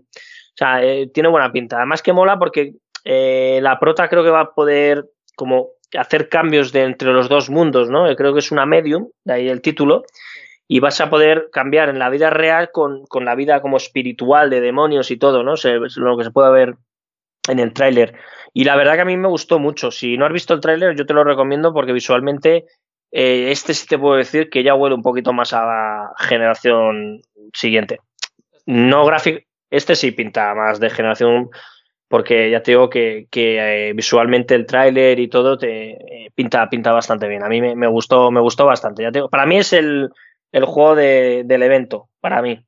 sea, 0.55 0.81
eh, 0.81 1.09
tiene 1.13 1.29
buena 1.29 1.51
pinta. 1.51 1.77
Además 1.77 2.01
que 2.01 2.13
mola 2.13 2.39
porque 2.39 2.75
eh, 3.03 3.59
la 3.61 3.79
prota 3.79 4.07
creo 4.07 4.23
que 4.23 4.29
va 4.29 4.41
a 4.41 4.53
poder 4.53 5.05
como 5.35 5.69
hacer 5.97 6.29
cambios 6.29 6.71
de 6.71 6.83
entre 6.83 7.11
los 7.11 7.27
dos 7.27 7.49
mundos, 7.49 7.89
¿no? 7.89 8.05
Creo 8.15 8.33
que 8.33 8.39
es 8.39 8.51
una 8.51 8.65
medium, 8.65 9.09
de 9.25 9.33
ahí 9.33 9.49
el 9.49 9.61
título 9.61 10.03
y 10.67 10.79
vas 10.79 11.01
a 11.01 11.09
poder 11.09 11.49
cambiar 11.51 11.89
en 11.89 11.99
la 11.99 12.09
vida 12.09 12.29
real 12.29 12.71
con, 12.71 13.05
la 13.21 13.35
vida 13.35 13.61
como 13.61 13.77
espiritual 13.77 14.49
de 14.49 14.61
demonios 14.61 15.11
y 15.11 15.17
todo, 15.17 15.43
¿no? 15.43 15.55
lo 15.55 16.17
que 16.17 16.23
se 16.23 16.31
puede 16.31 16.51
ver 16.51 16.75
en 17.49 17.59
el 17.59 17.73
tráiler. 17.73 18.13
Y 18.53 18.63
la 18.63 18.75
verdad 18.75 18.95
que 18.95 19.01
a 19.01 19.05
mí 19.05 19.17
me 19.17 19.27
gustó 19.27 19.59
mucho. 19.59 19.91
Si 19.91 20.17
no 20.17 20.25
has 20.25 20.33
visto 20.33 20.53
el 20.53 20.61
tráiler, 20.61 20.95
yo 20.95 21.05
te 21.05 21.13
lo 21.13 21.23
recomiendo 21.23 21.73
porque 21.73 21.93
visualmente 21.93 22.65
eh, 23.11 23.51
este 23.51 23.73
sí 23.73 23.87
te 23.87 23.97
puedo 23.97 24.15
decir 24.15 24.49
que 24.49 24.63
ya 24.63 24.75
huele 24.75 24.95
un 24.95 25.01
poquito 25.01 25.33
más 25.33 25.53
a 25.53 25.65
la 25.65 26.13
generación 26.19 27.21
siguiente. 27.53 27.99
No 28.65 29.05
gráfico, 29.05 29.39
este 29.69 29.95
sí 29.95 30.11
pinta 30.11 30.53
más 30.53 30.79
de 30.79 30.89
generación 30.89 31.49
porque 32.07 32.51
ya 32.51 32.61
te 32.61 32.71
digo 32.71 32.89
que, 32.89 33.27
eh, 33.31 33.93
visualmente 33.95 34.53
el 34.53 34.65
tráiler 34.65 35.17
y 35.17 35.29
todo 35.29 35.57
te 35.57 35.91
eh, 35.91 36.31
pinta, 36.35 36.69
pinta 36.69 36.91
bastante 36.91 37.27
bien. 37.27 37.41
A 37.41 37.47
mí 37.47 37.61
me, 37.61 37.87
gustó, 37.87 38.31
me 38.31 38.41
gustó 38.41 38.65
bastante. 38.65 39.03
Ya 39.03 39.13
te 39.13 39.21
para 39.29 39.45
mí 39.45 39.57
es 39.57 39.71
el, 39.71 40.09
el 40.51 40.65
juego 40.65 40.95
del 40.95 41.63
evento, 41.63 42.09
para 42.19 42.41
mí. 42.41 42.63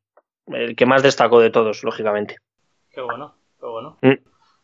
El 0.47 0.75
que 0.75 0.85
más 0.85 1.03
destacó 1.03 1.39
de 1.39 1.49
todos, 1.49 1.83
lógicamente. 1.83 2.37
Qué 2.91 3.01
bueno, 3.01 3.35
qué 3.59 3.65
bueno. 3.65 3.97
Mm, 4.01 4.17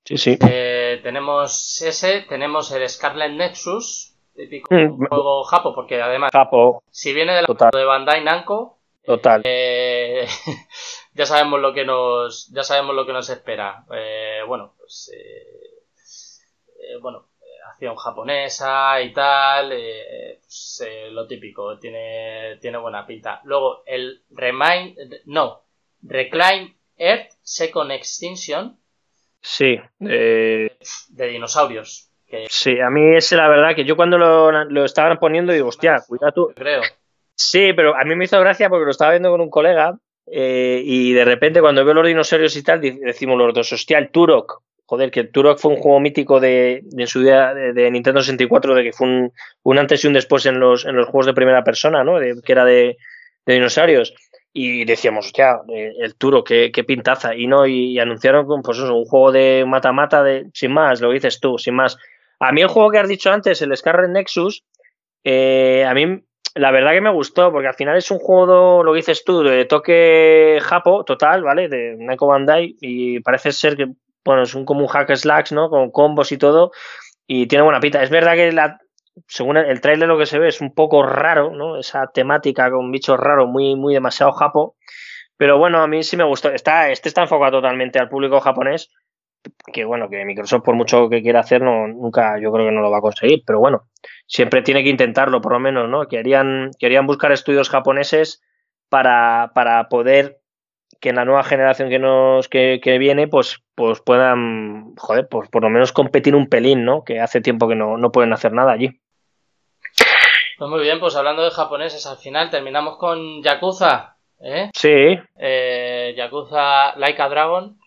sí, 0.04 0.18
sí. 0.18 0.38
Eh, 0.48 1.00
tenemos 1.04 1.82
ese, 1.82 2.22
tenemos 2.28 2.72
el 2.72 2.88
Scarlet 2.88 3.32
Nexus, 3.32 4.16
típico 4.36 4.74
mm, 4.74 5.08
juego 5.08 5.44
Japo, 5.44 5.74
porque 5.74 6.02
además, 6.02 6.32
Japo. 6.32 6.84
si 6.90 7.14
viene 7.14 7.34
de 7.34 7.44
la 7.44 7.70
de 7.72 7.86
Bandai 7.86 8.24
Namco, 8.24 8.78
Total. 9.06 9.42
Eh, 9.46 10.28
ya 11.14 11.26
sabemos 11.26 11.60
lo 11.62 11.74
que 11.74 11.86
nos, 11.86 12.50
ya 12.50 12.64
sabemos 12.64 12.94
lo 12.94 13.06
que 13.06 13.14
nos 13.14 13.30
espera. 13.30 13.86
Eh, 13.92 14.42
bueno, 14.46 14.76
pues, 14.78 15.12
bueno, 17.02 17.26
japonesa 17.98 19.02
y 19.02 19.14
tal, 19.14 19.72
eh, 19.72 20.40
pues, 20.42 20.84
eh, 20.86 21.10
lo 21.12 21.28
típico, 21.28 21.78
tiene, 21.78 22.58
tiene 22.62 22.78
buena 22.78 23.06
pinta. 23.06 23.42
Luego, 23.44 23.84
el 23.86 24.22
Remind, 24.32 24.98
no, 25.26 25.62
Recline 26.02 26.76
Earth 26.98 27.32
Second 27.42 27.92
Extinction. 27.92 28.78
Sí, 29.42 29.80
eh, 30.02 30.78
de 31.10 31.28
dinosaurios. 31.28 32.10
Sí, 32.48 32.80
a 32.80 32.90
mí 32.92 33.16
es 33.16 33.32
la 33.32 33.48
verdad 33.48 33.76
que 33.76 33.86
yo 33.86 33.96
cuando 33.96 34.18
lo, 34.18 34.86
estaban 34.86 35.18
poniendo 35.18 35.52
digo, 35.52 35.70
hostia, 35.70 36.04
cuidado 36.08 36.34
tú. 36.34 36.54
Creo. 36.56 36.82
Sí, 37.34 37.74
pero 37.74 37.96
a 37.96 38.04
mí 38.04 38.16
me 38.16 38.26
hizo 38.26 38.40
gracia 38.40 38.70
porque 38.70 38.86
lo 38.86 38.92
estaba 38.92 39.12
viendo 39.12 39.32
con 39.32 39.42
un 39.42 39.50
colega 39.50 39.98
y 40.28 41.12
de 41.14 41.26
repente 41.26 41.60
cuando 41.60 41.84
veo 41.84 41.96
los 41.96 42.06
dinosaurios 42.06 42.56
y 42.56 42.62
tal, 42.62 42.82
decimos 42.82 43.36
los 43.36 43.52
dos, 43.52 43.74
hostia, 43.74 43.98
el 43.98 44.12
Turok 44.12 44.62
joder, 44.90 45.12
que 45.12 45.20
el 45.20 45.32
Turok 45.32 45.60
fue 45.60 45.74
un 45.74 45.78
juego 45.78 46.00
mítico 46.00 46.40
de, 46.40 46.84
su 47.06 47.22
día 47.22 47.54
de, 47.54 47.92
Nintendo 47.92 48.22
64, 48.22 48.74
de 48.74 48.84
que 48.84 48.92
fue 48.92 49.08
un, 49.64 49.78
antes 49.78 50.04
y 50.04 50.08
un 50.08 50.14
después 50.14 50.48
en 50.48 50.60
los, 50.60 50.84
en 50.84 50.96
los 50.96 51.06
juegos 51.06 51.28
de 51.28 51.36
primera 51.36 51.64
persona, 51.64 52.04
¿no? 52.04 52.18
que 52.20 52.52
era 52.52 52.66
de, 52.66 52.98
dinosaurios. 53.46 54.16
Y 54.52 54.86
decíamos, 54.86 55.28
hostia, 55.28 55.60
eh, 55.72 55.94
el 56.00 56.16
Turok, 56.16 56.48
qué, 56.48 56.84
pintaza. 56.84 57.36
Y 57.36 57.46
no, 57.46 57.68
y, 57.68 58.00
anunciaron 58.00 58.48
pues 58.64 58.80
un 58.80 59.06
juego 59.06 59.32
de 59.32 59.64
mata-mata 59.68 60.24
de, 60.24 60.50
sin 60.56 60.72
más, 60.72 61.02
lo 61.02 61.12
dices 61.12 61.40
tú, 61.40 61.60
sin 61.60 61.76
más. 61.76 61.96
A 62.40 62.52
mí 62.52 62.62
el 62.62 62.68
juego 62.68 62.90
que 62.90 62.98
has 62.98 63.08
dicho 63.08 63.32
antes, 63.32 63.62
el 63.62 63.78
Scarlet 63.78 64.10
Nexus, 64.10 64.64
Eh, 65.24 65.86
a 65.86 65.94
mí 65.94 66.24
la 66.56 66.72
verdad 66.72 66.94
que 66.94 67.02
me 67.02 67.14
gustó, 67.14 67.52
porque 67.52 67.68
al 67.68 67.76
final 67.76 67.96
es 67.98 68.10
un 68.10 68.18
juego, 68.18 68.84
lo 68.84 68.94
dices 68.94 69.24
tú, 69.24 69.44
de 69.44 69.66
toque 69.66 70.58
japo 70.64 71.04
total, 71.04 71.44
¿vale? 71.44 71.70
De 71.70 71.96
Namco 72.00 72.26
Bandai, 72.26 72.76
y 72.82 73.20
parece 73.20 73.52
ser 73.52 73.76
que, 73.76 73.88
bueno, 74.30 74.44
es 74.44 74.54
un 74.54 74.64
como 74.64 74.82
un 74.82 74.88
hack 74.88 75.16
slacks, 75.16 75.52
¿no? 75.54 75.72
Con 75.72 75.90
combos 75.90 76.32
y 76.32 76.38
todo, 76.38 76.72
y 77.26 77.48
tiene 77.48 77.64
buena 77.64 77.80
pinta. 77.80 78.04
Es 78.04 78.12
verdad 78.12 78.36
que 78.36 78.56
según 79.28 79.58
el 79.58 79.82
trailer 79.82 80.08
lo 80.08 80.20
que 80.20 80.28
se 80.28 80.38
ve 80.38 80.50
es 80.50 80.62
un 80.62 80.76
poco 80.76 81.02
raro, 81.02 81.50
¿no? 81.50 81.80
Esa 81.80 82.12
temática 82.14 82.70
con 82.70 82.92
bichos 82.92 83.20
raros, 83.20 83.50
muy, 83.50 83.76
muy 83.76 83.96
demasiado 83.96 84.32
japo. 84.34 84.76
Pero 85.36 85.58
bueno, 85.58 85.82
a 85.82 85.88
mí 85.88 86.04
sí 86.04 86.16
me 86.16 86.26
gustó. 86.26 86.52
Está, 86.52 86.92
este 86.92 87.10
está 87.10 87.24
enfocado 87.24 87.54
totalmente 87.54 87.98
al 87.98 88.08
público 88.08 88.40
japonés, 88.40 88.92
que 89.74 89.84
bueno, 89.84 90.08
que 90.10 90.24
Microsoft 90.26 90.64
por 90.64 90.76
mucho 90.76 91.10
que 91.10 91.24
quiera 91.24 91.40
hacer, 91.40 91.64
nunca 91.64 92.40
yo 92.40 92.52
creo 92.52 92.68
que 92.68 92.72
no 92.72 92.82
lo 92.82 92.92
va 92.92 93.00
a 93.00 93.02
conseguir, 93.02 93.42
pero 93.48 93.60
bueno, 93.60 93.88
siempre 94.28 94.62
tiene 94.62 94.84
que 94.84 94.90
intentarlo 94.90 95.42
por 95.42 95.54
lo 95.54 95.60
menos, 95.60 95.90
¿no? 95.90 96.08
Querían, 96.08 96.70
querían 96.78 97.08
buscar 97.08 97.32
estudios 97.32 97.70
japoneses 97.70 98.44
para, 98.90 99.52
para 99.56 99.90
poder 99.90 100.39
que 101.00 101.10
en 101.10 101.16
la 101.16 101.26
nueva 101.26 101.44
generación 101.44 101.90
que 101.90 102.00
nos 102.00 102.50
que, 102.50 102.80
que, 102.84 102.98
viene, 102.98 103.28
pues, 103.28 103.62
pues 103.76 104.02
puedan, 104.02 104.96
joder, 104.98 105.28
pues 105.30 105.50
por 105.50 105.64
lo 105.64 105.70
menos 105.70 105.92
competir 105.92 106.36
un 106.36 106.48
pelín, 106.48 106.84
¿no? 106.84 107.04
Que 107.04 107.20
hace 107.20 107.42
tiempo 107.42 107.68
que 107.68 107.76
no, 107.76 107.98
no 107.98 108.12
pueden 108.12 108.34
hacer 108.34 108.52
nada 108.54 108.74
allí. 108.74 109.00
Pues 110.58 110.70
muy 110.70 110.82
bien, 110.82 111.00
pues 111.00 111.16
hablando 111.16 111.44
de 111.44 111.52
japoneses, 111.52 112.06
al 112.06 112.18
final 112.18 112.50
terminamos 112.50 112.98
con 112.98 113.42
Yakuza, 113.42 114.18
¿eh? 114.42 114.70
Sí. 114.74 115.18
Eh, 115.38 116.14
Yakuza 116.18 116.98
Like 116.98 117.22
a 117.22 117.30
Dragon. 117.30 117.80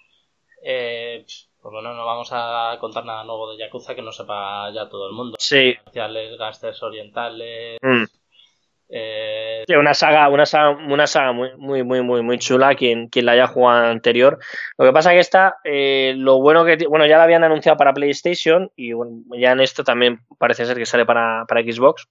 Eh, 0.64 1.26
pues 1.60 1.72
bueno, 1.72 1.92
no 1.92 2.06
vamos 2.06 2.30
a 2.32 2.76
contar 2.80 3.04
nada 3.04 3.24
nuevo 3.24 3.52
de 3.52 3.58
Yakuza 3.58 3.94
que 3.94 4.02
no 4.02 4.10
sepa 4.10 4.70
ya 4.72 4.88
todo 4.88 5.06
el 5.06 5.12
mundo. 5.12 5.36
Sí. 5.38 5.76
Gangsters 5.94 6.82
orientales. 6.82 7.78
Mm. 7.82 8.04
Eh, 8.94 9.64
una 9.78 9.94
saga, 9.94 10.28
una 10.28 10.44
una 10.86 11.06
saga 11.06 11.32
muy, 11.32 11.48
muy, 11.56 12.02
muy, 12.02 12.22
muy, 12.22 12.38
chula, 12.38 12.74
quien, 12.74 13.08
quien 13.08 13.24
la 13.24 13.32
haya 13.32 13.46
jugado 13.46 13.86
anterior. 13.86 14.38
Lo 14.76 14.84
que 14.84 14.92
pasa 14.92 15.12
que 15.12 15.18
esta, 15.18 15.56
eh, 15.64 16.12
lo 16.14 16.40
bueno 16.40 16.66
que, 16.66 16.76
bueno, 16.86 17.06
ya 17.06 17.16
la 17.16 17.24
habían 17.24 17.42
anunciado 17.42 17.78
para 17.78 17.94
PlayStation 17.94 18.70
y 18.76 18.92
bueno, 18.92 19.22
ya 19.38 19.52
en 19.52 19.60
esto 19.60 19.82
también 19.82 20.20
parece 20.38 20.66
ser 20.66 20.76
que 20.76 20.84
sale 20.84 21.06
para, 21.06 21.46
para 21.48 21.62
Xbox. 21.62 22.06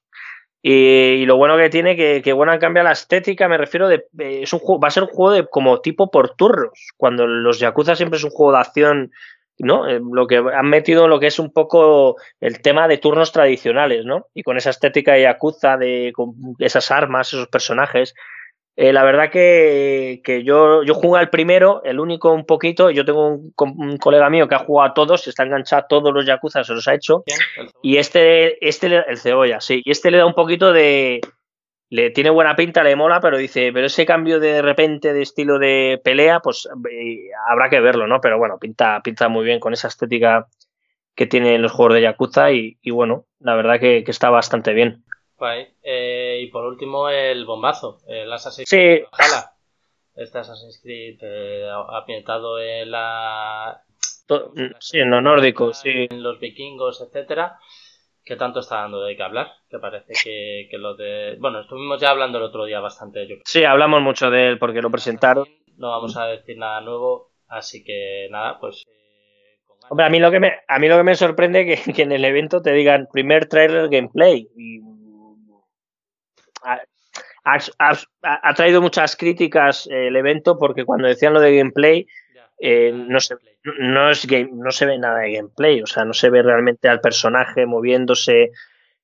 Y, 0.63 1.25
lo 1.25 1.37
bueno 1.37 1.55
que 1.55 1.69
tiene 1.69 1.95
que, 1.95 2.21
que 2.23 2.33
bueno 2.33 2.57
cambia 2.57 2.83
la 2.83 2.91
estética, 2.91 3.47
me 3.47 3.57
refiero 3.57 3.87
de, 3.87 4.05
es 4.17 4.51
un 4.51 4.59
juego, 4.59 4.79
va 4.79 4.87
a 4.87 4.91
ser 4.91 5.03
un 5.03 5.09
juego 5.09 5.31
de 5.33 5.47
como 5.47 5.81
tipo 5.81 6.09
por 6.09 6.35
turnos, 6.35 6.93
cuando 6.97 7.27
los 7.27 7.59
Yakuza 7.59 7.95
siempre 7.95 8.17
es 8.17 8.23
un 8.23 8.31
juego 8.31 8.53
de 8.53 8.59
acción 8.59 9.11
¿no? 9.63 9.87
Eh, 9.87 9.99
lo 10.11 10.27
que 10.27 10.37
han 10.37 10.67
metido 10.69 11.07
lo 11.07 11.19
que 11.19 11.27
es 11.27 11.39
un 11.39 11.51
poco 11.51 12.17
el 12.39 12.61
tema 12.61 12.87
de 12.87 12.97
turnos 12.97 13.31
tradicionales, 13.31 14.05
¿no? 14.05 14.27
Y 14.33 14.43
con 14.43 14.57
esa 14.57 14.69
estética 14.69 15.13
de 15.13 15.23
Yakuza, 15.23 15.77
de 15.77 16.11
con 16.13 16.33
esas 16.59 16.91
armas, 16.91 17.33
esos 17.33 17.47
personajes. 17.47 18.13
Eh, 18.77 18.93
la 18.93 19.03
verdad 19.03 19.29
que, 19.29 20.21
que, 20.23 20.43
yo, 20.43 20.83
yo 20.83 20.93
jugué 20.93 21.19
al 21.19 21.29
primero, 21.29 21.83
el 21.83 21.99
único 21.99 22.33
un 22.33 22.45
poquito. 22.45 22.89
Yo 22.89 23.05
tengo 23.05 23.27
un, 23.27 23.53
un, 23.57 23.97
colega 23.97 24.29
mío 24.29 24.47
que 24.47 24.55
ha 24.55 24.59
jugado 24.59 24.89
a 24.89 24.93
todos, 24.93 25.27
está 25.27 25.43
enganchado 25.43 25.83
a 25.83 25.87
todos 25.87 26.13
los 26.13 26.25
Yakuza, 26.25 26.63
se 26.63 26.73
los 26.73 26.87
ha 26.87 26.95
hecho. 26.95 27.23
Y 27.81 27.97
este, 27.97 28.65
este, 28.67 28.87
el 28.87 29.17
cebolla, 29.17 29.59
sí. 29.59 29.81
Y 29.83 29.91
este 29.91 30.09
le 30.09 30.17
da 30.17 30.25
un 30.25 30.33
poquito 30.33 30.71
de, 30.71 31.19
le 31.91 32.09
tiene 32.09 32.29
buena 32.29 32.55
pinta, 32.55 32.83
le 32.83 32.95
mola, 32.95 33.19
pero 33.19 33.37
dice, 33.37 33.73
pero 33.73 33.87
ese 33.87 34.05
cambio 34.05 34.39
de 34.39 34.61
repente 34.61 35.11
de 35.11 35.21
estilo 35.21 35.59
de 35.59 35.99
pelea, 36.01 36.39
pues 36.39 36.65
eh, 36.89 37.29
habrá 37.49 37.69
que 37.69 37.81
verlo, 37.81 38.07
¿no? 38.07 38.21
Pero 38.21 38.37
bueno, 38.37 38.57
pinta, 38.59 39.01
pinta 39.03 39.27
muy 39.27 39.43
bien 39.43 39.59
con 39.59 39.73
esa 39.73 39.89
estética 39.89 40.47
que 41.15 41.27
tienen 41.27 41.61
los 41.61 41.73
juegos 41.73 41.95
de 41.95 42.03
Yakuza 42.03 42.53
y, 42.53 42.77
y 42.81 42.91
bueno, 42.91 43.25
la 43.39 43.55
verdad 43.55 43.77
que, 43.77 44.05
que, 44.05 44.11
está 44.11 44.29
bastante 44.29 44.71
bien. 44.71 45.03
Eh, 45.83 46.39
y 46.41 46.47
por 46.47 46.63
último, 46.63 47.09
el 47.09 47.43
bombazo, 47.43 47.99
el 48.07 48.31
Assassin's 48.31 48.69
sí. 48.69 48.77
Creed 48.77 49.03
Valhalla. 49.11 49.51
Este 50.15 50.37
Assassin's 50.37 50.79
Creed 50.81 51.17
eh, 51.21 51.69
ambientado 51.89 52.57
en 52.61 52.89
la... 52.89 53.83
Sí, 54.79 54.97
en 54.97 55.11
lo 55.11 55.19
nórdico, 55.19 55.73
sí. 55.73 56.07
En 56.09 56.23
los 56.23 56.39
vikingos, 56.39 57.01
etcétera 57.01 57.59
que 58.23 58.35
tanto 58.35 58.59
está 58.59 58.77
dando 58.77 59.03
de 59.03 59.15
qué 59.15 59.23
hablar, 59.23 59.47
que 59.69 59.79
parece 59.79 60.13
que, 60.23 60.67
que, 60.69 60.77
lo 60.77 60.95
de... 60.95 61.37
Bueno, 61.39 61.61
estuvimos 61.61 61.99
ya 61.99 62.09
hablando 62.09 62.37
el 62.37 62.43
otro 62.45 62.65
día 62.65 62.79
bastante. 62.79 63.21
Yo 63.21 63.35
creo. 63.35 63.43
Sí, 63.45 63.63
hablamos 63.63 64.01
mucho 64.01 64.29
de 64.29 64.47
él 64.47 64.59
porque 64.59 64.81
lo 64.81 64.91
presentaron. 64.91 65.47
No 65.77 65.89
vamos 65.89 66.15
a 66.17 66.25
decir 66.25 66.57
nada 66.57 66.81
nuevo, 66.81 67.31
así 67.47 67.83
que 67.83 68.27
nada, 68.29 68.59
pues... 68.59 68.83
Eh, 68.87 69.57
Hombre, 69.89 70.05
a 70.05 70.09
mí 70.09 70.19
lo 70.19 70.29
que 70.29 70.39
me, 70.39 70.53
a 70.67 70.79
mí 70.79 70.87
lo 70.87 70.97
que 70.97 71.03
me 71.03 71.15
sorprende 71.15 71.61
es 71.61 71.81
que, 71.81 71.93
que 71.93 72.01
en 72.03 72.11
el 72.11 72.23
evento 72.23 72.61
te 72.61 72.71
digan 72.71 73.07
primer 73.11 73.47
trailer 73.47 73.89
gameplay. 73.89 74.47
Y... 74.55 74.81
Ha, 77.43 77.57
ha, 77.79 77.97
ha, 78.21 78.53
traído 78.53 78.83
muchas 78.83 79.15
críticas 79.15 79.87
eh, 79.87 80.09
el 80.09 80.15
evento 80.15 80.59
porque 80.59 80.85
cuando 80.85 81.07
decían 81.07 81.33
lo 81.33 81.39
de 81.39 81.57
gameplay 81.57 82.05
eh, 82.63 82.91
no, 82.93 83.19
se, 83.19 83.35
no, 83.79 84.11
es 84.11 84.27
game, 84.27 84.51
no 84.53 84.69
se 84.69 84.85
ve 84.85 84.99
nada 84.99 85.21
de 85.21 85.33
gameplay, 85.33 85.81
o 85.81 85.87
sea, 85.87 86.05
no 86.05 86.13
se 86.13 86.29
ve 86.29 86.43
realmente 86.43 86.87
al 86.87 87.01
personaje 87.01 87.65
moviéndose, 87.65 88.51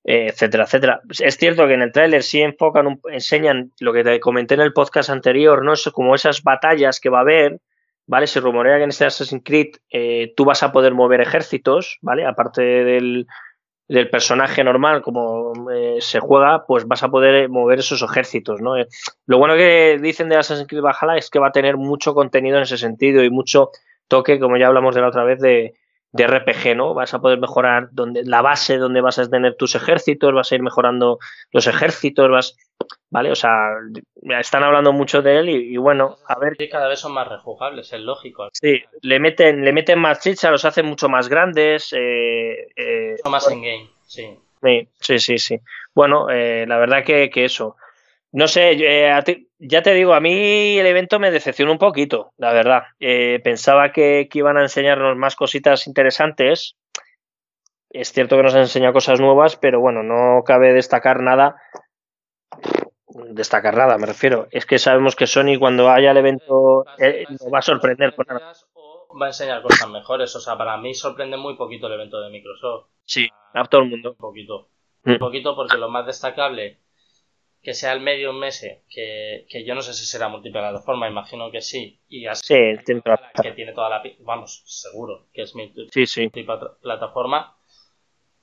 eh, 0.04 0.28
etcétera, 0.28 0.65
etcétera. 0.65 1.02
Es 1.20 1.38
cierto 1.38 1.65
que 1.65 1.74
en 1.74 1.82
el 1.82 1.91
tráiler 1.91 2.22
sí 2.22 2.39
enfocan, 2.39 2.86
un, 2.86 3.02
enseñan 3.12 3.72
lo 3.80 3.93
que 3.93 4.04
te 4.04 4.20
comenté 4.20 4.54
en 4.54 4.62
el 4.62 4.74
podcast 4.74 5.10
anterior, 5.10 5.65
¿no? 5.65 5.74
Es 5.74 5.89
como 5.91 6.13
esas 6.13 6.43
batallas 6.43 7.00
que 7.00 7.10
va 7.10 7.17
a 7.17 7.22
haber, 7.22 7.60
¿vale? 8.06 8.28
Se 8.28 8.39
rumorea 8.41 8.78
que 8.78 8.84
en 8.84 8.89
este 8.89 9.06
Assassin's 9.06 9.41
Creed 9.43 9.78
eh, 9.89 10.34
tú 10.38 10.46
vas 10.46 10.62
a 10.62 10.72
poder 10.72 10.93
mover 10.93 11.22
ejércitos, 11.22 11.98
¿vale? 12.04 12.28
Aparte 12.28 12.62
del, 12.62 13.26
del 13.88 14.10
personaje 14.10 14.63
normal, 14.63 15.02
como 15.02 15.71
eh, 15.71 15.97
se 16.02 16.19
juega, 16.19 16.65
pues 16.65 16.88
vas 16.88 17.04
a 17.04 17.10
poder 17.10 17.47
mover 17.50 17.80
esos 17.80 18.02
ejércitos, 18.02 18.62
¿no? 18.62 18.78
Eh, 18.78 18.88
lo 19.26 19.38
bueno 19.38 19.56
que 19.56 19.97
dicen 20.02 20.30
de 20.30 20.36
Assassin's 20.36 20.67
Creed 20.67 20.82
Valhalla 20.82 21.17
es 21.17 21.30
que 21.30 21.39
va 21.39 21.47
a 21.47 21.52
tener 21.52 21.78
mucho 21.78 22.13
contenido 22.13 22.58
en 22.58 22.63
ese 22.63 22.78
sentido 22.78 23.23
y 23.23 23.30
mucho 23.30 23.71
toque, 24.08 24.39
como 24.39 24.58
ya 24.58 24.67
hablamos 24.67 24.95
de 24.95 25.02
la 25.02 25.08
otra 25.08 25.23
vez, 25.23 25.39
de, 25.39 25.73
de 26.17 26.27
RPG, 26.27 26.75
¿no? 26.75 26.93
Vas 26.93 27.13
a 27.13 27.19
poder 27.19 27.39
mejorar 27.39 27.89
donde, 27.91 28.23
la 28.25 28.41
base 28.41 28.77
donde 28.77 29.01
vas 29.01 29.19
a 29.19 29.30
tener 29.30 29.56
tus 29.56 29.75
ejércitos, 29.75 30.34
vas 30.34 30.51
a 30.51 30.56
ir 30.56 30.62
mejorando 30.62 31.19
los 31.51 31.67
ejércitos, 31.67 32.30
vas, 32.30 32.58
¿vale? 33.10 33.32
O 33.32 33.36
sea, 33.36 33.69
están 34.39 34.63
hablando 34.63 34.91
mucho 34.91 35.21
de 35.21 35.39
él 35.39 35.49
y, 35.49 35.73
y 35.73 35.77
bueno, 35.77 36.17
a 36.27 36.38
ver. 36.39 36.56
Y 36.60 36.67
cada 36.67 36.88
vez 36.88 36.99
son 36.99 37.13
más 37.13 37.27
rejugables, 37.27 37.93
es 37.93 38.01
lógico. 38.01 38.49
Sí, 38.51 38.82
le 39.01 39.19
meten, 39.19 39.63
le 39.63 39.71
meten 39.71 39.99
más 39.99 40.19
chicha, 40.19 40.51
los 40.51 40.65
hacen 40.65 40.86
mucho 40.86 41.08
más 41.08 41.30
grandes. 41.30 41.93
Eh, 41.93 42.67
eh, 42.75 43.15
mucho 43.17 43.30
más 43.30 43.49
en 43.49 43.62
game, 43.62 43.89
sí. 44.06 44.38
Sí, 44.99 45.19
sí, 45.19 45.38
sí. 45.38 45.60
Bueno, 45.93 46.30
eh, 46.30 46.65
la 46.67 46.77
verdad 46.77 47.03
que, 47.03 47.30
que 47.30 47.45
eso. 47.45 47.77
No 48.31 48.47
sé, 48.47 48.71
eh, 48.73 49.21
ti, 49.23 49.49
ya 49.57 49.81
te 49.81 49.93
digo, 49.93 50.13
a 50.13 50.19
mí 50.19 50.77
el 50.77 50.85
evento 50.85 51.19
me 51.19 51.31
decepcionó 51.31 51.71
un 51.71 51.77
poquito, 51.77 52.33
la 52.37 52.51
verdad. 52.51 52.83
Eh, 52.99 53.39
pensaba 53.43 53.91
que, 53.91 54.27
que, 54.29 54.39
iban 54.39 54.57
a 54.57 54.63
enseñarnos 54.63 55.15
más 55.15 55.35
cositas 55.35 55.87
interesantes. 55.87 56.75
Es 57.89 58.11
cierto 58.11 58.35
que 58.35 58.43
nos 58.43 58.53
han 58.53 58.61
enseñado 58.61 58.93
cosas 58.93 59.19
nuevas, 59.19 59.55
pero 59.55 59.79
bueno, 59.79 60.03
no 60.03 60.43
cabe 60.43 60.73
destacar 60.73 61.21
nada. 61.21 61.55
Destacar 63.07 63.75
nada, 63.77 63.97
me 63.97 64.05
refiero. 64.05 64.47
Es 64.51 64.65
que 64.65 64.77
sabemos 64.77 65.15
que 65.15 65.25
Sony 65.25 65.57
cuando 65.57 65.89
haya 65.89 66.11
el 66.11 66.17
evento 66.17 66.85
eh, 66.99 67.25
nos 67.29 67.51
va 67.51 67.59
a 67.59 67.63
sorprender 67.63 68.13
con 68.13 68.25
nada. 68.27 68.53
Va 69.19 69.25
a 69.25 69.29
enseñar 69.29 69.61
cosas 69.61 69.89
mejores. 69.89 70.35
O 70.35 70.39
sea, 70.41 70.57
para 70.57 70.77
mí 70.77 70.93
sorprende 70.93 71.37
muy 71.37 71.55
poquito 71.55 71.87
el 71.87 71.93
evento 71.93 72.19
de 72.21 72.29
Microsoft. 72.29 72.89
Sí, 73.05 73.29
a 73.53 73.63
todo 73.63 73.81
el 73.81 73.89
mundo. 73.89 74.11
Un 74.11 74.17
poquito. 74.17 74.69
Un 75.05 75.17
poquito 75.17 75.55
porque 75.55 75.77
lo 75.77 75.89
más 75.89 76.05
destacable 76.05 76.81
que 77.62 77.74
sea 77.74 77.93
el 77.93 78.00
medio 78.00 78.32
ese, 78.43 78.84
que, 78.89 79.46
que 79.50 79.65
yo 79.65 79.76
no 79.76 79.82
sé 79.82 79.93
si 79.93 80.06
será 80.06 80.30
multiplataforma, 80.30 81.10
imagino 81.10 81.52
que 81.52 81.62
sí, 81.62 82.00
y 82.08 82.26
así 82.26 82.41
sí, 82.46 82.56
tiene 82.86 83.02
que 83.41 83.52
tiene 83.52 83.74
toda 83.74 83.89
la 83.89 84.04
vamos, 84.20 84.63
seguro 84.65 85.28
que 85.34 85.41
es 85.43 85.54
sí, 85.91 86.06
sí. 86.06 86.30
plataforma 86.82 87.58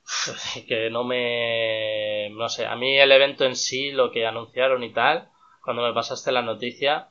que 0.68 0.90
no 0.90 1.04
me 1.04 2.28
no 2.30 2.48
sé, 2.48 2.66
a 2.66 2.76
mí 2.76 2.98
el 2.98 3.12
evento 3.12 3.44
en 3.44 3.56
sí, 3.56 3.92
lo 3.92 4.10
que 4.10 4.26
anunciaron 4.26 4.82
y 4.82 4.92
tal, 4.92 5.30
cuando 5.62 5.82
me 5.82 5.94
pasaste 5.94 6.30
la 6.32 6.42
noticia 6.42 7.10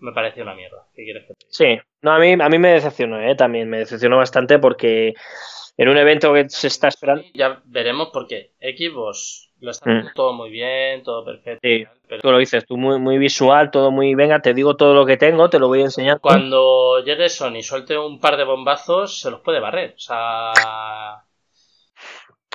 me 0.00 0.12
pareció 0.12 0.42
una 0.42 0.54
mierda. 0.54 0.86
¿Qué 0.94 1.04
quieres 1.04 1.24
que 1.26 1.34
te 1.34 1.46
diga? 1.46 1.50
Sí, 1.50 1.88
no, 2.02 2.12
a 2.12 2.18
mí, 2.18 2.32
a 2.32 2.48
mí 2.48 2.58
me 2.58 2.72
decepcionó, 2.72 3.20
¿eh? 3.20 3.34
también 3.34 3.68
me 3.68 3.78
decepcionó 3.78 4.16
bastante 4.16 4.58
porque 4.58 5.14
en 5.76 5.88
un 5.88 5.96
evento 5.96 6.32
que 6.34 6.48
se 6.48 6.66
está 6.66 6.88
esperando. 6.88 7.24
Ya 7.34 7.62
veremos 7.64 8.10
porque 8.12 8.52
Xbox 8.60 9.50
lo 9.60 9.70
está 9.70 9.90
haciendo 9.90 10.10
mm. 10.10 10.14
todo 10.14 10.32
muy 10.32 10.50
bien, 10.50 11.02
todo 11.02 11.24
perfecto. 11.24 11.60
Sí, 11.62 11.84
pero... 12.08 12.22
tú 12.22 12.30
lo 12.30 12.38
dices, 12.38 12.64
tú 12.66 12.76
muy, 12.76 12.98
muy 12.98 13.18
visual, 13.18 13.70
todo 13.70 13.90
muy, 13.90 14.14
venga, 14.14 14.40
te 14.40 14.54
digo 14.54 14.76
todo 14.76 14.94
lo 14.94 15.06
que 15.06 15.16
tengo, 15.16 15.50
te 15.50 15.58
lo 15.58 15.68
voy 15.68 15.80
a 15.80 15.84
enseñar. 15.84 16.20
Cuando 16.20 17.02
llegue 17.04 17.28
Sony 17.28 17.56
y 17.56 17.62
suelte 17.62 17.96
un 17.98 18.18
par 18.18 18.36
de 18.36 18.44
bombazos, 18.44 19.20
se 19.20 19.30
los 19.30 19.40
puede 19.40 19.60
barrer. 19.60 19.94
O 19.96 19.98
sea... 19.98 21.24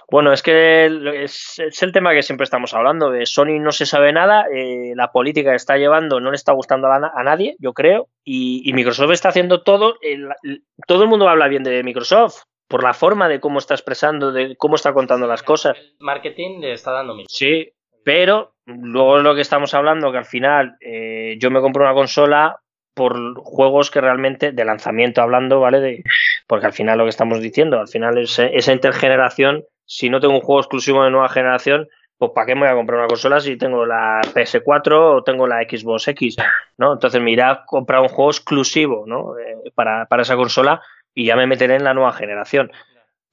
Bueno, 0.09 0.31
es 0.33 0.41
que 0.41 0.85
es, 1.23 1.59
es, 1.59 1.83
el 1.83 1.91
tema 1.91 2.13
que 2.13 2.23
siempre 2.23 2.43
estamos 2.43 2.73
hablando. 2.73 3.09
De 3.09 3.25
Sony 3.25 3.59
no 3.59 3.71
se 3.71 3.85
sabe 3.85 4.13
nada, 4.13 4.45
eh, 4.53 4.93
la 4.95 5.11
política 5.11 5.51
que 5.51 5.55
está 5.55 5.77
llevando 5.77 6.19
no 6.19 6.31
le 6.31 6.35
está 6.35 6.53
gustando 6.53 6.87
a, 6.87 7.11
a 7.13 7.23
nadie, 7.23 7.55
yo 7.59 7.73
creo, 7.73 8.07
y, 8.23 8.61
y, 8.69 8.73
Microsoft 8.73 9.11
está 9.11 9.29
haciendo 9.29 9.63
todo. 9.63 9.95
El, 10.01 10.29
todo 10.87 11.03
el 11.03 11.09
mundo 11.09 11.27
habla 11.27 11.47
bien 11.47 11.63
de 11.63 11.83
Microsoft, 11.83 12.43
por 12.67 12.83
la 12.83 12.93
forma 12.93 13.27
de 13.27 13.39
cómo 13.39 13.59
está 13.59 13.73
expresando, 13.73 14.31
de 14.31 14.55
cómo 14.57 14.75
está 14.75 14.93
contando 14.93 15.27
las 15.27 15.43
cosas. 15.43 15.77
El 15.77 15.95
marketing 15.99 16.59
le 16.59 16.73
está 16.73 16.91
dando 16.91 17.15
mil. 17.15 17.25
Sí, 17.29 17.71
pero 18.03 18.53
luego 18.65 19.17
es 19.17 19.23
lo 19.23 19.35
que 19.35 19.41
estamos 19.41 19.73
hablando, 19.73 20.11
que 20.11 20.19
al 20.19 20.25
final 20.25 20.77
eh, 20.81 21.37
yo 21.39 21.51
me 21.51 21.61
compro 21.61 21.83
una 21.83 21.93
consola 21.93 22.59
por 22.93 23.35
juegos 23.35 23.91
que 23.91 23.99
realmente, 23.99 24.51
de 24.51 24.65
lanzamiento 24.65 25.21
hablando, 25.21 25.59
¿vale? 25.59 25.79
De, 25.81 26.03
porque 26.47 26.67
al 26.67 26.73
final 26.73 26.97
lo 26.97 27.03
que 27.03 27.09
estamos 27.09 27.41
diciendo, 27.41 27.79
al 27.79 27.89
final 27.89 28.17
es, 28.17 28.39
esa 28.39 28.71
intergeneración, 28.71 29.65
si 29.85 30.09
no 30.09 30.19
tengo 30.19 30.35
un 30.35 30.41
juego 30.41 30.61
exclusivo 30.61 31.03
de 31.03 31.11
nueva 31.11 31.29
generación, 31.29 31.87
pues 32.17 32.31
¿para 32.33 32.47
qué 32.47 32.55
me 32.55 32.61
voy 32.61 32.69
a 32.69 32.75
comprar 32.75 32.99
una 32.99 33.07
consola 33.07 33.39
si 33.39 33.57
tengo 33.57 33.85
la 33.85 34.21
PS4 34.21 35.17
o 35.17 35.23
tengo 35.23 35.47
la 35.47 35.63
Xbox 35.63 36.07
X? 36.09 36.37
¿no? 36.77 36.93
Entonces 36.93 37.21
me 37.21 37.31
irá 37.31 37.51
a 37.51 37.65
comprar 37.65 38.01
un 38.01 38.07
juego 38.07 38.31
exclusivo 38.31 39.05
¿no? 39.05 39.37
Eh, 39.37 39.71
para, 39.73 40.05
para 40.05 40.21
esa 40.21 40.35
consola 40.35 40.81
y 41.13 41.25
ya 41.25 41.35
me 41.35 41.47
meteré 41.47 41.75
en 41.75 41.83
la 41.83 41.93
nueva 41.93 42.13
generación. 42.13 42.71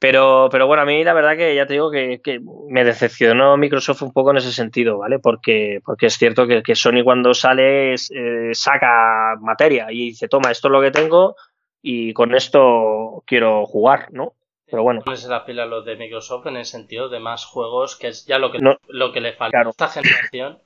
Pero, 0.02 0.48
pero 0.50 0.66
bueno, 0.66 0.82
a 0.82 0.84
mí 0.84 1.04
la 1.04 1.12
verdad 1.12 1.36
que 1.36 1.54
ya 1.54 1.64
te 1.64 1.74
digo 1.74 1.88
que, 1.88 2.20
me 2.68 2.82
decepcionó 2.82 3.56
Microsoft 3.56 4.02
un 4.02 4.12
poco 4.12 4.32
en 4.32 4.38
ese 4.38 4.50
sentido, 4.50 4.98
¿vale? 4.98 5.20
Porque, 5.20 5.80
porque 5.84 6.06
es 6.06 6.14
cierto 6.18 6.48
que, 6.48 6.74
Sony 6.74 7.04
cuando 7.04 7.34
sale 7.34 7.94
eh, 7.94 8.50
saca 8.52 9.36
materia 9.40 9.92
y 9.92 10.06
dice, 10.06 10.26
toma, 10.26 10.50
esto 10.50 10.66
es 10.66 10.72
lo 10.72 10.80
que 10.80 10.90
tengo 10.90 11.36
y 11.80 12.12
con 12.14 12.34
esto 12.34 13.22
quiero 13.26 13.64
jugar, 13.64 14.08
¿no? 14.10 14.34
Pero 14.72 14.84
bueno. 14.84 15.02
Pones 15.04 15.24
la 15.26 15.44
pila 15.44 15.66
los 15.66 15.84
de 15.84 15.96
Microsoft 15.96 16.46
en 16.46 16.56
el 16.56 16.64
sentido 16.64 17.10
de 17.10 17.20
más 17.20 17.44
juegos, 17.44 17.94
que 17.94 18.08
es 18.08 18.24
ya 18.24 18.38
lo 18.38 18.50
que, 18.50 18.58
lo 18.88 19.12
que 19.12 19.20
le 19.20 19.34
falta 19.34 19.58
a 19.58 19.68
esta 19.68 19.88
generación. 19.88 20.58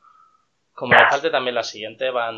Como 0.73 0.95
le 0.95 1.09
falte 1.11 1.31
también 1.31 1.57
la 1.57 1.65
siguiente, 1.65 2.11
van, 2.11 2.37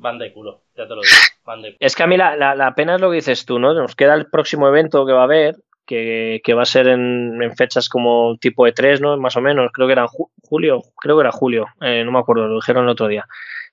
van 0.00 0.18
de 0.18 0.32
culo, 0.32 0.62
ya 0.76 0.88
te 0.88 0.94
lo 0.96 1.02
digo. 1.02 1.76
Es 1.78 1.94
que 1.94 2.02
a 2.02 2.08
mí 2.08 2.16
la, 2.16 2.34
la, 2.34 2.56
la, 2.56 2.74
pena 2.74 2.96
es 2.96 3.00
lo 3.00 3.10
que 3.10 3.16
dices 3.16 3.46
tú, 3.46 3.60
¿no? 3.60 3.74
Nos 3.74 3.94
queda 3.94 4.14
el 4.14 4.26
próximo 4.26 4.66
evento 4.66 5.06
que 5.06 5.12
va 5.12 5.20
a 5.20 5.24
haber, 5.24 5.54
que, 5.86 6.40
va 6.56 6.62
a 6.62 6.66
ser 6.66 6.88
en, 6.88 7.38
fechas 7.56 7.88
como 7.88 8.36
tipo 8.38 8.66
E3, 8.66 8.98
¿no? 8.98 9.16
Más 9.16 9.36
o 9.36 9.40
menos, 9.40 9.70
creo 9.72 9.86
que 9.86 9.92
era 9.92 10.06
julio, 10.42 10.82
creo 10.96 11.16
que 11.16 11.20
era 11.20 11.30
julio, 11.30 11.66
eh, 11.80 12.02
no 12.04 12.10
me 12.10 12.18
acuerdo, 12.18 12.48
lo 12.48 12.56
dijeron 12.56 12.84
el 12.84 12.90
otro 12.90 13.06
día. 13.06 13.26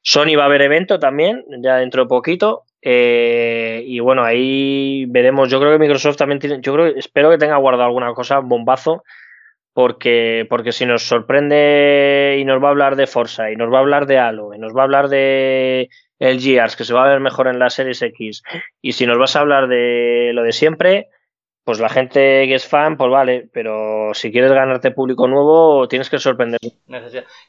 Sony 0.04 0.36
va 0.38 0.44
a 0.44 0.48
haber 0.48 0.62
evento 0.62 1.00
también, 1.00 1.44
ya 1.64 1.78
dentro 1.78 2.04
de 2.04 2.10
poquito. 2.10 2.66
Eh, 2.82 3.84
y 3.86 4.00
bueno, 4.00 4.24
ahí 4.24 5.06
veremos. 5.08 5.50
Yo 5.50 5.60
creo 5.60 5.72
que 5.72 5.80
Microsoft 5.80 6.18
también 6.18 6.40
tiene. 6.40 6.60
Yo 6.62 6.74
creo 6.74 6.88
espero 6.88 7.30
que 7.30 7.38
tenga 7.38 7.58
guardado 7.58 7.86
alguna 7.86 8.14
cosa, 8.14 8.40
bombazo. 8.40 9.04
Porque, 9.74 10.46
porque 10.50 10.74
si 10.74 10.86
nos 10.86 11.04
sorprende 11.04 12.36
y 12.38 12.44
nos 12.44 12.62
va 12.62 12.68
a 12.68 12.72
hablar 12.72 12.98
de 12.98 13.08
Forza, 13.08 13.52
y 13.52 13.56
nos 13.56 13.72
va 13.72 13.78
a 13.78 13.80
hablar 13.80 14.06
de 14.06 14.20
Halo, 14.20 14.54
y 14.54 14.60
nos 14.60 14.76
va 14.76 14.82
a 14.82 14.84
hablar 14.84 15.08
de 15.08 15.88
el 16.20 16.42
Gears, 16.42 16.76
que 16.76 16.84
se 16.84 16.94
va 16.94 17.06
a 17.06 17.10
ver 17.10 17.22
mejor 17.22 17.48
en 17.48 17.58
la 17.58 17.70
Series 17.70 18.02
X, 18.02 18.44
y 18.82 18.92
si 18.92 19.06
nos 19.06 19.18
vas 19.18 19.38
a 19.38 19.40
hablar 19.40 19.70
de 19.70 20.32
lo 20.34 20.44
de 20.44 20.52
siempre, 20.52 21.08
pues 21.64 21.80
la 21.80 21.90
gente 21.90 22.48
que 22.48 22.56
es 22.56 22.68
fan, 22.68 22.98
pues 22.98 23.12
vale, 23.12 23.48
pero 23.54 24.14
si 24.14 24.32
quieres 24.32 24.52
ganarte 24.52 24.92
público 24.92 25.28
nuevo, 25.28 25.88
tienes 25.88 26.10
que 26.10 26.18
sorprender. 26.18 26.60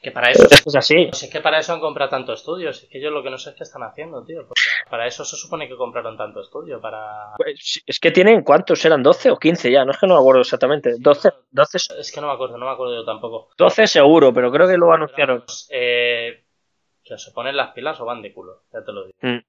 Que 0.01 0.11
para 0.11 0.29
eso 0.29 0.47
es 0.47 0.75
así. 0.75 1.09
es 1.11 1.29
que 1.31 1.41
para 1.41 1.57
eso 1.57 1.73
han 1.73 1.79
comprado 1.79 2.11
tantos 2.11 2.41
estudios. 2.41 2.83
Es 2.83 2.89
que 2.89 3.01
yo 3.01 3.09
lo 3.09 3.23
que 3.23 3.31
no 3.31 3.37
sé 3.39 3.49
es 3.49 3.55
qué 3.55 3.63
están 3.63 3.81
haciendo, 3.81 4.23
tío. 4.23 4.47
Porque 4.47 4.61
para 4.89 5.07
eso 5.07 5.25
se 5.25 5.35
supone 5.35 5.67
que 5.67 5.75
compraron 5.75 6.15
tanto 6.15 6.41
estudio. 6.41 6.79
Para... 6.79 7.33
Pues, 7.37 7.83
es 7.85 7.99
que 7.99 8.11
tienen, 8.11 8.43
¿cuántos 8.43 8.85
eran? 8.85 9.03
¿12 9.03 9.31
o 9.31 9.37
15 9.37 9.71
ya? 9.71 9.83
No 9.83 9.91
es 9.91 9.97
que 9.97 10.05
no 10.05 10.13
me 10.13 10.19
acuerdo 10.19 10.41
exactamente. 10.41 10.95
12, 10.99 11.29
12. 11.49 11.77
Es 11.99 12.11
que 12.13 12.21
no 12.21 12.27
me 12.27 12.33
acuerdo, 12.33 12.57
no 12.57 12.65
me 12.65 12.71
acuerdo 12.71 12.95
yo 12.95 13.05
tampoco. 13.05 13.49
12 13.57 13.87
seguro, 13.87 14.31
pero 14.31 14.51
creo 14.51 14.67
que 14.67 14.77
lo 14.77 14.93
anunciaron. 14.93 15.43
Eh, 15.71 16.43
que 17.03 17.17
se 17.17 17.31
ponen 17.31 17.57
las 17.57 17.71
pilas 17.71 17.99
o 17.99 18.05
van 18.05 18.21
de 18.21 18.31
culo, 18.31 18.61
ya 18.71 18.83
te 18.83 18.91
lo 18.91 19.05
digo. 19.05 19.17
Mm. 19.21 19.39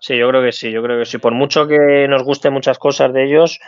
Sí, 0.00 0.16
yo 0.16 0.28
creo 0.28 0.42
que 0.42 0.52
sí, 0.52 0.72
yo 0.72 0.82
creo 0.82 0.98
que 0.98 1.04
sí. 1.04 1.18
Por 1.18 1.34
mucho 1.34 1.68
que 1.68 2.06
nos 2.08 2.24
gusten 2.24 2.54
muchas 2.54 2.78
cosas 2.78 3.12
de 3.12 3.24
ellos, 3.24 3.60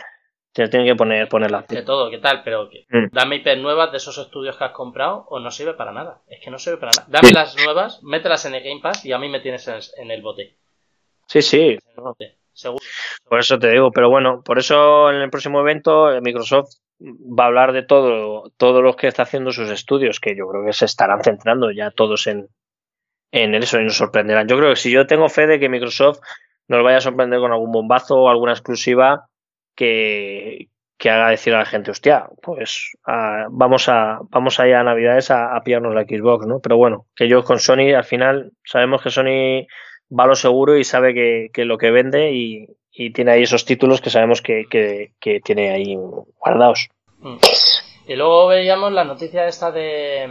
te 0.53 0.67
tienen 0.67 0.87
que 0.87 0.95
poner, 0.95 1.27
ponerla. 1.27 1.65
De 1.67 1.81
todo, 1.81 2.11
¿qué 2.11 2.19
tal? 2.19 2.43
Pero 2.43 2.65
mm. 2.65 3.07
dame 3.11 3.37
IP 3.37 3.57
nuevas 3.57 3.91
de 3.91 3.97
esos 3.97 4.17
estudios 4.19 4.55
que 4.55 4.63
has 4.63 4.71
comprado 4.71 5.25
o 5.29 5.39
no 5.39 5.49
sirve 5.49 5.73
para 5.73 5.91
nada. 5.91 6.21
Es 6.27 6.41
que 6.43 6.51
no 6.51 6.59
sirve 6.59 6.77
para 6.77 6.91
nada. 6.91 7.07
Dame 7.09 7.31
las 7.33 7.55
nuevas, 7.65 8.03
mételas 8.03 8.45
en 8.45 8.53
el 8.53 8.63
Game 8.63 8.79
Pass 8.79 9.03
y 9.03 9.11
a 9.11 9.17
mí 9.17 9.29
me 9.29 9.39
tienes 9.39 9.67
en, 9.97 10.11
el 10.11 10.21
bote. 10.21 10.55
Sí, 11.25 11.41
sí. 11.41 11.77
seguro. 12.53 12.85
Por 13.27 13.39
eso 13.39 13.57
te 13.57 13.71
digo, 13.71 13.91
pero 13.91 14.11
bueno, 14.11 14.43
por 14.43 14.59
eso 14.59 15.09
en 15.09 15.21
el 15.21 15.31
próximo 15.31 15.59
evento 15.59 16.13
eh, 16.13 16.21
Microsoft 16.21 16.75
va 17.01 17.45
a 17.45 17.47
hablar 17.47 17.73
de 17.73 17.81
todo, 17.81 18.51
todos 18.55 18.83
los 18.83 18.95
que 18.95 19.07
está 19.07 19.23
haciendo 19.23 19.51
sus 19.51 19.71
estudios, 19.71 20.19
que 20.19 20.35
yo 20.35 20.47
creo 20.47 20.63
que 20.63 20.73
se 20.73 20.85
estarán 20.85 21.23
centrando 21.23 21.71
ya 21.71 21.89
todos 21.89 22.27
en, 22.27 22.47
en 23.31 23.55
eso 23.55 23.79
y 23.79 23.85
nos 23.85 23.97
sorprenderán. 23.97 24.47
Yo 24.47 24.57
creo 24.57 24.69
que 24.69 24.75
si 24.75 24.91
yo 24.91 25.07
tengo 25.07 25.29
fe 25.29 25.47
de 25.47 25.59
que 25.59 25.67
Microsoft 25.67 26.19
nos 26.67 26.83
vaya 26.83 26.97
a 26.97 27.01
sorprender 27.01 27.39
con 27.39 27.51
algún 27.51 27.71
bombazo 27.71 28.17
o 28.17 28.29
alguna 28.29 28.51
exclusiva 28.51 29.29
que, 29.75 30.69
haga 31.05 31.29
decir 31.29 31.53
a 31.53 31.59
la 31.59 31.65
gente, 31.65 31.91
hostia, 31.91 32.29
pues 32.41 32.91
vamos 33.49 33.89
a 33.89 34.19
vamos 34.29 34.59
allá 34.59 34.79
a 34.79 34.83
Navidades 34.83 35.31
a, 35.31 35.59
pillarnos 35.63 35.93
la 35.93 36.03
Xbox, 36.03 36.47
¿no? 36.47 36.59
Pero 36.61 36.77
bueno, 36.77 37.07
que 37.15 37.27
yo 37.27 37.43
con 37.43 37.59
Sony 37.59 37.93
al 37.95 38.05
final 38.05 38.51
sabemos 38.63 39.01
que 39.01 39.09
Sony 39.09 39.67
va 40.17 40.23
a 40.23 40.27
lo 40.27 40.35
seguro 40.35 40.77
y 40.77 40.83
sabe 40.83 41.13
que, 41.13 41.65
lo 41.65 41.77
que 41.77 41.91
vende 41.91 42.31
y, 42.31 42.67
tiene 43.11 43.31
ahí 43.31 43.43
esos 43.43 43.65
títulos 43.65 44.01
que 44.01 44.11
sabemos 44.11 44.41
que, 44.41 44.65
que 44.69 45.39
tiene 45.41 45.71
ahí 45.71 45.97
guardados. 46.39 46.89
Mm. 47.19 47.37
Y 48.07 48.15
luego 48.15 48.47
veíamos 48.47 48.91
la 48.91 49.03
noticia 49.03 49.47
esta 49.47 49.71
de 49.71 50.29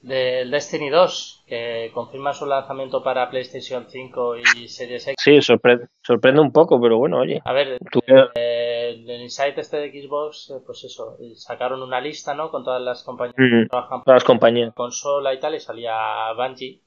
del 0.00 0.50
Destiny 0.50 0.90
2, 0.90 1.44
que 1.46 1.90
confirma 1.92 2.32
su 2.32 2.46
lanzamiento 2.46 3.02
para 3.02 3.28
PlayStation 3.28 3.86
5 3.88 4.36
y 4.36 4.68
Series 4.68 5.08
X. 5.08 5.16
Sí, 5.18 5.42
sorprende, 5.42 5.86
sorprende 6.02 6.40
un 6.40 6.52
poco, 6.52 6.80
pero 6.80 6.98
bueno, 6.98 7.18
oye. 7.18 7.40
A 7.44 7.52
ver, 7.52 7.78
eh, 8.06 9.04
el 9.06 9.20
Insight 9.22 9.58
este 9.58 9.78
de 9.78 9.90
Xbox, 9.90 10.50
eh, 10.50 10.62
pues 10.64 10.84
eso, 10.84 11.16
sacaron 11.34 11.82
una 11.82 12.00
lista, 12.00 12.34
¿no? 12.34 12.50
Con 12.50 12.64
todas 12.64 12.80
las 12.80 13.02
compañías 13.02 13.34
que 13.36 13.68
trabajan 13.68 14.04
todas 14.04 14.16
las 14.16 14.24
compañías. 14.24 14.74
consola 14.74 15.34
y 15.34 15.40
tal, 15.40 15.56
y 15.56 15.60
salía 15.60 16.32
Bungie, 16.36 16.80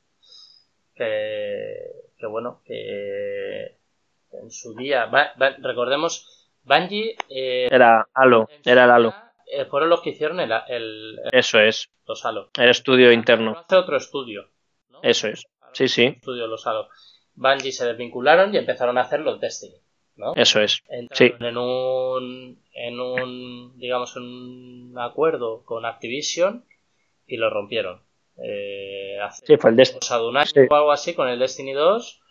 que, 0.96 1.76
que 2.18 2.28
bueno, 2.28 2.62
que 2.66 3.78
en 4.32 4.50
su 4.50 4.74
día, 4.76 5.10
recordemos, 5.60 6.50
Bungie... 6.64 7.16
Eh, 7.30 7.68
era 7.70 8.08
Halo, 8.14 8.48
era 8.64 8.86
el 8.86 8.92
Halo 8.92 9.10
eh, 9.10 9.31
fueron 9.70 9.90
los 9.90 10.02
que 10.02 10.12
hicieron 10.12 10.40
el, 10.40 10.52
el, 10.68 11.20
Eso 11.32 11.60
es. 11.60 11.90
Los 12.08 12.26
Halo. 12.26 12.50
El 12.58 12.70
estudio 12.70 13.12
interno. 13.12 13.58
Hace 13.58 13.76
otro 13.76 13.98
estudio. 13.98 14.50
Eso 15.02 15.28
es. 15.28 15.46
Sí, 15.74 15.88
sí. 15.88 16.06
Estudio 16.06 16.48
los 16.48 16.66
Halo. 16.68 16.90
Bungie 17.36 17.72
se 17.72 17.86
desvincularon 17.86 18.54
y 18.54 18.58
empezaron 18.58 18.98
a 18.98 19.02
hacer 19.02 19.22
los 19.22 19.40
Destiny. 19.40 19.76
¿no? 20.16 20.34
Eso 20.36 20.62
es. 20.62 20.84
sí. 21.12 21.34
en 21.40 21.58
un, 21.58 22.62
en 22.74 23.00
un, 23.00 23.78
digamos, 23.78 24.16
un 24.16 24.94
acuerdo 24.98 25.64
con 25.64 25.86
Activision 25.86 26.66
y 27.26 27.38
lo 27.38 27.50
rompieron. 27.50 28.02
Eh, 28.44 29.20
hace, 29.22 29.46
sí, 29.46 29.58
fue 29.58 29.72
el 29.72 29.76
Destiny. 29.76 30.00
o 30.70 30.76
algo 30.76 30.92
así 30.92 31.14
con 31.14 31.28
el 31.28 31.40
Destiny 31.40 31.74
2. 31.74 32.22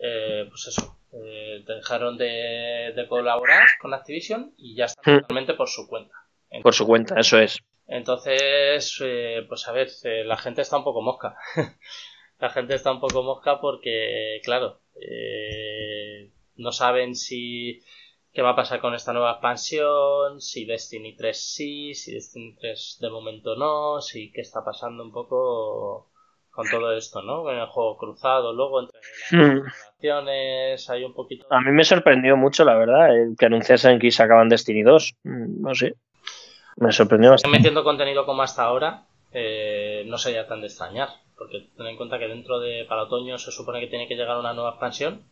Eh, 0.00 0.46
pues 0.48 0.68
eso. 0.68 0.96
Eh, 1.12 1.64
dejaron 1.66 2.18
de, 2.18 2.92
de, 2.94 3.06
colaborar 3.08 3.66
con 3.80 3.94
Activision 3.94 4.52
y 4.58 4.76
ya 4.76 4.84
están 4.84 5.16
hmm. 5.16 5.20
totalmente 5.20 5.54
por 5.54 5.68
su 5.68 5.88
cuenta. 5.88 6.14
Por 6.62 6.74
su 6.74 6.86
cuenta, 6.86 7.18
eso 7.18 7.38
es. 7.38 7.60
Entonces, 7.86 8.98
eh, 9.02 9.44
pues 9.48 9.66
a 9.66 9.72
ver, 9.72 9.88
eh, 10.04 10.24
la 10.24 10.36
gente 10.36 10.62
está 10.62 10.76
un 10.76 10.84
poco 10.84 11.02
mosca. 11.02 11.36
la 12.38 12.50
gente 12.50 12.74
está 12.74 12.92
un 12.92 13.00
poco 13.00 13.22
mosca 13.22 13.60
porque, 13.60 14.40
claro, 14.44 14.80
eh, 15.00 16.30
no 16.56 16.72
saben 16.72 17.14
si 17.14 17.80
qué 18.32 18.42
va 18.42 18.50
a 18.50 18.56
pasar 18.56 18.80
con 18.80 18.94
esta 18.94 19.12
nueva 19.12 19.32
expansión, 19.32 20.40
si 20.40 20.66
Destiny 20.66 21.16
3 21.16 21.54
sí, 21.54 21.94
si 21.94 22.12
Destiny 22.12 22.56
3 22.60 22.98
de 23.00 23.10
momento 23.10 23.56
no, 23.56 24.00
si 24.00 24.30
qué 24.32 24.42
está 24.42 24.64
pasando 24.64 25.02
un 25.02 25.10
poco 25.10 26.10
con 26.50 26.68
todo 26.68 26.92
esto, 26.92 27.22
¿no? 27.22 27.42
Con 27.44 27.56
el 27.56 27.66
juego 27.66 27.96
cruzado, 27.96 28.52
luego 28.52 28.80
entre 28.80 28.98
las 28.98 29.32
hmm. 29.32 29.62
generaciones 30.00 30.90
hay 30.90 31.04
un 31.04 31.14
poquito... 31.14 31.46
A 31.50 31.60
mí 31.60 31.70
me 31.70 31.84
sorprendió 31.84 32.36
mucho, 32.36 32.64
la 32.64 32.76
verdad, 32.76 33.08
que 33.38 33.46
anunciasen 33.46 33.98
que 33.98 34.10
sacaban 34.10 34.48
Destiny 34.48 34.82
2. 34.82 35.14
Mm, 35.22 35.62
no 35.62 35.74
sé. 35.74 35.94
Me 36.80 36.92
sorprendió 36.92 37.30
bastante. 37.30 37.56
Metiendo 37.56 37.84
contenido 37.84 38.24
como 38.24 38.42
hasta 38.42 38.64
ahora, 38.64 39.04
eh, 39.32 40.04
no 40.06 40.18
sería 40.18 40.46
tan 40.46 40.60
de 40.60 40.68
extrañar, 40.68 41.08
porque 41.36 41.66
ten 41.76 41.86
en 41.86 41.96
cuenta 41.96 42.18
que 42.18 42.28
dentro 42.28 42.60
de 42.60 42.84
para 42.88 43.02
otoño 43.02 43.38
se 43.38 43.50
supone 43.50 43.80
que 43.80 43.88
tiene 43.88 44.08
que 44.08 44.14
llegar 44.14 44.38
una 44.38 44.54
nueva 44.54 44.70
expansión 44.70 45.22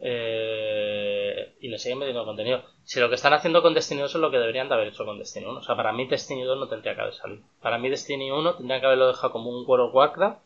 eh, 0.00 1.54
y 1.60 1.68
le 1.68 1.78
siguen 1.78 1.98
metiendo 1.98 2.24
contenido. 2.24 2.62
Si 2.84 3.00
lo 3.00 3.08
que 3.08 3.16
están 3.16 3.32
haciendo 3.32 3.62
con 3.62 3.74
Destiny 3.74 4.02
2 4.02 4.14
es 4.14 4.20
lo 4.20 4.30
que 4.30 4.38
deberían 4.38 4.68
de 4.68 4.74
haber 4.74 4.88
hecho 4.88 5.04
con 5.04 5.18
Destiny 5.18 5.46
1, 5.46 5.58
o 5.58 5.62
sea, 5.62 5.76
para 5.76 5.92
mí 5.92 6.06
Destiny 6.06 6.44
2 6.44 6.58
no 6.58 6.68
tendría 6.68 6.94
que 6.94 7.00
haber 7.00 7.14
salido. 7.14 7.42
Para 7.60 7.78
mí 7.78 7.88
Destiny 7.88 8.30
1 8.30 8.54
tendría 8.56 8.80
que 8.80 8.86
haberlo 8.86 9.08
dejado 9.08 9.32
como 9.32 9.50
un 9.50 9.64
World 9.66 9.88
of 9.88 9.94
Warcraft, 9.94 10.38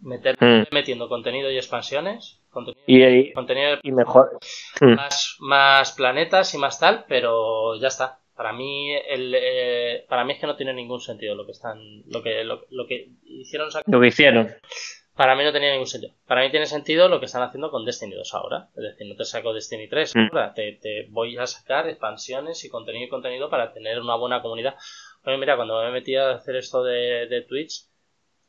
meter, 0.00 0.36
hmm. 0.40 0.74
metiendo 0.74 1.08
contenido 1.08 1.50
y 1.50 1.56
expansiones, 1.56 2.38
contenido, 2.50 2.82
y, 2.86 3.32
contenido 3.32 3.78
y 3.82 3.92
mejor 3.92 4.38
más, 4.80 5.36
más 5.40 5.92
planetas 5.92 6.52
y 6.54 6.58
más 6.58 6.80
tal, 6.80 7.04
pero 7.08 7.76
ya 7.76 7.88
está. 7.88 8.18
Para 8.36 8.52
mí, 8.52 8.94
el, 8.94 9.34
eh, 9.34 10.04
para 10.08 10.24
mí 10.24 10.34
es 10.34 10.38
que 10.38 10.46
no 10.46 10.56
tiene 10.56 10.74
ningún 10.74 11.00
sentido 11.00 11.34
lo 11.34 11.46
que 11.46 11.52
están, 11.52 12.02
lo 12.06 12.22
que, 12.22 12.44
lo, 12.44 12.86
que 12.86 13.08
hicieron. 13.24 13.70
Lo 13.86 14.00
que 14.00 14.06
hicieron. 14.08 14.54
Para 15.14 15.34
mí 15.34 15.42
no 15.42 15.52
tenía 15.52 15.70
ningún 15.70 15.86
sentido. 15.86 16.12
Para 16.26 16.42
mí 16.42 16.50
tiene 16.50 16.66
sentido 16.66 17.08
lo 17.08 17.18
que 17.18 17.24
están 17.24 17.42
haciendo 17.42 17.70
con 17.70 17.86
Destiny 17.86 18.14
2 18.14 18.34
ahora. 18.34 18.68
Es 18.76 18.82
decir, 18.82 19.06
no 19.06 19.16
te 19.16 19.24
saco 19.24 19.54
Destiny 19.54 19.88
3 19.88 20.14
Mm. 20.14 20.28
ahora, 20.30 20.52
te, 20.52 20.72
te 20.72 21.06
voy 21.08 21.38
a 21.38 21.46
sacar 21.46 21.88
expansiones 21.88 22.62
y 22.64 22.68
contenido 22.68 23.06
y 23.06 23.08
contenido 23.08 23.48
para 23.48 23.72
tener 23.72 23.98
una 23.98 24.16
buena 24.16 24.42
comunidad. 24.42 24.76
Oye, 25.24 25.38
mira, 25.38 25.56
cuando 25.56 25.82
me 25.82 25.90
metí 25.90 26.14
a 26.16 26.32
hacer 26.32 26.56
esto 26.56 26.84
de, 26.84 27.26
de 27.28 27.40
Twitch, 27.42 27.86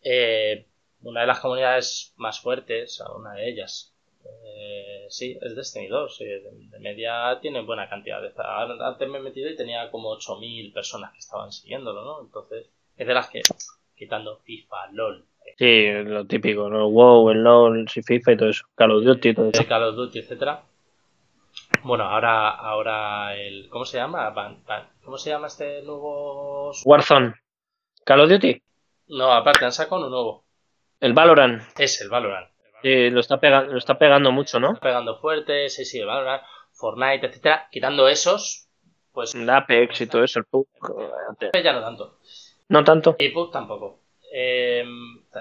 eh, 0.04 0.66
una 1.02 1.22
de 1.22 1.28
las 1.28 1.40
comunidades 1.40 2.14
más 2.18 2.42
fuertes, 2.42 3.02
una 3.16 3.34
de 3.36 3.50
ellas, 3.50 3.94
eh, 4.26 5.06
sí, 5.10 5.38
es 5.42 5.56
Destiny 5.56 5.88
2. 5.88 6.22
eh, 6.22 6.26
de, 6.26 6.68
de 6.70 6.80
media 6.80 7.40
tiene 7.42 7.62
buena 7.62 7.90
cantidad 7.90 8.22
de. 8.22 8.32
Antes 8.84 9.10
me 9.10 9.18
he 9.20 9.22
metido 9.22 9.50
y 9.50 9.56
tenía 9.56 9.90
como 9.92 10.16
8.000 10.18 10.74
personas 10.74 11.12
que 11.14 11.20
estaban 11.20 11.52
siguiéndolo, 11.52 12.04
¿no? 12.04 12.22
Entonces, 12.22 12.70
es 12.98 13.08
de 13.08 13.14
las 13.14 13.30
que, 13.30 13.42
quitando 13.96 14.38
FIFA, 14.38 14.92
LOL, 14.94 15.26
Sí, 15.58 15.88
lo 16.04 16.26
típico, 16.26 16.70
¿no? 16.70 16.86
El 16.88 16.94
WoW, 16.94 17.32
el 17.32 17.42
LoL, 17.44 17.80
el 17.80 17.90
FIFA 17.90 18.32
y 18.34 18.38
todo 18.38 18.50
eso. 18.50 18.66
Call 18.76 18.92
of 18.92 19.04
Duty 19.04 19.30
y 19.30 19.34
todo 19.34 19.50
eso. 19.50 19.66
Call 19.68 19.84
of 19.84 19.96
Duty, 19.96 20.20
etcétera. 20.20 20.62
Bueno, 21.84 22.04
ahora, 22.04 22.50
ahora 22.50 23.36
el. 23.36 23.70
¿Cómo 23.70 23.86
se 23.86 23.98
llama? 23.98 24.34
¿Cómo 25.04 25.18
se 25.18 25.30
llama 25.30 25.48
este 25.48 25.82
nuevo? 25.84 26.72
Warzone. 26.86 27.34
Call 28.04 28.22
of 28.22 28.30
Duty. 28.30 28.62
No, 29.08 29.32
aparte 29.32 29.66
han 29.66 29.72
sacado 29.72 30.02
uno 30.02 30.10
nuevo. 30.10 30.44
El 31.00 31.14
Valorant. 31.14 31.62
Es 31.80 32.02
el 32.02 32.10
Valorant. 32.10 32.50
Sí, 32.82 33.10
lo 33.10 33.20
está, 33.20 33.40
pega- 33.40 33.64
lo 33.64 33.78
está 33.78 33.98
pegando 33.98 34.32
mucho, 34.32 34.60
¿no? 34.60 34.70
está 34.74 34.82
pegando 34.82 35.18
fuerte, 35.20 35.70
sí, 35.70 35.84
sí, 35.86 36.02
Valorant, 36.04 36.44
Fortnite, 36.74 37.26
etcétera. 37.28 37.68
Quitando 37.72 38.08
esos, 38.08 38.68
pues 39.12 39.34
El 39.36 39.50
Apex 39.50 40.02
y 40.02 40.08
todo 40.08 40.24
eso, 40.24 40.40
el 40.40 40.46
PUBG. 40.46 41.64
ya 41.64 41.74
no 41.74 41.82
tanto. 41.82 42.18
No 42.70 42.84
tanto. 42.84 43.16
Y 43.20 43.30
PUBG 43.30 43.52
tampoco. 43.52 44.00
Eh, 44.32 44.84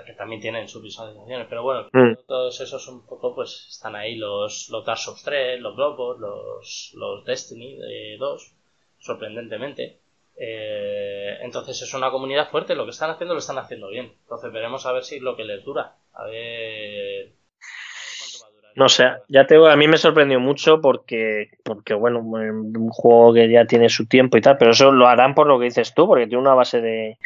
que 0.06 0.12
también 0.12 0.40
tienen 0.40 0.68
sus 0.68 0.80
visualizaciones, 0.82 1.46
pero 1.48 1.62
bueno, 1.62 1.88
Mm. 1.92 2.14
todos 2.26 2.60
esos 2.60 2.86
un 2.88 3.04
poco 3.04 3.34
pues 3.34 3.66
están 3.68 3.96
ahí 3.96 4.14
los, 4.14 4.68
los 4.70 4.84
Dark 4.84 4.98
Souls 4.98 5.22
3, 5.24 5.60
los 5.60 5.74
Globos, 5.74 6.18
los, 6.20 6.92
los 6.94 7.24
Destiny 7.24 7.78
eh, 7.82 8.16
2, 8.18 8.52
sorprendentemente. 8.98 9.98
Eh, 10.38 11.38
entonces 11.40 11.80
es 11.82 11.92
una 11.94 12.10
comunidad 12.10 12.48
fuerte, 12.50 12.74
lo 12.74 12.84
que 12.84 12.90
están 12.90 13.10
haciendo 13.10 13.34
lo 13.34 13.40
están 13.40 13.58
haciendo 13.58 13.88
bien. 13.88 14.12
Entonces 14.22 14.52
veremos 14.52 14.86
a 14.86 14.92
ver 14.92 15.02
si 15.04 15.18
lo 15.18 15.36
que 15.36 15.44
les 15.44 15.64
dura. 15.64 15.96
A 16.16 16.24
ver, 16.24 16.32
a 16.34 18.06
ver 18.06 18.16
cuánto 18.18 18.38
va 18.42 18.48
a 18.48 18.50
durar. 18.52 18.72
No 18.76 18.88
sé, 18.88 19.04
ya 19.28 19.46
te 19.46 19.54
digo, 19.54 19.66
a 19.68 19.76
mí 19.76 19.88
me 19.88 19.98
sorprendió 19.98 20.40
mucho 20.40 20.80
porque, 20.80 21.50
porque 21.64 21.94
bueno, 21.94 22.20
un 22.20 22.88
juego 22.90 23.34
que 23.34 23.50
ya 23.50 23.66
tiene 23.66 23.88
su 23.88 24.06
tiempo 24.06 24.36
y 24.36 24.40
tal, 24.40 24.56
pero 24.58 24.72
eso 24.72 24.92
lo 24.92 25.08
harán 25.08 25.34
por 25.34 25.46
lo 25.46 25.58
que 25.58 25.66
dices 25.66 25.94
tú, 25.94 26.06
porque 26.06 26.26
tiene 26.26 26.42
una 26.42 26.54
base 26.54 26.80
de, 26.80 27.18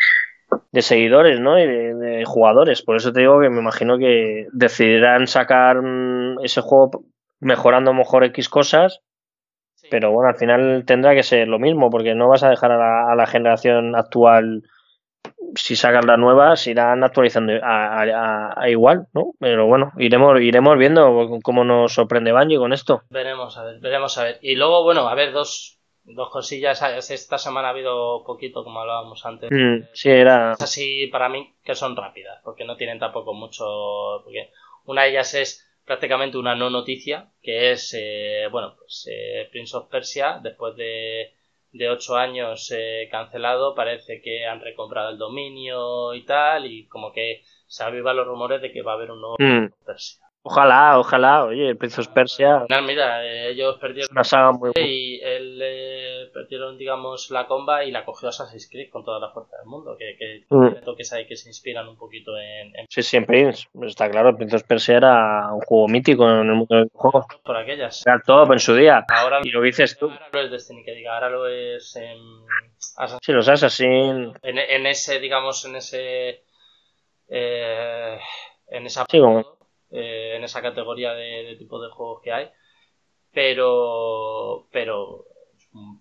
de 0.72 0.82
seguidores, 0.82 1.40
¿no? 1.40 1.58
Y 1.58 1.66
de, 1.66 1.94
de 1.94 2.24
jugadores. 2.24 2.82
Por 2.82 2.96
eso 2.96 3.12
te 3.12 3.20
digo 3.20 3.40
que 3.40 3.50
me 3.50 3.60
imagino 3.60 3.98
que 3.98 4.46
decidirán 4.52 5.26
sacar 5.26 5.82
mm, 5.82 6.40
ese 6.44 6.60
juego 6.60 7.04
mejorando 7.40 7.94
mejor 7.94 8.24
X 8.24 8.48
cosas, 8.48 9.00
Sí. 9.74 9.88
pero 9.90 10.12
bueno, 10.12 10.28
al 10.30 10.36
final 10.36 10.84
tendrá 10.86 11.14
que 11.14 11.22
ser 11.22 11.48
lo 11.48 11.58
mismo, 11.58 11.90
porque 11.90 12.14
no 12.14 12.28
vas 12.28 12.42
a 12.42 12.50
dejar 12.50 12.72
a 12.72 12.76
la, 12.78 13.12
a 13.12 13.14
la 13.16 13.26
generación 13.26 13.96
actual, 13.96 14.62
si 15.54 15.74
sacan 15.76 16.06
la 16.06 16.16
nueva, 16.16 16.56
se 16.56 16.70
irán 16.70 17.02
actualizando 17.02 17.52
a, 17.62 18.02
a- 18.02 18.54
a 18.56 18.68
igual, 18.70 19.06
¿no? 19.12 19.32
Pero 19.40 19.66
bueno, 19.66 19.92
iremos, 19.98 20.40
iremos 20.40 20.78
viendo 20.78 21.38
cómo 21.42 21.64
nos 21.64 21.92
sorprende 21.92 22.32
Bungie 22.32 22.58
con 22.58 22.72
esto. 22.72 23.02
Veremos 23.10 23.56
a 23.58 23.64
ver, 23.64 23.80
veremos 23.80 24.16
a 24.18 24.24
ver. 24.24 24.38
Y 24.42 24.54
luego, 24.56 24.84
bueno, 24.84 25.08
a 25.08 25.14
ver, 25.14 25.32
dos, 25.32 25.78
dos 26.04 26.30
cosillas. 26.30 26.80
Esta 27.10 27.36
semana 27.38 27.68
ha 27.68 27.70
habido 27.72 28.22
poquito, 28.24 28.62
como 28.62 28.80
hablábamos 28.80 29.26
antes. 29.26 29.50
Mm, 29.50 29.86
sí, 29.92 30.08
era. 30.10 30.52
Así 30.52 31.08
para 31.08 31.28
mí 31.28 31.52
que 31.64 31.74
son 31.74 31.96
rápidas, 31.96 32.40
porque 32.44 32.64
no 32.64 32.76
tienen 32.76 32.98
tampoco 33.00 33.34
mucho. 33.34 33.64
Porque 34.24 34.50
una 34.84 35.02
de 35.02 35.10
ellas 35.10 35.34
es 35.34 35.66
prácticamente 35.84 36.38
una 36.38 36.54
no 36.54 36.70
noticia, 36.70 37.32
que 37.42 37.72
es, 37.72 37.92
eh, 37.98 38.46
bueno, 38.52 38.76
pues 38.78 39.08
eh, 39.10 39.48
Prince 39.50 39.76
of 39.76 39.88
Persia, 39.88 40.38
después 40.40 40.76
de, 40.76 41.34
de 41.72 41.88
ocho 41.88 42.16
años 42.16 42.70
eh, 42.74 43.08
cancelado, 43.10 43.74
parece 43.74 44.20
que 44.22 44.46
han 44.46 44.60
recomprado 44.60 45.10
el 45.10 45.18
dominio 45.18 46.14
y 46.14 46.24
tal, 46.24 46.66
y 46.66 46.86
como 46.88 47.12
que 47.12 47.42
se 47.66 47.84
avivan 47.84 48.16
los 48.16 48.26
rumores 48.26 48.60
de 48.62 48.72
que 48.72 48.82
va 48.82 48.92
a 48.92 48.94
haber 48.96 49.10
un 49.10 49.20
nuevo 49.20 49.36
Mm, 49.38 49.72
Persia. 49.84 50.29
Ojalá, 50.42 50.98
ojalá, 50.98 51.44
oye, 51.44 51.68
el 51.68 51.76
Prince 51.76 52.00
of 52.00 52.08
Persia 52.08 52.60
final, 52.66 52.84
mira, 52.84 53.24
eh, 53.24 53.50
ellos 53.50 53.76
perdieron 53.78 54.08
una 54.12 54.24
saga 54.24 54.52
muy. 54.52 54.72
y 54.76 55.20
él 55.22 55.58
eh, 55.62 56.30
perdieron, 56.32 56.78
digamos, 56.78 57.30
la 57.30 57.46
comba 57.46 57.84
y 57.84 57.90
la 57.90 58.04
cogió 58.04 58.28
Assassin's 58.30 58.68
Creed 58.70 58.90
con 58.90 59.04
toda 59.04 59.18
la 59.20 59.30
fuerza 59.30 59.56
del 59.58 59.66
mundo. 59.66 59.96
Que, 59.98 60.16
que 60.18 60.44
Mm. 60.48 60.82
toques 60.84 61.12
ahí 61.12 61.26
que 61.26 61.36
se 61.36 61.48
inspiran 61.48 61.86
un 61.88 61.96
poquito 61.96 62.36
en, 62.38 62.74
en- 62.76 62.86
Sí, 62.88 63.02
sí, 63.02 63.16
en 63.16 63.26
Prince, 63.26 63.68
está 63.82 64.10
claro, 64.10 64.30
el 64.30 64.36
Prince 64.36 64.56
of 64.56 64.62
Persia 64.64 64.96
era 64.96 65.52
un 65.52 65.60
juego 65.60 65.88
mítico 65.88 66.24
en 66.28 66.38
el 66.48 66.54
mundo 66.54 66.76
del 66.76 66.88
juego. 66.92 67.26
por 67.44 67.56
aquellas. 67.56 68.02
Era 68.06 68.16
el 68.16 68.22
top 68.22 68.52
en 68.52 68.58
su 68.58 68.74
día. 68.74 69.04
Ahora, 69.08 69.40
Y 69.42 69.50
lo 69.50 69.60
dices 69.62 69.96
tú. 69.98 70.08
ahora 70.10 70.28
lo 70.32 70.40
es 70.40 70.50
Destiny, 70.50 70.84
que 70.84 70.92
diga, 70.94 71.14
ahora 71.14 71.28
lo 71.30 71.46
es 71.48 71.94
em, 71.96 72.18
Assassin's 72.96 73.20
Sí, 73.22 73.32
los 73.32 73.48
Assassin. 73.48 74.32
en, 74.42 74.58
en 74.58 74.86
ese, 74.86 75.20
digamos, 75.20 75.64
en 75.66 75.76
ese. 75.76 76.44
eh, 77.28 78.18
en 78.68 78.86
esa 78.86 79.04
Sí, 79.10 79.18
como- 79.20 79.58
eh, 79.90 80.34
en 80.36 80.44
esa 80.44 80.62
categoría 80.62 81.12
de, 81.14 81.44
de 81.44 81.56
tipo 81.56 81.80
de 81.80 81.90
juegos 81.90 82.20
que 82.22 82.32
hay. 82.32 82.48
Pero. 83.32 84.66
Pero. 84.70 85.24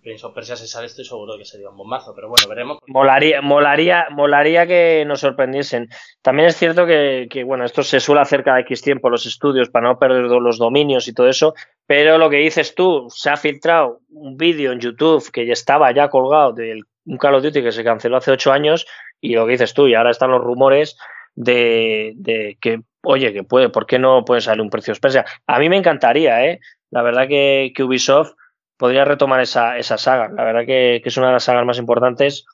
Prince 0.02 0.26
of 0.26 0.34
Persia 0.34 0.56
se 0.56 0.66
sale, 0.66 0.86
estoy 0.86 1.04
seguro 1.04 1.38
que 1.38 1.44
sería 1.44 1.70
un 1.70 1.76
bombazo. 1.76 2.12
Pero 2.12 2.28
bueno, 2.28 2.48
veremos. 2.48 2.78
Molaría, 2.88 3.40
molaría, 3.40 4.08
molaría 4.10 4.66
que 4.66 5.04
nos 5.06 5.20
sorprendiesen. 5.20 5.88
También 6.22 6.48
es 6.48 6.56
cierto 6.56 6.86
que, 6.86 7.28
que, 7.30 7.44
bueno, 7.44 7.64
esto 7.64 7.84
se 7.84 8.00
suele 8.00 8.20
hacer 8.20 8.42
cada 8.42 8.58
X 8.60 8.82
tiempo 8.82 9.10
los 9.10 9.26
estudios 9.26 9.70
para 9.70 9.86
no 9.86 9.98
perder 9.98 10.22
los 10.22 10.58
dominios 10.58 11.06
y 11.06 11.14
todo 11.14 11.28
eso, 11.28 11.54
pero 11.86 12.18
lo 12.18 12.28
que 12.30 12.38
dices 12.38 12.74
tú, 12.74 13.06
se 13.10 13.30
ha 13.30 13.36
filtrado 13.36 14.00
un 14.10 14.36
vídeo 14.36 14.72
en 14.72 14.80
YouTube 14.80 15.30
que 15.30 15.46
ya 15.46 15.52
estaba 15.52 15.92
ya 15.92 16.08
colgado 16.08 16.52
de 16.52 16.80
un 17.04 17.16
Call 17.16 17.36
of 17.36 17.44
Duty 17.44 17.62
que 17.62 17.72
se 17.72 17.84
canceló 17.84 18.16
hace 18.16 18.32
ocho 18.32 18.50
años 18.52 18.86
y 19.20 19.34
lo 19.34 19.46
que 19.46 19.52
dices 19.52 19.74
tú, 19.74 19.86
y 19.86 19.94
ahora 19.94 20.10
están 20.10 20.30
los 20.30 20.42
rumores 20.42 20.98
de, 21.34 22.14
de 22.16 22.58
que, 22.60 22.80
oye, 23.02 23.32
que 23.32 23.42
puede, 23.44 23.68
¿por 23.68 23.86
qué 23.86 23.98
no 23.98 24.24
puede 24.24 24.40
salir 24.40 24.62
un 24.62 24.70
precio 24.70 24.92
especial? 24.92 25.24
A 25.46 25.58
mí 25.58 25.68
me 25.68 25.76
encantaría, 25.76 26.44
¿eh? 26.46 26.60
La 26.90 27.02
verdad 27.02 27.28
que, 27.28 27.72
que 27.74 27.84
Ubisoft 27.84 28.32
podría 28.76 29.04
retomar 29.04 29.40
esa, 29.40 29.78
esa 29.78 29.98
saga. 29.98 30.28
La 30.28 30.44
verdad 30.44 30.66
que, 30.66 31.00
que 31.02 31.08
es 31.08 31.16
una 31.16 31.28
de 31.28 31.34
las 31.34 31.44
sagas 31.44 31.64
más 31.66 31.78
importantes. 31.78 32.46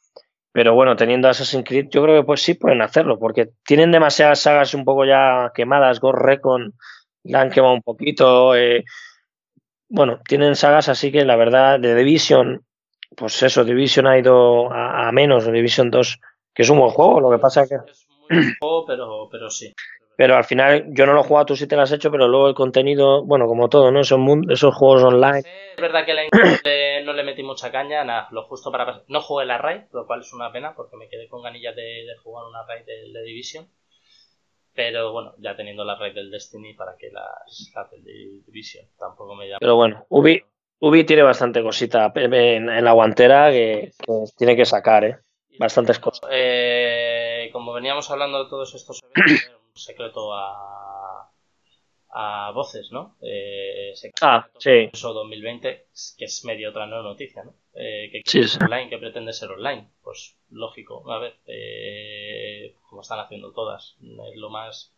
Pero 0.53 0.75
bueno, 0.75 0.97
teniendo 0.97 1.29
Assassin's 1.29 1.65
Creed, 1.67 1.89
yo 1.91 2.03
creo 2.03 2.21
que 2.21 2.27
pues 2.27 2.41
sí 2.43 2.55
pueden 2.55 2.81
hacerlo, 2.81 3.19
porque 3.19 3.51
tienen 3.65 3.93
demasiadas 3.93 4.41
sagas 4.41 4.73
un 4.73 4.87
poco 4.87 5.05
ya 5.05 5.53
quemadas. 5.55 6.01
Ghost 6.01 6.19
Recon 6.19 6.73
la 7.25 7.43
han 7.43 7.51
quemado 7.51 7.75
un 7.75 7.83
poquito. 7.83 8.57
eh, 8.57 8.85
bueno, 9.89 10.21
tienen 10.27 10.57
sagas 10.57 10.89
así 10.89 11.13
que 11.13 11.25
la 11.25 11.37
verdad, 11.37 11.79
de 11.79 11.95
Division, 11.95 12.65
pues 13.17 13.43
eso, 13.43 13.65
Division 13.65 14.07
ha 14.07 14.19
ido 14.19 14.73
a, 14.73 15.09
a 15.09 15.13
menos, 15.13 15.51
Division 15.51 15.91
2, 15.91 16.21
que 16.55 16.63
es 16.63 16.71
un 16.71 16.79
buen 16.79 16.91
juego. 16.91 17.21
Lo 17.21 17.31
que 17.31 17.39
pasa 17.39 17.67
que. 17.67 17.75
Es 17.75 18.07
muy 18.09 18.39
buen 18.41 18.55
juego, 18.59 18.87
pero, 18.87 19.29
pero 19.31 19.51
sí. 19.51 19.75
Pero 20.17 20.37
al 20.37 20.45
final, 20.45 20.87
yo 20.89 21.05
no 21.07 21.13
lo 21.13 21.21
he 21.21 21.25
jugado, 21.25 21.47
tú 21.47 21.57
sí 21.57 21.67
te 21.67 21.77
lo 21.77 21.83
has 21.83 21.93
hecho, 21.93 22.11
pero 22.11 22.27
luego 22.27 22.49
el 22.49 22.55
contenido, 22.55 23.23
bueno, 23.25 23.47
como 23.47 23.69
todo, 23.69 23.91
¿no? 23.91 24.01
Esos, 24.01 24.19
esos 24.51 24.75
juegos 24.75 25.03
online. 25.03 25.43
Es 25.77 25.81
verdad 25.83 26.07
que 26.07 26.15
la 26.15 26.23
le- 26.65 27.05
no 27.05 27.13
le 27.13 27.23
metí 27.23 27.43
mucha 27.43 27.71
caña, 27.71 28.03
nada, 28.03 28.29
lo 28.31 28.45
justo 28.45 28.73
para 28.73 28.87
pasar. 28.87 29.03
No 29.09 29.21
jugué 29.21 29.45
la 29.45 29.59
raid, 29.59 29.83
lo 29.93 30.07
cual 30.07 30.21
es 30.21 30.33
una 30.33 30.51
pena 30.51 30.75
porque 30.75 30.97
me 30.97 31.09
quedé 31.09 31.29
con 31.29 31.43
ganillas 31.43 31.77
de, 31.77 31.83
de 31.83 32.17
jugar 32.23 32.47
una 32.47 32.65
raid 32.67 32.87
de, 32.87 33.13
de 33.13 33.23
Division. 33.25 33.69
Pero 34.75 35.13
bueno, 35.13 35.35
ya 35.39 35.57
teniendo 35.57 35.85
la 35.85 35.97
raid 35.97 36.15
del 36.15 36.31
Destiny, 36.31 36.75
¿para 36.75 36.97
que 36.97 37.11
las, 37.11 37.73
las 37.75 37.91
del 37.91 38.05
Division? 38.45 38.87
Tampoco 38.99 39.35
me 39.35 39.47
llama. 39.49 39.59
Pero 39.61 39.77
bueno, 39.77 40.05
Ubi, 40.11 40.43
Ubi 40.81 41.05
tiene 41.05 41.23
bastante 41.23 41.63
cosita 41.63 42.13
en, 42.15 42.35
en 42.69 42.85
la 42.85 42.93
guantera 42.93 43.51
que, 43.51 43.93
que 43.99 44.25
tiene 44.37 44.55
que 44.57 44.67
sacar, 44.67 45.05
¿eh? 45.05 45.19
Bastantes 45.59 45.99
cosas. 45.99 46.29
Eh, 46.31 47.49
como 47.53 47.73
veníamos 47.73 48.11
hablando 48.11 48.45
de 48.45 48.51
todos 48.51 48.75
estos 48.75 49.01
eventos, 49.03 49.59
secreto 49.77 50.35
a, 50.35 51.31
a 52.11 52.51
voces, 52.53 52.91
¿no? 52.93 53.17
Eh, 53.21 53.93
secreto 53.95 54.27
Ah, 54.27 54.49
sí. 54.59 54.91
Eso 54.93 55.13
2020, 55.13 55.87
que 56.17 56.25
es 56.25 56.45
medio 56.45 56.71
otra 56.71 56.87
no 56.87 57.03
noticia, 57.03 57.45
¿no? 57.45 57.55
Eh, 57.75 58.09
que, 58.11 58.23
Sí, 58.25 58.45
sí. 58.45 58.59
online, 58.63 58.89
que 58.89 58.99
pretende 58.99 59.33
ser 59.33 59.51
online. 59.51 59.91
Pues 60.03 60.37
lógico, 60.51 61.11
a 61.11 61.19
ver, 61.19 61.35
eh, 61.47 62.75
como 62.89 63.03
están 63.03 63.21
haciendo 63.21 63.53
todas, 63.53 63.97
es 64.01 64.37
lo 64.37 64.51
más, 64.51 64.95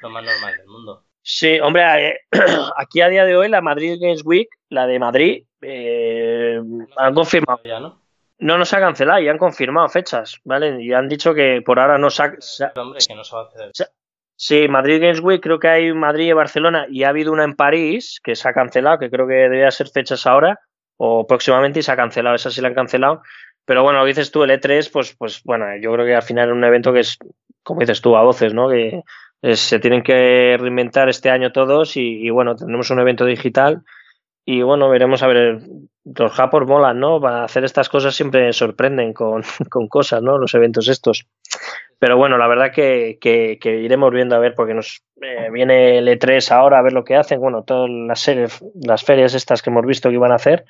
lo 0.00 0.10
más 0.10 0.24
normal 0.24 0.56
del 0.56 0.66
mundo. 0.66 1.04
Sí, 1.26 1.58
hombre, 1.60 2.08
eh, 2.08 2.20
aquí 2.76 3.00
a 3.00 3.08
día 3.08 3.24
de 3.24 3.36
hoy 3.36 3.48
la 3.48 3.60
Madrid 3.60 3.98
Games 4.00 4.22
Week, 4.24 4.48
la 4.68 4.86
de 4.86 4.98
Madrid, 4.98 5.44
eh, 5.62 6.60
han 6.96 7.14
confirmado. 7.14 7.60
Ya, 7.64 7.80
¿no? 7.80 8.02
No 8.38 8.58
nos 8.58 8.72
ha 8.74 8.80
cancelado 8.80 9.20
y 9.20 9.28
han 9.28 9.38
confirmado 9.38 9.88
fechas, 9.88 10.40
¿vale? 10.44 10.82
Y 10.82 10.92
han 10.92 11.08
dicho 11.08 11.32
que 11.32 11.62
por 11.64 11.78
ahora 11.78 11.98
no 11.98 12.10
se 12.10 12.22
ha, 12.22 12.72
hombre, 12.76 13.00
que 13.06 13.14
no 13.14 13.24
se 13.24 13.36
va 13.36 13.42
a 13.42 13.46
hacer. 13.46 13.70
Sí, 14.36 14.66
Madrid 14.68 15.00
Games 15.00 15.20
Week, 15.20 15.40
creo 15.40 15.58
que 15.58 15.68
hay 15.68 15.92
Madrid 15.92 16.26
y 16.26 16.32
Barcelona 16.32 16.86
y 16.90 17.04
ha 17.04 17.10
habido 17.10 17.32
una 17.32 17.44
en 17.44 17.54
París 17.54 18.20
que 18.22 18.34
se 18.34 18.48
ha 18.48 18.52
cancelado, 18.52 18.98
que 18.98 19.10
creo 19.10 19.26
que 19.28 19.34
debería 19.34 19.70
ser 19.70 19.88
fechas 19.88 20.26
ahora 20.26 20.58
o 20.96 21.26
próximamente 21.26 21.80
y 21.80 21.82
se 21.82 21.92
ha 21.92 21.96
cancelado, 21.96 22.34
esa 22.34 22.50
sí 22.50 22.60
la 22.60 22.68
han 22.68 22.74
cancelado. 22.74 23.22
Pero 23.64 23.82
bueno, 23.82 24.04
dices 24.04 24.30
tú, 24.30 24.42
el 24.42 24.50
E3, 24.50 24.90
pues, 24.92 25.14
pues 25.16 25.42
bueno, 25.44 25.66
yo 25.80 25.92
creo 25.92 26.04
que 26.04 26.14
al 26.14 26.22
final 26.22 26.48
es 26.48 26.54
un 26.54 26.64
evento 26.64 26.92
que 26.92 27.00
es, 27.00 27.16
como 27.62 27.80
dices 27.80 28.00
tú, 28.02 28.16
a 28.16 28.22
voces, 28.22 28.52
¿no? 28.52 28.68
Que 28.68 29.02
se 29.54 29.78
tienen 29.78 30.02
que 30.02 30.56
reinventar 30.58 31.08
este 31.08 31.30
año 31.30 31.52
todos 31.52 31.96
y, 31.96 32.28
bueno, 32.30 32.56
tendremos 32.56 32.90
un 32.90 33.00
evento 33.00 33.24
digital 33.24 33.82
y 34.44 34.62
bueno, 34.62 34.90
veremos 34.90 35.22
a 35.22 35.26
ver, 35.26 35.60
los 36.04 36.32
japos 36.32 36.66
molan, 36.66 37.00
¿no? 37.00 37.20
Para 37.20 37.44
hacer 37.44 37.64
estas 37.64 37.88
cosas 37.88 38.14
siempre 38.14 38.52
sorprenden 38.52 39.12
con, 39.14 39.42
con 39.70 39.88
cosas, 39.88 40.22
¿no? 40.22 40.38
Los 40.38 40.54
eventos 40.54 40.88
estos. 40.88 41.26
Pero 41.98 42.18
bueno, 42.18 42.36
la 42.36 42.46
verdad 42.46 42.70
que, 42.72 43.18
que, 43.20 43.58
iremos 43.80 44.12
viendo 44.12 44.36
a 44.36 44.38
ver, 44.38 44.54
porque 44.54 44.74
nos 44.74 45.02
eh, 45.22 45.48
viene 45.50 45.98
el 45.98 46.08
E3 46.08 46.50
ahora 46.50 46.78
a 46.78 46.82
ver 46.82 46.92
lo 46.92 47.04
que 47.04 47.16
hacen. 47.16 47.40
Bueno, 47.40 47.62
todas 47.62 47.88
las 47.88 48.20
series, 48.20 48.62
las 48.74 49.02
ferias 49.02 49.32
estas 49.34 49.62
que 49.62 49.70
hemos 49.70 49.86
visto 49.86 50.10
que 50.10 50.16
iban 50.16 50.32
a 50.32 50.36
hacer. 50.36 50.66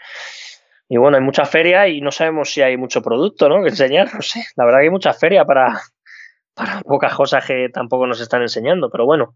Y 0.88 0.98
bueno, 0.98 1.16
hay 1.16 1.22
mucha 1.22 1.44
feria 1.44 1.88
y 1.88 2.00
no 2.00 2.12
sabemos 2.12 2.52
si 2.52 2.62
hay 2.62 2.76
mucho 2.76 3.02
producto, 3.02 3.48
¿no? 3.48 3.62
Que 3.62 3.70
enseñar, 3.70 4.14
no 4.14 4.22
sé. 4.22 4.44
La 4.54 4.64
verdad 4.64 4.80
que 4.80 4.84
hay 4.84 4.90
mucha 4.90 5.12
feria 5.12 5.44
para, 5.44 5.80
para 6.54 6.80
pocas 6.82 7.14
cosas 7.14 7.44
que 7.44 7.68
tampoco 7.72 8.06
nos 8.06 8.20
están 8.20 8.42
enseñando, 8.42 8.88
pero 8.90 9.04
bueno. 9.04 9.34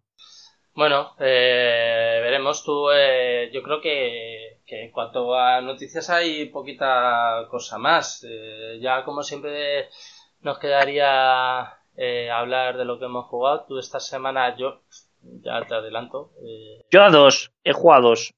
Bueno, 0.79 1.16
eh, 1.18 2.20
veremos 2.22 2.62
tú. 2.62 2.89
Eh, 2.93 3.51
yo 3.53 3.64
creo 3.64 3.81
que, 3.81 4.61
que, 4.64 4.85
en 4.85 4.93
cuanto 4.93 5.35
a 5.35 5.61
noticias 5.61 6.09
hay 6.09 6.45
poquita 6.51 7.49
cosa 7.51 7.79
más. 7.79 8.24
ya 8.79 9.03
como 9.03 9.24
siempre 9.24 9.89
nos 10.41 10.61
quedaría 10.61 11.64
eh, 11.97 12.31
hablar 12.31 12.76
de 12.76 12.85
lo 12.85 13.01
que 13.01 13.07
hemos 13.07 13.26
jugado. 13.26 13.64
Tú 13.66 13.81
esta 13.81 13.99
semana, 13.99 14.57
yo 14.57 14.83
ya 15.43 15.66
te 15.66 15.74
adelanto. 15.74 16.31
Eh, 16.47 16.85
yo 16.93 17.03
a 17.03 17.11
dos, 17.11 17.51
he 17.64 17.72
jugado 17.72 18.11
dos. 18.11 18.33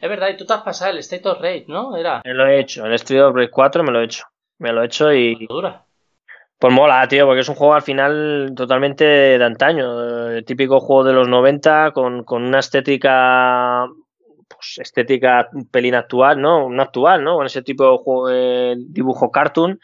Es 0.00 0.08
verdad, 0.08 0.30
y 0.30 0.38
tú 0.38 0.46
te 0.46 0.54
has 0.54 0.62
pasado 0.62 0.92
el 0.92 0.98
State 1.00 1.28
of 1.28 1.38
Rage, 1.38 1.66
¿no? 1.68 1.98
Era. 1.98 2.22
Me 2.24 2.32
lo 2.32 2.46
he 2.46 2.60
hecho, 2.60 2.86
el 2.86 2.94
State 2.94 3.20
of 3.20 3.36
Rage 3.36 3.50
4 3.50 3.84
me 3.84 3.92
lo 3.92 4.00
he 4.00 4.04
hecho. 4.04 4.24
Me 4.58 4.72
lo 4.72 4.80
he 4.80 4.86
hecho 4.86 5.12
y. 5.12 5.46
Dura. 5.48 5.84
Pues 6.64 6.72
mola, 6.72 7.06
tío, 7.08 7.26
porque 7.26 7.42
es 7.42 7.48
un 7.50 7.56
juego 7.56 7.74
al 7.74 7.82
final 7.82 8.54
totalmente 8.56 9.04
de 9.04 9.44
antaño. 9.44 10.30
El 10.30 10.46
típico 10.46 10.80
juego 10.80 11.04
de 11.04 11.12
los 11.12 11.28
90 11.28 11.90
con, 11.92 12.24
con 12.24 12.42
una 12.42 12.60
estética. 12.60 13.84
Pues 14.48 14.78
estética 14.78 15.46
un 15.52 15.68
pelín 15.68 15.94
actual, 15.94 16.40
¿no? 16.40 16.64
Un 16.64 16.80
actual, 16.80 17.22
¿no? 17.22 17.36
Con 17.36 17.44
ese 17.44 17.60
tipo 17.60 17.84
de 17.84 17.98
juego, 17.98 18.28
de 18.28 18.76
dibujo 18.78 19.30
cartoon 19.30 19.78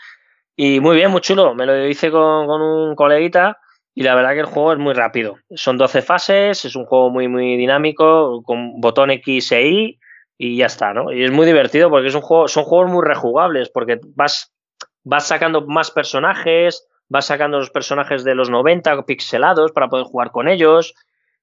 y 0.56 0.80
muy 0.80 0.96
bien, 0.96 1.10
muy 1.10 1.20
chulo. 1.20 1.54
Me 1.54 1.66
lo 1.66 1.86
hice 1.86 2.10
con, 2.10 2.48
un 2.48 2.94
coleguita 2.94 3.58
y 3.94 4.02
la 4.02 4.14
verdad 4.14 4.32
que 4.32 4.40
el 4.40 4.46
juego 4.46 4.72
es 4.72 4.78
muy 4.78 4.94
rápido. 4.94 5.36
Son 5.50 5.76
12 5.76 6.00
fases, 6.00 6.64
es 6.64 6.76
un 6.76 6.86
juego 6.86 7.10
muy, 7.10 7.28
muy 7.28 7.58
dinámico, 7.58 8.42
con 8.42 8.80
botón 8.80 9.10
X 9.10 9.52
e 9.52 9.68
Y 9.68 10.00
y 10.38 10.56
ya 10.56 10.64
está, 10.64 10.94
¿no? 10.94 11.12
Y 11.12 11.24
es 11.24 11.30
muy 11.30 11.44
divertido 11.44 11.90
porque 11.90 12.08
es 12.08 12.14
un 12.14 12.22
juego, 12.22 12.48
son 12.48 12.64
juegos 12.64 12.90
muy 12.90 13.04
rejugables 13.06 13.68
porque 13.68 14.00
vas, 14.16 14.54
vas 15.04 15.26
sacando 15.26 15.66
más 15.66 15.90
personajes, 15.90 16.86
vas 17.08 17.26
sacando 17.26 17.58
los 17.58 17.70
personajes 17.70 18.24
de 18.24 18.34
los 18.34 18.50
90 18.50 19.04
pixelados 19.04 19.72
para 19.72 19.88
poder 19.88 20.06
jugar 20.06 20.30
con 20.30 20.48
ellos, 20.48 20.94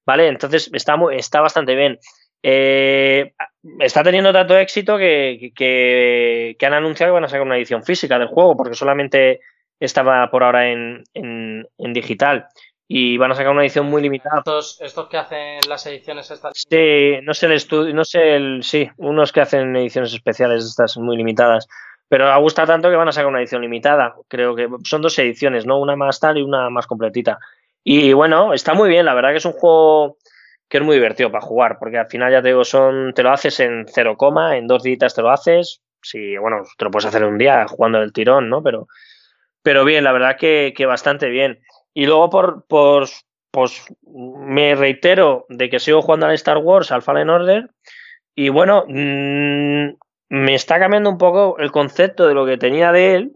¿vale? 0.05 0.27
Entonces 0.27 0.69
está, 0.73 0.95
muy, 0.95 1.15
está 1.15 1.41
bastante 1.41 1.75
bien. 1.75 1.99
Eh, 2.43 3.33
está 3.79 4.03
teniendo 4.03 4.31
tanto 4.31 4.57
éxito 4.57 4.97
que, 4.97 5.51
que, 5.55 6.65
han 6.65 6.73
anunciado 6.73 7.11
que 7.11 7.15
van 7.15 7.25
a 7.25 7.27
sacar 7.27 7.45
una 7.45 7.57
edición 7.57 7.83
física 7.83 8.17
del 8.17 8.29
juego, 8.29 8.55
porque 8.55 8.75
solamente 8.75 9.41
estaba 9.79 10.29
por 10.31 10.43
ahora 10.43 10.71
en, 10.71 11.03
en, 11.13 11.93
digital. 11.93 12.47
Y 12.89 13.17
van 13.17 13.31
a 13.31 13.35
sacar 13.35 13.51
una 13.51 13.63
edición 13.63 13.87
muy 13.87 14.01
limitada. 14.01 14.37
¿Estos, 14.37 14.79
estos 14.79 15.09
que 15.09 15.17
hacen 15.17 15.59
las 15.67 15.85
ediciones 15.87 16.31
estas? 16.31 16.53
Sí, 16.55 17.19
no 17.21 17.33
sé 17.33 17.47
el 17.47 17.51
estudio, 17.51 17.93
no 17.93 18.05
sé 18.05 18.35
el. 18.35 18.63
Sí, 18.63 18.89
unos 18.95 19.33
que 19.33 19.41
hacen 19.41 19.75
ediciones 19.75 20.13
especiales, 20.13 20.63
estas 20.63 20.95
muy 20.95 21.17
limitadas. 21.17 21.67
Pero 22.09 22.31
ha 22.31 22.37
gustado 22.37 22.67
tanto 22.67 22.89
que 22.89 22.95
van 22.95 23.09
a 23.09 23.11
sacar 23.11 23.27
una 23.27 23.39
edición 23.39 23.61
limitada. 23.61 24.15
Creo 24.27 24.55
que 24.55 24.69
son 24.83 25.01
dos 25.01 25.17
ediciones, 25.19 25.65
¿no? 25.65 25.79
Una 25.79 25.95
más 25.95 26.19
tal 26.19 26.37
y 26.37 26.41
una 26.41 26.69
más 26.69 26.87
completita. 26.87 27.37
Y 27.83 28.13
bueno, 28.13 28.53
está 28.53 28.73
muy 28.73 28.89
bien, 28.89 29.05
la 29.05 29.13
verdad 29.13 29.31
que 29.31 29.37
es 29.37 29.45
un 29.45 29.53
juego 29.53 30.17
que 30.69 30.77
es 30.77 30.83
muy 30.83 30.95
divertido 30.95 31.31
para 31.31 31.45
jugar, 31.45 31.77
porque 31.79 31.97
al 31.97 32.07
final 32.07 32.31
ya 32.31 32.41
te 32.41 32.49
digo, 32.49 32.65
son, 32.65 33.13
te 33.13 33.23
lo 33.23 33.31
haces 33.31 33.59
en 33.59 33.85
cero 33.87 34.17
coma, 34.17 34.57
en 34.57 34.67
dos 34.67 34.83
días 34.83 35.15
te 35.15 35.21
lo 35.21 35.31
haces. 35.31 35.81
Sí, 36.01 36.37
bueno, 36.37 36.63
te 36.77 36.85
lo 36.85 36.91
puedes 36.91 37.05
hacer 37.05 37.23
un 37.23 37.37
día 37.37 37.65
jugando 37.67 38.01
el 38.01 38.13
tirón, 38.13 38.49
¿no? 38.49 38.61
Pero, 38.61 38.87
pero 39.61 39.85
bien, 39.85 40.03
la 40.03 40.11
verdad 40.11 40.37
que, 40.37 40.73
bastante 40.85 41.29
bien. 41.29 41.59
Y 41.93 42.05
luego 42.05 42.29
por, 42.29 42.65
por, 42.67 43.07
pues 43.51 43.83
me 44.03 44.75
reitero 44.75 45.45
de 45.49 45.69
que 45.69 45.79
sigo 45.79 46.01
jugando 46.01 46.27
al 46.27 46.33
Star 46.33 46.57
Wars, 46.57 46.91
al 46.91 47.01
Fallen 47.01 47.29
Order, 47.29 47.69
y 48.35 48.49
bueno, 48.49 48.85
mm, 48.87 49.95
me 50.29 50.55
está 50.55 50.79
cambiando 50.79 51.09
un 51.09 51.17
poco 51.17 51.57
el 51.59 51.71
concepto 51.71 52.27
de 52.27 52.33
lo 52.33 52.45
que 52.45 52.57
tenía 52.57 52.91
de 52.91 53.15
él, 53.15 53.35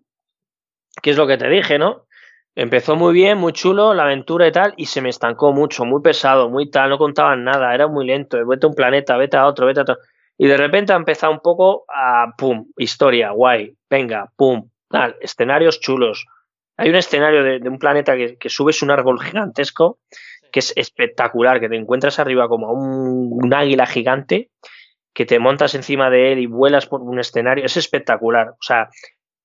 que 1.01 1.11
es 1.11 1.17
lo 1.17 1.27
que 1.27 1.37
te 1.37 1.49
dije, 1.49 1.79
¿no? 1.79 2.05
Empezó 2.53 2.97
muy 2.97 3.13
bien, 3.13 3.37
muy 3.37 3.53
chulo, 3.53 3.93
la 3.93 4.03
aventura 4.03 4.45
y 4.47 4.51
tal, 4.51 4.73
y 4.75 4.87
se 4.87 5.01
me 5.01 5.09
estancó 5.09 5.53
mucho, 5.53 5.85
muy 5.85 6.01
pesado, 6.01 6.49
muy 6.49 6.69
tal, 6.69 6.89
no 6.89 6.97
contaban 6.97 7.45
nada, 7.45 7.73
era 7.73 7.87
muy 7.87 8.05
lento, 8.05 8.45
vete 8.45 8.65
a 8.65 8.69
un 8.69 8.75
planeta, 8.75 9.15
vete 9.15 9.37
a 9.37 9.47
otro, 9.47 9.65
vete 9.65 9.79
a 9.79 9.83
otro. 9.83 9.97
Y 10.37 10.47
de 10.47 10.57
repente 10.57 10.91
ha 10.91 10.97
empezado 10.97 11.31
un 11.31 11.39
poco 11.39 11.85
a, 11.87 12.33
pum, 12.37 12.65
historia, 12.75 13.31
guay, 13.31 13.73
venga, 13.89 14.31
pum, 14.35 14.69
tal, 14.89 15.15
escenarios 15.21 15.79
chulos. 15.79 16.25
Hay 16.77 16.89
un 16.89 16.95
escenario 16.95 17.43
de, 17.43 17.69
un 17.69 17.79
planeta 17.79 18.15
que, 18.17 18.49
subes 18.49 18.81
un 18.81 18.91
árbol 18.91 19.21
gigantesco, 19.21 19.99
que 20.51 20.59
es 20.59 20.73
espectacular, 20.75 21.59
que 21.59 21.69
te 21.69 21.75
encuentras 21.77 22.19
arriba 22.19 22.49
como 22.49 22.71
un, 22.71 23.53
águila 23.53 23.85
gigante, 23.85 24.49
que 25.13 25.25
te 25.25 25.39
montas 25.39 25.75
encima 25.75 26.09
de 26.09 26.33
él 26.33 26.39
y 26.39 26.45
vuelas 26.45 26.87
por 26.87 27.01
un 27.01 27.19
escenario, 27.19 27.65
es 27.65 27.77
espectacular. 27.77 28.49
O 28.51 28.61
sea, 28.61 28.89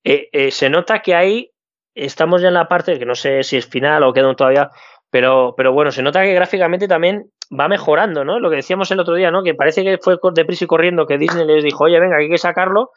eh, 0.05 0.29
eh, 0.33 0.51
se 0.51 0.71
nota 0.71 1.01
que 1.01 1.15
hay 1.15 1.53
estamos 1.97 2.43
ya 2.43 2.49
en 2.49 2.55
la 2.55 2.69
parte 2.69 2.99
que 2.99 3.07
no 3.07 3.15
sé 3.15 3.43
si 3.43 3.57
es 3.57 3.67
final 3.67 4.03
o 4.05 4.13
queda 4.13 4.33
todavía, 4.35 4.71
pero, 5.11 5.55
pero 5.57 5.73
bueno, 5.73 5.91
se 5.91 6.03
nota 6.03 6.23
que 6.23 6.35
gráficamente 6.35 6.87
también 6.87 7.31
va 7.59 7.69
mejorando, 7.69 8.25
¿no? 8.25 8.39
Lo 8.39 8.51
que 8.51 8.57
decíamos 8.57 8.91
el 8.91 9.01
otro 9.01 9.15
día, 9.15 9.31
¿no? 9.31 9.43
Que 9.43 9.55
parece 9.55 9.83
que 9.83 9.99
fue 9.99 10.19
deprisa 10.35 10.65
y 10.65 10.69
corriendo 10.69 11.07
que 11.07 11.19
Disney 11.19 11.47
les 11.47 11.65
dijo, 11.65 11.85
oye, 11.85 11.99
venga, 11.99 12.19
hay 12.19 12.29
que 12.29 12.39
sacarlo, 12.39 12.91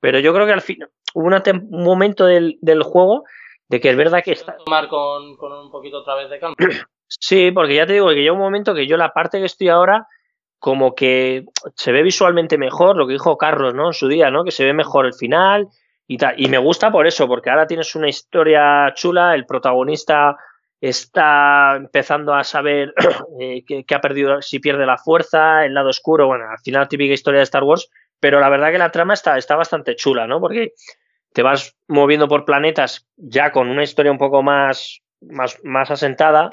pero 0.00 0.18
yo 0.18 0.32
creo 0.32 0.46
que 0.46 0.52
al 0.52 0.62
fin 0.62 0.78
hubo 1.14 1.26
un 1.26 1.84
momento 1.84 2.24
del, 2.26 2.58
juego 2.82 3.24
de 3.68 3.80
que 3.80 3.90
es 3.90 3.96
verdad 3.96 4.22
que 4.24 4.32
está... 4.32 4.56
Tomar 4.64 4.88
con, 4.88 5.36
con 5.36 5.52
un 5.52 5.70
poquito 5.70 5.98
otra 5.98 6.14
vez 6.14 6.30
de 6.30 6.40
campo. 6.40 6.56
Sí, 7.08 7.52
porque 7.52 7.76
ya 7.76 7.86
te 7.86 7.92
digo 7.92 8.08
que 8.08 8.16
llega 8.16 8.32
un 8.32 8.40
momento 8.40 8.74
que 8.74 8.88
yo 8.88 8.96
la 8.96 9.12
parte 9.12 9.38
que 9.38 9.44
estoy 9.44 9.68
ahora 9.68 10.08
como 10.58 10.94
que 10.94 11.44
se 11.74 11.92
ve 11.92 12.02
visualmente 12.02 12.58
mejor, 12.58 12.96
lo 12.96 13.06
que 13.06 13.14
dijo 13.14 13.36
Carlos, 13.36 13.74
¿no? 13.74 13.88
En 13.88 13.92
su 13.92 14.08
día, 14.08 14.30
¿no? 14.30 14.44
Que 14.44 14.50
se 14.50 14.64
ve 14.64 14.72
mejor 14.72 15.06
el 15.06 15.14
final, 15.14 15.68
y, 16.06 16.18
y 16.36 16.48
me 16.48 16.58
gusta 16.58 16.90
por 16.90 17.06
eso, 17.06 17.26
porque 17.26 17.50
ahora 17.50 17.66
tienes 17.66 17.94
una 17.94 18.08
historia 18.08 18.92
chula, 18.94 19.34
el 19.34 19.46
protagonista 19.46 20.36
está 20.80 21.76
empezando 21.76 22.34
a 22.34 22.44
saber 22.44 22.94
eh, 23.40 23.64
que, 23.64 23.94
ha 23.94 24.00
perdido, 24.00 24.42
si 24.42 24.58
pierde 24.58 24.86
la 24.86 24.98
fuerza, 24.98 25.64
el 25.64 25.74
lado 25.74 25.88
oscuro, 25.88 26.26
bueno, 26.26 26.44
al 26.50 26.58
final 26.58 26.88
típica 26.88 27.14
historia 27.14 27.38
de 27.38 27.44
Star 27.44 27.64
Wars, 27.64 27.90
pero 28.20 28.40
la 28.40 28.48
verdad 28.48 28.72
que 28.72 28.78
la 28.78 28.92
trama 28.92 29.14
está, 29.14 29.36
está 29.38 29.56
bastante 29.56 29.96
chula, 29.96 30.26
¿no? 30.26 30.40
Porque 30.40 30.72
te 31.32 31.42
vas 31.42 31.76
moviendo 31.88 32.28
por 32.28 32.44
planetas 32.44 33.06
ya 33.16 33.52
con 33.52 33.68
una 33.68 33.82
historia 33.82 34.12
un 34.12 34.18
poco 34.18 34.42
más, 34.42 35.00
más, 35.20 35.58
más 35.64 35.90
asentada 35.90 36.50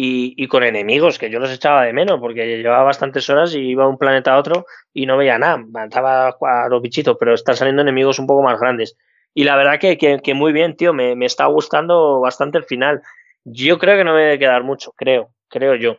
y, 0.00 0.46
con 0.46 0.62
enemigos 0.62 1.18
que 1.18 1.28
yo 1.28 1.40
los 1.40 1.50
echaba 1.50 1.82
de 1.82 1.92
menos 1.92 2.20
porque 2.20 2.46
llevaba 2.46 2.84
bastantes 2.84 3.28
horas 3.30 3.52
y 3.52 3.58
iba 3.58 3.82
de 3.82 3.90
un 3.90 3.98
planeta 3.98 4.32
a 4.32 4.38
otro 4.38 4.64
y 4.94 5.06
no 5.06 5.16
veía 5.16 5.38
nada, 5.38 5.56
mataba 5.56 6.28
a 6.28 6.68
los 6.68 6.80
bichitos, 6.80 7.16
pero 7.18 7.34
están 7.34 7.56
saliendo 7.56 7.82
enemigos 7.82 8.20
un 8.20 8.28
poco 8.28 8.44
más 8.44 8.60
grandes. 8.60 8.96
Y 9.34 9.42
la 9.42 9.56
verdad 9.56 9.80
que, 9.80 9.98
que, 9.98 10.34
muy 10.34 10.52
bien, 10.52 10.76
tío, 10.76 10.92
me, 10.92 11.16
me, 11.16 11.26
está 11.26 11.46
gustando 11.46 12.20
bastante 12.20 12.58
el 12.58 12.64
final. 12.64 13.02
Yo 13.42 13.78
creo 13.78 13.96
que 13.96 14.04
no 14.04 14.14
me 14.14 14.20
debe 14.20 14.38
quedar 14.38 14.62
mucho, 14.62 14.92
creo, 14.92 15.30
creo 15.48 15.74
yo. 15.74 15.96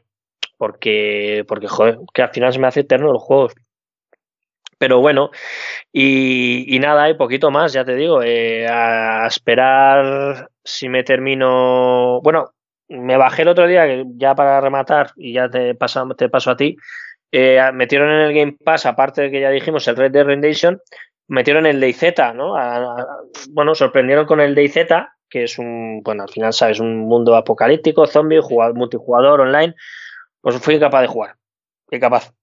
Porque, 0.57 1.43
porque 1.47 1.67
joder, 1.67 1.99
que 2.13 2.21
al 2.21 2.29
final 2.29 2.53
se 2.53 2.59
me 2.59 2.67
hace 2.67 2.81
eterno 2.81 3.11
los 3.11 3.21
juegos. 3.21 3.53
Pero 4.77 5.01
bueno, 5.01 5.29
y, 5.91 6.73
y 6.73 6.79
nada, 6.79 7.03
hay 7.03 7.15
poquito 7.15 7.51
más, 7.51 7.73
ya 7.73 7.83
te 7.83 7.95
digo, 7.95 8.23
eh, 8.23 8.65
a 8.65 9.27
esperar 9.27 10.49
si 10.63 10.87
me 10.87 11.03
termino. 11.03 12.21
Bueno, 12.21 12.53
me 12.89 13.17
bajé 13.17 13.43
el 13.43 13.47
otro 13.49 13.67
día, 13.67 13.85
ya 14.15 14.35
para 14.35 14.59
rematar, 14.59 15.11
y 15.15 15.33
ya 15.33 15.49
te 15.49 15.75
paso, 15.75 16.07
te 16.17 16.29
a 16.33 16.55
ti, 16.57 16.75
eh, 17.31 17.61
metieron 17.73 18.09
en 18.09 18.21
el 18.21 18.33
Game 18.33 18.57
Pass, 18.63 18.85
aparte 18.85 19.23
de 19.23 19.31
que 19.31 19.41
ya 19.41 19.51
dijimos 19.51 19.87
el 19.87 19.95
Red 19.95 20.11
Dead 20.11 20.25
Redemption, 20.25 20.81
metieron 21.27 21.65
el 21.65 21.79
DayZ, 21.79 22.33
¿no? 22.33 22.55
bueno, 23.51 23.75
sorprendieron 23.75 24.25
con 24.25 24.41
el 24.41 24.55
DayZ, 24.55 24.87
que 25.29 25.43
es 25.43 25.59
un, 25.59 26.01
bueno, 26.03 26.23
al 26.23 26.29
final 26.29 26.53
sabes, 26.53 26.79
un 26.79 26.97
mundo 26.97 27.35
apocalíptico, 27.35 28.07
zombie, 28.07 28.41
multijugador, 28.73 29.41
online, 29.41 29.75
pues 30.41 30.57
fui 30.57 30.75
incapaz 30.75 31.01
de 31.01 31.07
jugar, 31.07 31.35
incapaz. 31.91 32.33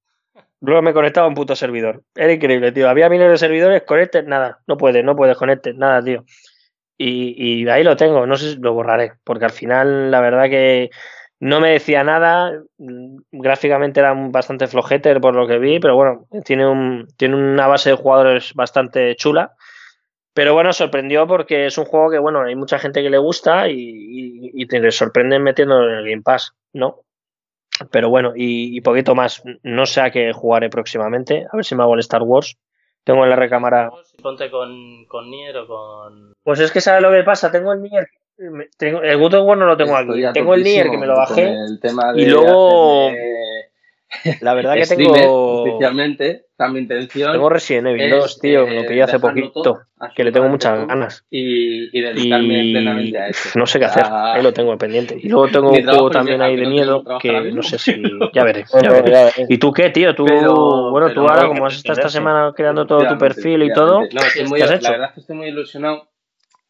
Luego 0.61 0.82
me 0.82 0.94
conectaba 0.94 1.26
a 1.26 1.28
un 1.28 1.34
puto 1.34 1.55
servidor. 1.55 2.03
Era 2.14 2.32
increíble, 2.32 2.72
tío. 2.72 2.88
Había 2.88 3.11
miles 3.11 3.30
de 3.30 3.36
servidores, 3.36 3.82
conectes, 3.82 4.24
nada. 4.24 4.61
No 4.66 4.78
puedes, 4.78 5.05
no 5.05 5.14
puedes, 5.14 5.36
conectes, 5.36 5.76
nada, 5.76 6.03
tío. 6.03 6.24
Y, 6.99 7.68
ahí 7.68 7.84
lo 7.84 7.97
tengo, 7.97 8.26
no 8.26 8.36
sé 8.36 8.53
si 8.53 8.57
lo 8.59 8.72
borraré, 8.72 9.12
porque 9.24 9.44
al 9.44 9.51
final 9.51 10.11
la 10.11 10.20
verdad 10.20 10.44
que 10.44 10.90
no 11.38 11.61
me 11.61 11.70
decía 11.70 12.03
nada, 12.05 12.53
mm, 12.78 13.18
gráficamente 13.32 14.01
era 14.01 14.14
bastante 14.14 14.66
flojete 14.66 15.20
por 15.20 15.34
lo 15.34 15.47
que 15.47 15.59
vi, 15.59 15.78
pero 15.78 15.94
bueno, 15.94 16.26
tiene, 16.44 16.66
un, 16.66 17.07
tiene 17.18 17.36
una 17.36 17.66
base 17.66 17.90
de 17.90 17.97
jugadores 17.97 18.55
bastante 18.55 19.14
chula. 19.16 19.55
Pero 20.36 20.53
bueno, 20.53 20.72
sorprendió 20.74 21.26
porque 21.26 21.64
es 21.64 21.78
un 21.78 21.86
juego 21.86 22.11
que, 22.11 22.18
bueno, 22.18 22.42
hay 22.42 22.55
mucha 22.55 22.78
gente 22.78 23.03
que 23.03 23.09
le 23.09 23.16
gusta 23.16 23.70
y, 23.70 24.66
te 24.66 24.90
sorprenden 24.90 25.42
metiendo 25.42 25.82
en 25.82 25.97
el 25.97 26.05
Game 26.05 26.22
Pass, 26.22 26.53
¿no? 26.74 27.01
Pero 27.90 28.11
bueno, 28.11 28.32
y, 28.36 28.78
poquito 28.82 29.14
más. 29.14 29.42
No 29.62 29.86
sé 29.86 30.03
a 30.03 30.11
qué 30.11 30.34
jugaré 30.34 30.68
próximamente. 30.68 31.47
A 31.51 31.57
ver 31.57 31.64
si 31.64 31.74
me 31.74 31.82
hago 31.82 31.94
el 31.94 32.01
Star 32.01 32.22
Wars. 32.22 32.59
Tengo 33.07 33.22
en 33.22 33.30
la 33.30 33.36
recámara. 33.36 33.88
Ponte 34.20 34.50
con, 34.50 35.04
con 35.04 35.30
Nier 35.30 35.57
o 35.59 35.66
con. 35.68 36.34
Pues 36.42 36.59
es 36.59 36.72
que 36.72 36.80
sabes 36.80 37.02
lo 37.02 37.12
que 37.12 37.22
pasa. 37.22 37.52
Tengo 37.52 37.72
el 37.72 37.80
Nier. 37.80 38.09
Tengo, 38.76 39.00
el 39.00 39.16
God 39.16 39.34
of 39.34 39.46
War 39.46 39.57
no 39.57 39.66
lo 39.66 39.76
tengo 39.76 39.96
aquí. 39.96 40.24
Tengo 40.34 40.54
el 40.54 40.64
Nier 40.64 40.90
que 40.90 40.98
me 40.98 41.07
lo 41.07 41.14
bajé. 41.14 41.54
y 42.16 42.26
luego. 42.26 43.11
La 44.40 44.54
verdad 44.54 44.74
que 44.74 44.86
tengo. 44.86 45.62
Oficialmente, 45.62 46.46
mi 46.70 46.78
intención. 46.80 47.32
Tengo 47.32 47.48
Resident 47.48 47.88
Evil 47.88 48.11
2, 48.11 48.38
tío, 48.40 48.66
lo 48.66 48.86
que 48.86 48.96
yo 48.96 49.04
hace 49.04 49.18
poquito. 49.18 49.80
Que 50.14 50.24
le 50.24 50.32
tengo 50.32 50.48
muchas 50.48 50.86
ganas. 50.86 51.24
Y, 51.30 51.96
y 51.96 52.00
dedicarme 52.00 52.61
plenamente 52.72 53.18
a 53.18 53.28
eso. 53.28 53.59
No 53.59 53.66
sé 53.66 53.78
qué 53.78 53.86
hacer, 53.86 54.04
ahí 54.09 54.42
lo 54.42 54.52
tengo 54.52 54.76
pendiente. 54.78 55.18
Y 55.20 55.28
luego 55.28 55.48
tengo 55.48 55.70
un 55.70 55.84
juego 55.84 56.11
también 56.11 56.40
ahí 56.42 56.57
de 56.57 56.66
miedo 56.66 57.02
que 57.20 57.52
no 57.52 57.62
sé 57.62 57.78
si. 57.78 58.02
Ya 58.32 58.44
veré. 58.44 58.64
Ya 58.82 58.90
veré. 58.90 59.32
¿Y 59.48 59.59
tú 59.59 59.72
qué, 59.72 59.90
tío? 59.90 60.14
Tú, 60.14 60.24
bueno, 60.24 61.12
tú 61.12 61.20
ahora, 61.20 61.48
como 61.48 61.66
has 61.66 61.76
estado 61.76 61.98
esta 61.98 62.09
semana 62.09 62.52
creando 62.54 62.86
todo 62.86 63.07
tu 63.07 63.18
perfil 63.18 63.62
y 63.64 63.72
todo. 63.72 64.02
No, 64.02 64.09
¿qué 64.54 64.62
has 64.62 64.70
hecho? 64.70 64.82
La 64.82 64.90
verdad 64.90 65.09
es 65.09 65.14
que 65.14 65.20
estoy 65.20 65.36
muy 65.36 65.48
ilusionado. 65.48 66.09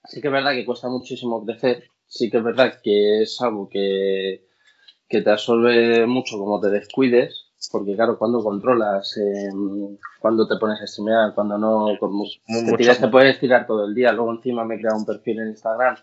Sí 0.05 0.21
que 0.21 0.29
es 0.29 0.33
verdad 0.33 0.53
que 0.53 0.65
cuesta 0.65 0.89
muchísimo 0.89 1.45
crecer. 1.45 1.85
Sí 2.07 2.31
que 2.31 2.39
es 2.39 2.45
verdad 2.45 2.79
que 2.83 3.23
es 3.23 3.41
algo 3.43 3.69
que 3.69 4.46
que 5.09 5.23
te 5.23 5.31
absorbe 5.31 6.07
mucho 6.07 6.39
como 6.39 6.61
te 6.61 6.69
descuides, 6.69 7.47
porque 7.71 7.95
claro, 7.95 8.19
cuando 8.19 8.43
controlas, 8.43 9.17
eh, 9.17 9.51
cuando 10.21 10.47
te 10.47 10.57
pones 10.57 10.81
a 10.81 10.87
streamear, 10.87 11.35
cuando 11.35 11.59
no, 11.59 11.97
como 11.99 12.25
te, 12.47 12.77
tiras, 12.77 13.01
te 13.01 13.09
puedes 13.09 13.39
tirar 13.39 13.67
todo 13.67 13.87
el 13.87 13.95
día. 13.95 14.13
Luego 14.13 14.33
encima 14.33 14.65
me 14.65 14.75
he 14.75 14.79
creado 14.79 14.99
un 14.99 15.07
perfil 15.07 15.41
en 15.41 15.49
Instagram 15.49 15.97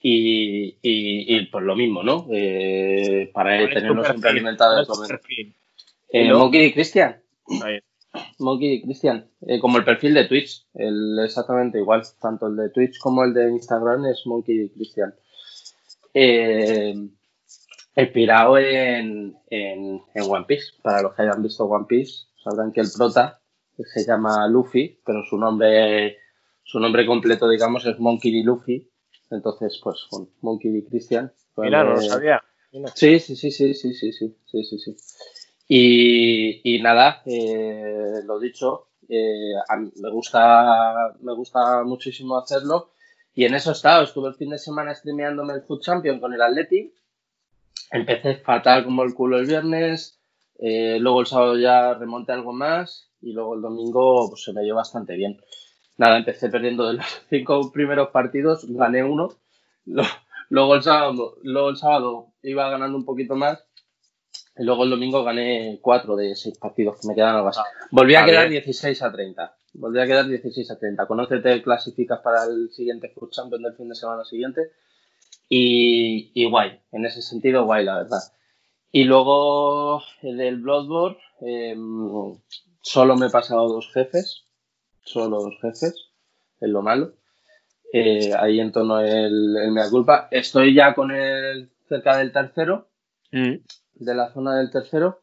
y, 0.00 0.76
y, 0.82 1.36
y 1.36 1.46
pues 1.46 1.64
lo 1.64 1.74
mismo, 1.76 2.02
¿no? 2.02 2.26
Eh, 2.30 3.30
para 3.32 3.56
tenernos 3.68 4.06
siempre 4.06 4.30
alimentados 4.30 4.86
de 5.08 5.18
Eh, 6.10 6.32
Monkey 6.32 6.72
Cristian. 6.72 7.20
Monkey 8.38 8.82
Cristian, 8.82 9.28
eh, 9.46 9.58
como 9.58 9.78
el 9.78 9.84
perfil 9.84 10.14
de 10.14 10.26
Twitch, 10.26 10.66
el, 10.74 11.18
exactamente 11.24 11.78
igual, 11.78 12.02
tanto 12.20 12.46
el 12.46 12.56
de 12.56 12.68
Twitch 12.70 12.98
como 12.98 13.24
el 13.24 13.34
de 13.34 13.50
Instagram 13.50 14.06
es 14.06 14.22
Monkey 14.26 14.68
Cristian. 14.68 15.14
Eh, 16.12 16.94
inspirado 18.02 18.58
en, 18.58 19.36
en, 19.50 20.00
One 20.14 20.44
Piece. 20.46 20.72
Para 20.82 21.02
los 21.02 21.14
que 21.14 21.22
hayan 21.22 21.42
visto 21.42 21.64
One 21.64 21.86
Piece, 21.88 22.26
sabrán 22.42 22.72
que 22.72 22.80
el 22.80 22.88
prota 22.96 23.40
se 23.76 24.04
llama 24.04 24.46
Luffy, 24.48 25.00
pero 25.04 25.22
su 25.24 25.36
nombre, 25.36 26.18
su 26.62 26.78
nombre 26.80 27.06
completo, 27.06 27.48
digamos, 27.48 27.86
es 27.86 27.98
Monkey 27.98 28.32
D. 28.32 28.44
Luffy. 28.44 28.90
Entonces, 29.30 29.80
pues, 29.82 30.06
Monkey 30.40 30.70
D. 30.72 30.84
Christian. 30.84 31.32
Mira, 31.56 31.84
no 31.84 31.94
lo 31.94 32.00
sabía. 32.00 32.42
Sí, 32.94 33.20
sí, 33.20 33.36
sí, 33.36 33.50
sí, 33.50 33.74
sí, 33.74 33.94
sí, 33.94 34.12
sí, 34.12 34.36
sí, 34.44 34.64
sí, 34.64 34.78
sí. 34.78 34.96
Y, 35.68 36.76
y 36.76 36.82
nada, 36.82 37.22
eh, 37.24 38.20
lo 38.24 38.38
dicho, 38.38 38.88
eh, 39.08 39.54
me 39.96 40.10
gusta, 40.10 41.14
me 41.20 41.34
gusta 41.34 41.84
muchísimo 41.84 42.38
hacerlo. 42.38 42.90
Y 43.32 43.44
en 43.44 43.54
eso 43.54 43.70
he 43.70 43.72
estado, 43.72 44.04
estuve 44.04 44.28
el 44.28 44.34
fin 44.34 44.50
de 44.50 44.58
semana 44.58 44.94
streameándome 44.94 45.54
el 45.54 45.62
Food 45.62 45.80
Champion 45.80 46.20
con 46.20 46.34
el 46.34 46.42
Atleti 46.42 46.92
empecé 47.90 48.36
fatal 48.36 48.84
como 48.84 49.02
el 49.02 49.14
culo 49.14 49.38
el 49.38 49.46
viernes, 49.46 50.20
eh, 50.58 50.98
luego 51.00 51.20
el 51.20 51.26
sábado 51.26 51.58
ya 51.58 51.94
remonté 51.94 52.32
algo 52.32 52.52
más 52.52 53.10
y 53.20 53.32
luego 53.32 53.54
el 53.54 53.62
domingo 53.62 54.28
pues, 54.28 54.44
se 54.44 54.52
me 54.52 54.62
dio 54.62 54.74
bastante 54.74 55.14
bien. 55.14 55.40
Nada, 55.96 56.18
empecé 56.18 56.48
perdiendo 56.48 56.86
de 56.86 56.94
los 56.94 57.06
cinco 57.30 57.70
primeros 57.72 58.10
partidos, 58.10 58.66
gané 58.68 59.04
uno, 59.04 59.28
luego 60.48 60.74
el 60.74 60.82
sábado, 60.82 61.36
luego 61.42 61.70
el 61.70 61.76
sábado 61.76 62.32
iba 62.42 62.68
ganando 62.70 62.96
un 62.96 63.04
poquito 63.04 63.36
más 63.36 63.64
y 64.56 64.64
luego 64.64 64.84
el 64.84 64.90
domingo 64.90 65.24
gané 65.24 65.78
cuatro 65.82 66.16
de 66.16 66.36
seis 66.36 66.56
partidos 66.58 67.00
que 67.00 67.08
me 67.08 67.14
quedan 67.14 67.36
algo 67.36 67.48
así. 67.48 67.60
Volví 67.90 68.14
a 68.14 68.24
quedar 68.24 68.48
16 68.48 69.02
a 69.02 69.10
30. 69.10 69.56
Volví 69.74 70.00
a 70.00 70.06
quedar 70.06 70.26
16 70.26 70.70
a 70.70 70.78
30. 70.78 71.06
Conócete, 71.06 71.62
clasificas 71.62 72.20
para 72.20 72.44
el 72.44 72.70
siguiente 72.70 73.08
Food 73.08 73.30
Champion 73.30 73.62
del 73.62 73.74
fin 73.74 73.88
de 73.88 73.96
semana 73.96 74.24
siguiente 74.24 74.70
y, 75.48 76.48
guay, 76.48 76.80
en 76.92 77.06
ese 77.06 77.22
sentido 77.22 77.64
guay, 77.64 77.84
la 77.84 77.98
verdad. 77.98 78.20
Y 78.90 79.04
luego 79.04 80.02
del 80.22 80.60
Bloodborne, 80.60 81.18
em, 81.40 82.38
solo 82.80 83.16
me 83.16 83.26
he 83.26 83.30
pasado 83.30 83.68
dos 83.68 83.90
jefes, 83.92 84.44
solo 85.04 85.42
dos 85.42 85.54
jefes, 85.60 86.10
es 86.60 86.68
lo 86.68 86.82
malo. 86.82 87.14
Eh, 87.92 88.32
ahí 88.36 88.58
en 88.58 88.72
torno 88.72 89.00
el, 89.00 89.56
el 89.56 89.70
mea 89.70 89.88
culpa. 89.90 90.28
Estoy 90.30 90.74
ya 90.74 90.94
con 90.94 91.10
el 91.12 91.70
cerca 91.88 92.16
del 92.16 92.32
tercero, 92.32 92.88
mm. 93.32 93.54
de 93.94 94.14
la 94.14 94.32
zona 94.32 94.56
del 94.56 94.70
tercero, 94.70 95.20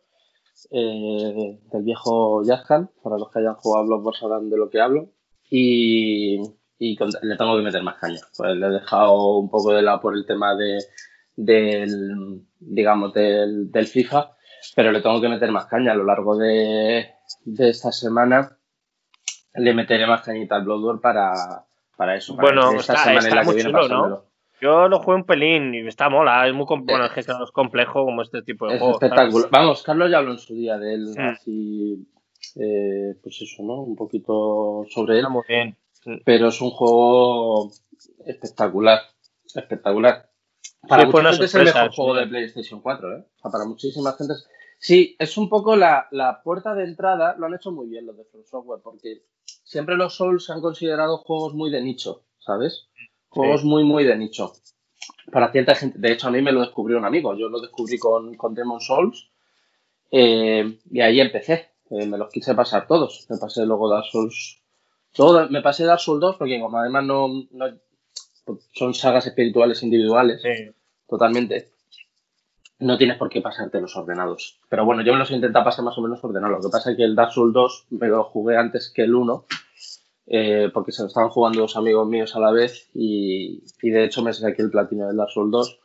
eh, 0.69 1.59
del 1.72 1.84
viejo 1.84 2.43
Yazhan, 2.43 2.89
para 3.03 3.17
los 3.17 3.32
que 3.32 3.39
hayan 3.39 3.55
jugado 3.55 3.88
Bloodborne 3.88 4.19
sabrán 4.19 4.49
de 4.49 4.57
lo 4.57 4.69
que 4.69 4.80
hablo. 4.80 5.09
Y, 5.49 6.39
y 6.84 6.98
le 7.22 7.38
tengo 7.38 7.56
que 7.58 7.62
meter 7.62 7.84
más 7.84 8.00
caña. 8.00 8.20
Pues 8.36 8.56
le 8.56 8.66
he 8.66 8.70
dejado 8.72 9.38
un 9.38 9.52
poco 9.52 9.72
de 9.72 9.84
lado 9.84 10.02
por 10.02 10.16
el 10.16 10.26
tema 10.26 10.56
de, 10.56 10.80
del, 11.36 12.42
digamos, 12.60 13.14
del, 13.14 13.70
FIFA, 13.86 14.32
pero 14.76 14.92
le 14.92 15.02
tengo 15.02 15.22
que 15.22 15.30
meter 15.30 15.52
más 15.52 15.68
caña 15.68 15.92
a 15.92 15.96
lo 15.96 16.04
largo 16.04 16.36
de, 16.38 17.08
esta 17.60 17.92
semana. 17.92 18.58
Le 19.54 19.76
meteré 19.76 20.08
más 20.08 20.24
cañita 20.24 20.56
al 20.56 20.64
Bloodborne 20.64 21.00
para, 21.00 21.34
para 21.96 22.16
eso. 22.16 22.36
bueno, 22.36 22.72
esta 22.72 22.98
semana 22.98 23.28
está 23.28 23.44
muy 23.44 23.62
chulo, 23.62 23.88
¿no? 23.88 24.26
Yo 24.60 24.88
lo 24.88 25.02
juego 25.02 25.20
un 25.20 25.26
pelín 25.26 25.76
y 25.76 25.88
está 25.88 26.10
mola, 26.10 26.48
es 26.48 26.54
muy 26.54 26.66
bueno, 26.68 27.06
es 27.06 27.12
que 27.12 27.20
es 27.20 27.52
complejo 27.54 28.06
como 28.06 28.24
este 28.24 28.42
tipo 28.42 28.68
de 28.68 28.78
es 28.78 28.82
Espectacular. 28.82 29.50
Vamos, 29.52 29.84
Carlos 29.84 30.10
ya 30.10 30.18
habló 30.18 30.32
en 30.32 30.40
su 30.40 30.56
día 30.56 30.80
de 30.80 30.96
él, 30.96 31.14
así, 31.20 32.08
eh, 32.56 33.16
pues 33.22 33.40
eso, 33.42 33.62
¿no? 33.62 33.82
Un 33.82 33.96
poquito 33.96 34.84
sobre 34.90 35.20
él. 35.20 35.30
muy 35.30 35.44
bien. 35.48 35.78
Pero 36.26 36.47
es 36.47 36.62
un 36.62 36.72
juego 36.72 37.72
espectacular. 38.26 38.99
Espectacular. 39.45 40.30
Para 40.88 41.06
mucha 41.06 41.30
gente 41.30 41.45
es 41.45 41.56
el 41.56 41.66
mejor 41.66 41.91
juego 41.91 42.16
de 42.16 42.28
PlayStation 42.28 42.82
4, 42.82 43.18
¿eh? 43.18 43.26
O 43.38 43.39
sea, 43.41 43.52
para 43.52 43.66
muchísimas 43.66 44.18
gente. 44.18 44.34
Sí, 44.80 45.16
es 45.20 45.38
un 45.38 45.47
poco 45.47 45.76
la, 45.76 46.08
puerta 46.43 46.74
de 46.74 46.86
entrada. 46.86 47.36
Lo 47.38 47.45
han 47.45 47.54
hecho 47.54 47.72
muy 47.72 47.88
bien 47.88 48.08
los 48.08 48.18
de 48.18 48.26
From 48.26 48.43
Software, 48.45 48.82
porque 48.84 49.24
siempre 49.64 49.95
los 49.95 50.16
Souls 50.16 50.45
se 50.45 50.54
han 50.54 50.62
considerado 50.62 51.20
juegos 51.20 51.54
muy 51.54 51.70
de 51.70 51.82
nicho, 51.82 52.24
¿sabes? 52.39 52.88
Juegos 53.30 53.64
muy, 53.64 53.84
muy 53.84 54.04
de 54.04 54.18
nicho. 54.18 54.54
Para 55.32 55.52
cierta 55.52 55.76
gente. 55.76 55.99
De 55.99 56.12
hecho, 56.12 56.28
a 56.28 56.32
mí 56.32 56.41
me 56.41 56.52
lo 56.52 56.62
descubrió 56.62 56.97
un 56.97 57.06
amigo. 57.06 57.36
Yo 57.36 57.47
lo 57.47 57.62
descubrí 57.62 57.99
con, 57.99 58.36
con 58.36 58.56
Demon 58.56 58.82
Souls. 58.82 59.30
Eh, 60.10 60.80
y 60.89 61.02
ahí 61.02 61.22
empecé. 61.22 61.70
Eh, 61.91 62.08
me 62.08 62.18
los 62.18 62.32
quise 62.32 62.56
pasar 62.56 62.88
todos. 62.88 63.28
Me 63.30 63.38
pasé 63.38 63.66
luego 63.66 63.89
Dark 63.89 64.06
Souls 64.12 64.61
todo, 65.14 65.49
me 65.49 65.62
pasé 65.62 65.86
Dark 65.86 65.99
Souls 65.99 66.22
2 66.22 66.38
porque 66.38 66.59
como 66.59 66.78
además 66.78 67.03
no, 67.03 67.28
son 68.74 68.93
sagas 68.93 69.28
espirituales 69.28 69.84
individuales, 69.84 70.41
totalmente, 71.07 71.72
no 72.80 72.97
tienes 72.97 73.18
por 73.18 73.30
qué 73.30 73.41
pasarte 73.41 73.82
los 73.82 73.95
ordenados. 73.95 74.59
Pero 74.70 74.86
bueno, 74.86 75.03
yo 75.03 75.14
me 75.14 75.20
los 75.20 75.30
he 75.32 75.36
intentado 75.36 75.66
pasar 75.66 75.86
más 75.86 75.97
o 75.97 76.01
menos 76.01 76.24
ordenados. 76.24 76.57
Lo 76.57 76.70
que 76.70 76.72
pasa 76.72 76.91
es 76.91 76.97
que 76.97 77.03
el 77.03 77.16
Dark 77.16 77.32
Souls 77.32 77.53
2 77.53 77.88
me 77.91 78.07
lo 78.07 78.24
jugué 78.24 78.57
antes 78.57 78.91
que 78.93 79.03
el 79.03 79.14
1, 79.14 79.45
eh, 80.28 80.70
porque 80.74 80.91
se 80.91 81.03
lo 81.03 81.07
estaban 81.07 81.30
jugando 81.30 81.62
dos 81.62 81.76
amigos 81.76 82.07
míos 82.07 82.36
a 82.36 82.39
la 82.39 82.51
vez 82.51 82.89
y, 82.93 83.64
de 83.82 84.05
hecho 84.05 84.24
me 84.24 84.34
saqué 84.34 84.62
el 84.62 84.72
platino 84.72 85.07
del 85.07 85.18
Dark 85.18 85.32
Souls 85.32 85.51
2. 85.51 85.80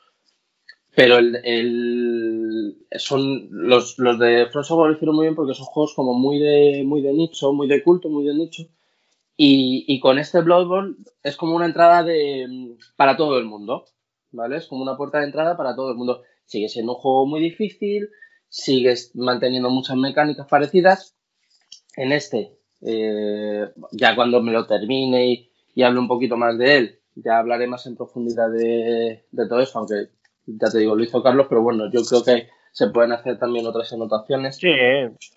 Pero 0.95 1.18
el, 1.18 2.79
son 2.97 3.49
los, 3.51 3.99
los 3.99 4.18
de 4.18 4.47
From 4.51 4.64
Software 4.64 4.89
lo 4.89 4.95
hicieron 4.95 5.16
muy 5.16 5.27
bien 5.27 5.35
porque 5.35 5.53
son 5.53 5.66
juegos 5.66 5.93
como 5.95 6.14
muy 6.14 6.39
de, 6.39 6.85
muy 6.87 7.03
de 7.03 7.12
nicho, 7.12 7.53
muy 7.53 7.68
de 7.68 7.83
culto, 7.83 8.09
muy 8.09 8.24
de 8.24 8.35
nicho 8.35 8.62
y, 9.37 10.01
con 10.01 10.18
este 10.18 10.41
Bloodborne 10.41 10.97
es 11.22 11.37
como 11.37 11.55
una 11.55 11.66
entrada 11.66 12.03
de, 12.03 12.76
para 12.97 13.16
todo 13.16 13.39
el 13.39 13.45
mundo, 13.45 13.84
¿vale? 14.30 14.57
Es 14.57 14.66
como 14.66 14.82
una 14.82 14.97
puerta 14.97 15.18
de 15.18 15.26
entrada 15.26 15.57
para 15.57 15.76
todo 15.76 15.91
el 15.91 15.97
mundo. 15.97 16.22
Sigue 16.47 16.68
siendo 16.68 16.95
un 16.95 16.99
juego 16.99 17.26
muy 17.26 17.41
difícil, 17.41 18.09
sigues 18.49 19.14
manteniendo 19.14 19.68
muchas 19.68 19.97
mecánicas 19.97 20.47
parecidas. 20.49 21.16
En 21.97 22.12
este, 22.12 22.57
eh, 22.80 23.68
ya 23.93 24.14
cuando 24.14 24.43
me 24.43 24.53
lo 24.53 24.66
termine 24.66 25.26
y, 25.26 25.51
y, 25.74 25.82
hable 25.82 25.99
un 25.99 26.09
poquito 26.09 26.37
más 26.37 26.57
de 26.57 26.76
él, 26.76 27.01
ya 27.14 27.39
hablaré 27.39 27.66
más 27.66 27.87
en 27.87 27.97
profundidad 27.97 28.51
de, 28.51 29.26
de 29.30 29.49
todo 29.49 29.61
eso, 29.61 29.78
aunque 29.78 30.11
ya 30.47 30.70
te 30.70 30.78
digo, 30.78 30.95
lo 30.95 31.03
hizo 31.03 31.22
Carlos, 31.22 31.47
pero 31.49 31.62
bueno, 31.62 31.91
yo 31.91 32.03
creo 32.03 32.22
que 32.22 32.49
se 32.72 32.89
pueden 32.89 33.12
hacer 33.12 33.39
también 33.39 33.66
otras 33.66 33.93
anotaciones. 33.93 34.57
Sí, 34.57 34.68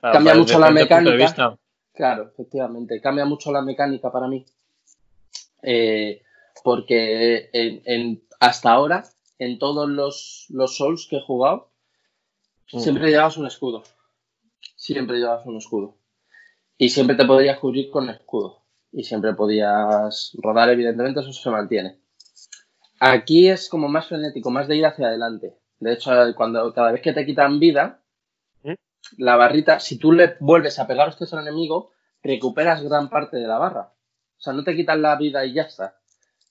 cambia 0.02 0.36
mucho 0.36 0.60
la 0.60 0.72
mecánica. 0.72 1.58
Claro, 2.00 2.30
efectivamente. 2.32 3.02
Cambia 3.02 3.26
mucho 3.26 3.52
la 3.52 3.62
mecánica 3.62 4.10
para 4.10 4.26
mí. 4.26 4.46
Eh, 5.62 6.22
porque 6.64 7.50
en, 7.52 8.24
hasta 8.40 8.72
ahora, 8.72 9.04
en 9.38 9.60
todos 9.60 9.90
los, 9.90 10.46
los 10.48 10.78
Souls 10.78 11.08
que 11.10 11.18
he 11.18 11.22
jugado, 11.22 11.72
mm. 12.72 12.80
siempre 12.80 13.10
llevas 13.10 13.36
un 13.36 13.48
escudo. 13.48 13.84
Siempre 14.78 15.18
llevas 15.18 15.46
un 15.46 15.58
escudo. 15.58 15.98
Y 16.78 16.88
siempre 16.88 17.18
te 17.18 17.26
podrías 17.26 17.60
cubrir 17.60 17.90
con 17.90 18.10
escudo. 18.10 18.62
Y 18.94 19.04
siempre 19.04 19.34
podías 19.34 20.32
rodar, 20.42 20.70
evidentemente, 20.70 21.20
eso 21.20 21.34
se 21.34 21.50
mantiene. 21.50 22.00
Aquí 23.02 23.50
es 23.50 23.68
como 23.68 23.90
más 23.90 24.08
frenético, 24.08 24.52
más 24.52 24.70
de 24.70 24.78
ir 24.78 24.86
hacia 24.86 25.08
adelante. 25.08 25.54
De 25.82 25.92
hecho, 25.92 26.12
cuando 26.38 26.74
cada 26.74 26.94
vez 26.94 27.02
que 27.02 27.12
te 27.12 27.26
quitan 27.26 27.60
vida. 27.60 27.99
La 29.18 29.36
barrita, 29.36 29.80
si 29.80 29.98
tú 29.98 30.12
le 30.12 30.36
vuelves 30.40 30.80
a 30.80 30.88
pegar 30.88 31.08
hostias 31.10 31.34
al 31.34 31.42
enemigo, 31.42 31.92
recuperas 32.22 32.84
gran 32.84 33.10
parte 33.10 33.38
de 33.38 33.48
la 33.48 33.58
barra. 33.58 33.94
O 34.38 34.42
sea, 34.42 34.54
no 34.54 34.64
te 34.64 34.76
quitan 34.76 35.02
la 35.02 35.16
vida 35.16 35.46
y 35.46 35.54
ya 35.54 35.64
está. 35.64 35.98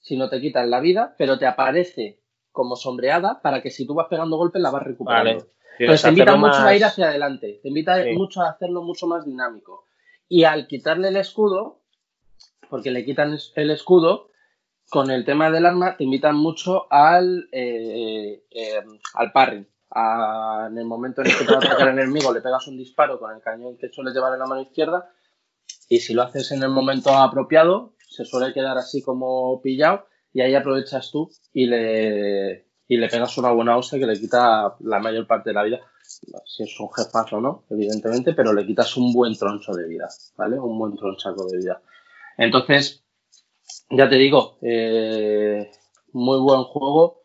Sino 0.00 0.28
te 0.28 0.40
quitan 0.40 0.70
la 0.70 0.80
vida, 0.80 1.14
pero 1.18 1.38
te 1.38 1.46
aparece 1.46 2.20
como 2.52 2.76
sombreada 2.76 3.40
para 3.42 3.62
que 3.62 3.70
si 3.70 3.86
tú 3.86 3.94
vas 3.94 4.08
pegando 4.08 4.36
golpes 4.36 4.60
la 4.60 4.70
vas 4.70 4.82
recuperando. 4.82 5.30
Vale. 5.40 5.50
Entonces 5.78 6.02
te 6.02 6.08
invita 6.08 6.36
mucho 6.36 6.58
a 6.58 6.74
ir 6.74 6.84
hacia 6.84 7.08
adelante, 7.08 7.60
te 7.62 7.68
invita 7.68 8.02
Sí. 8.02 8.12
mucho 8.14 8.42
a 8.42 8.50
hacerlo 8.50 8.82
mucho 8.82 9.06
más 9.06 9.24
dinámico. 9.24 9.84
Y 10.28 10.44
al 10.44 10.66
quitarle 10.66 11.08
el 11.08 11.16
escudo, 11.16 11.82
porque 12.68 12.90
le 12.90 13.04
quitan 13.04 13.38
el 13.54 13.70
escudo, 13.70 14.30
con 14.90 15.10
el 15.10 15.24
tema 15.24 15.50
del 15.50 15.66
arma 15.66 15.96
te 15.96 16.04
invitan 16.04 16.34
mucho 16.36 16.86
al, 16.90 17.48
eh, 17.52 18.42
eh, 18.50 18.82
al 19.14 19.32
parry. 19.32 19.66
A- 19.90 20.66
en 20.70 20.78
el 20.78 20.84
momento 20.84 21.22
en 21.22 21.28
el 21.28 21.36
que 21.38 21.44
te 21.44 21.52
va 21.52 21.58
a 21.58 21.64
atacar 21.66 21.88
el 21.88 21.98
enemigo, 21.98 22.32
le 22.32 22.40
pegas 22.40 22.66
un 22.68 22.76
disparo 22.76 23.18
con 23.18 23.34
el 23.34 23.40
cañón 23.40 23.76
que 23.78 23.88
sueles 23.88 24.14
llevar 24.14 24.32
en 24.34 24.40
la 24.40 24.46
mano 24.46 24.60
izquierda. 24.62 25.10
Y 25.88 26.00
si 26.00 26.14
lo 26.14 26.22
haces 26.22 26.52
en 26.52 26.62
el 26.62 26.70
momento 26.70 27.10
apropiado, 27.14 27.94
se 28.08 28.24
suele 28.24 28.52
quedar 28.52 28.76
así 28.78 29.02
como 29.02 29.60
pillado. 29.62 30.06
Y 30.32 30.42
ahí 30.42 30.54
aprovechas 30.54 31.10
tú 31.10 31.30
y 31.52 31.66
le, 31.66 32.66
y 32.86 32.96
le 32.98 33.08
pegas 33.08 33.36
una 33.38 33.50
buena 33.52 33.76
hostia 33.76 33.98
que 33.98 34.06
le 34.06 34.18
quita 34.20 34.76
la 34.80 34.98
mayor 34.98 35.26
parte 35.26 35.50
de 35.50 35.54
la 35.54 35.62
vida. 35.64 35.80
Si 36.46 36.62
es 36.62 36.80
un 36.80 36.90
jefazo 36.92 37.36
o 37.36 37.40
no, 37.40 37.64
evidentemente, 37.70 38.34
pero 38.34 38.52
le 38.52 38.66
quitas 38.66 38.96
un 38.96 39.12
buen 39.12 39.36
troncho 39.36 39.72
de 39.72 39.86
vida, 39.88 40.08
¿vale? 40.36 40.58
Un 40.58 40.78
buen 40.78 40.96
tronchaco 40.96 41.46
de 41.46 41.58
vida. 41.58 41.82
Entonces, 42.36 43.04
ya 43.90 44.08
te 44.08 44.16
digo, 44.16 44.58
eh, 44.62 45.70
muy 46.12 46.38
buen 46.40 46.64
juego. 46.64 47.22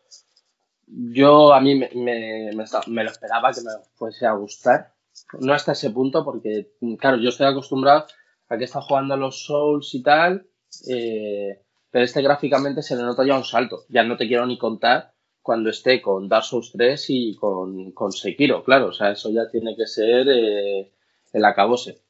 Yo 0.96 1.52
a 1.52 1.60
mí 1.60 1.74
me, 1.74 1.90
me- 1.94 2.50
me 2.86 3.04
lo 3.04 3.10
esperaba 3.10 3.52
que 3.52 3.60
me 3.62 3.70
fuese 3.94 4.26
a 4.26 4.32
gustar. 4.32 4.92
No 5.40 5.52
hasta 5.52 5.72
ese 5.72 5.90
punto, 5.90 6.24
porque, 6.24 6.70
claro, 6.98 7.16
yo 7.18 7.28
estoy 7.30 7.46
acostumbrado 7.46 8.06
a 8.48 8.58
que 8.58 8.64
está 8.64 8.80
jugando 8.80 9.14
a 9.14 9.16
los 9.16 9.44
Souls 9.44 9.94
y 9.94 10.02
tal, 10.02 10.46
eh, 10.88 11.60
pero 11.90 12.04
este 12.04 12.22
gráficamente 12.22 12.82
se 12.82 12.96
le 12.96 13.02
nota 13.02 13.24
ya 13.24 13.36
un 13.36 13.44
salto. 13.44 13.80
Ya 13.88 14.02
no 14.04 14.16
te 14.16 14.26
quiero 14.28 14.46
ni 14.46 14.58
contar 14.58 15.12
cuando 15.42 15.70
esté 15.70 16.00
con 16.00 16.28
Dark 16.28 16.44
Souls 16.44 16.72
3 16.72 17.04
y 17.08 17.36
con, 17.36 17.92
con 17.92 18.12
Sekiro, 18.12 18.62
claro. 18.64 18.86
O 18.88 18.92
sea, 18.92 19.10
eso 19.12 19.30
ya 19.30 19.48
tiene 19.50 19.76
que 19.76 19.86
ser 19.86 20.26
eh, 20.28 20.92
el 21.32 21.44
acabose. 21.44 22.02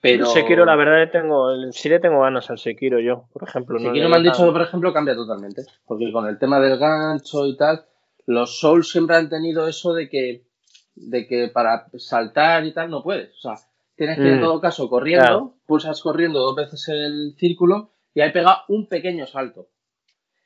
Pero 0.00 0.26
Sekiro, 0.26 0.64
la 0.64 0.76
verdad, 0.76 0.98
le 0.98 1.06
tengo, 1.08 1.72
sí 1.72 1.88
le 1.88 2.00
tengo 2.00 2.20
ganas 2.20 2.48
al 2.50 2.58
Sekiro 2.58 3.00
yo, 3.00 3.28
por 3.32 3.42
ejemplo. 3.48 3.78
no 3.78 3.84
Sekiro 3.88 4.04
le- 4.04 4.10
me 4.10 4.16
han 4.16 4.22
dicho 4.22 4.52
por 4.52 4.62
ejemplo, 4.62 4.92
cambia 4.92 5.14
totalmente. 5.14 5.62
Porque 5.84 6.12
con 6.12 6.26
el 6.26 6.38
tema 6.38 6.60
del 6.60 6.78
gancho 6.78 7.46
y 7.46 7.56
tal, 7.56 7.84
los 8.26 8.58
Souls 8.60 8.90
siempre 8.90 9.16
han 9.16 9.28
tenido 9.28 9.66
eso 9.68 9.94
de 9.94 10.08
que, 10.08 10.46
de 10.94 11.26
que 11.26 11.48
para 11.48 11.86
saltar 11.98 12.64
y 12.66 12.72
tal 12.72 12.90
no 12.90 13.02
puedes. 13.02 13.30
O 13.36 13.40
sea, 13.40 13.54
tienes 13.96 14.16
que 14.16 14.22
ir 14.24 14.32
en 14.32 14.38
Mm. 14.38 14.42
todo 14.42 14.60
caso 14.60 14.88
corriendo, 14.88 15.24
Claro. 15.24 15.54
pulsas 15.66 16.00
corriendo 16.02 16.40
dos 16.40 16.56
veces 16.56 16.88
el 16.88 17.34
círculo 17.38 17.92
y 18.14 18.20
ahí 18.20 18.32
pega 18.32 18.64
un 18.68 18.88
pequeño 18.88 19.26
salto. 19.26 19.68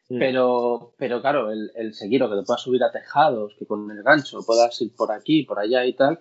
Mm. 0.09 0.18
Pero, 0.18 0.95
pero 0.99 1.20
claro, 1.20 1.51
el, 1.53 1.70
el 1.74 1.95
Sekiro, 1.95 2.28
que 2.28 2.37
te 2.37 2.43
puedas 2.43 2.61
subir 2.62 2.83
a 2.85 2.91
tejados, 2.91 3.55
que 3.59 3.66
con 3.66 3.91
el 3.91 4.03
gancho 4.03 4.41
puedas 4.45 4.81
ir 4.83 4.95
por 4.95 5.12
aquí, 5.12 5.45
por 5.45 5.59
allá 5.59 5.85
y 5.87 5.93
tal. 5.95 6.20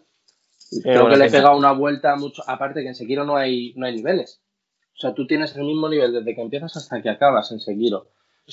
creo 0.83 1.09
que 1.09 1.17
le 1.17 1.25
he 1.25 1.31
pegado 1.31 1.57
una 1.57 1.71
vuelta 1.71 2.15
mucho. 2.15 2.43
Aparte 2.47 2.81
que 2.83 2.89
en 2.89 2.95
Sekiro 2.95 3.25
no 3.25 3.35
hay, 3.35 3.73
no 3.75 3.87
hay 3.87 3.95
niveles. 3.95 4.41
O 4.95 4.99
sea, 5.01 5.13
tú 5.15 5.25
tienes 5.25 5.55
el 5.55 5.63
mismo 5.63 5.89
nivel 5.89 6.13
desde 6.13 6.35
que 6.35 6.41
empiezas 6.41 6.75
hasta 6.77 7.01
que 7.01 7.09
acabas 7.09 7.51
en 7.51 7.59
Sekiro. 7.59 8.07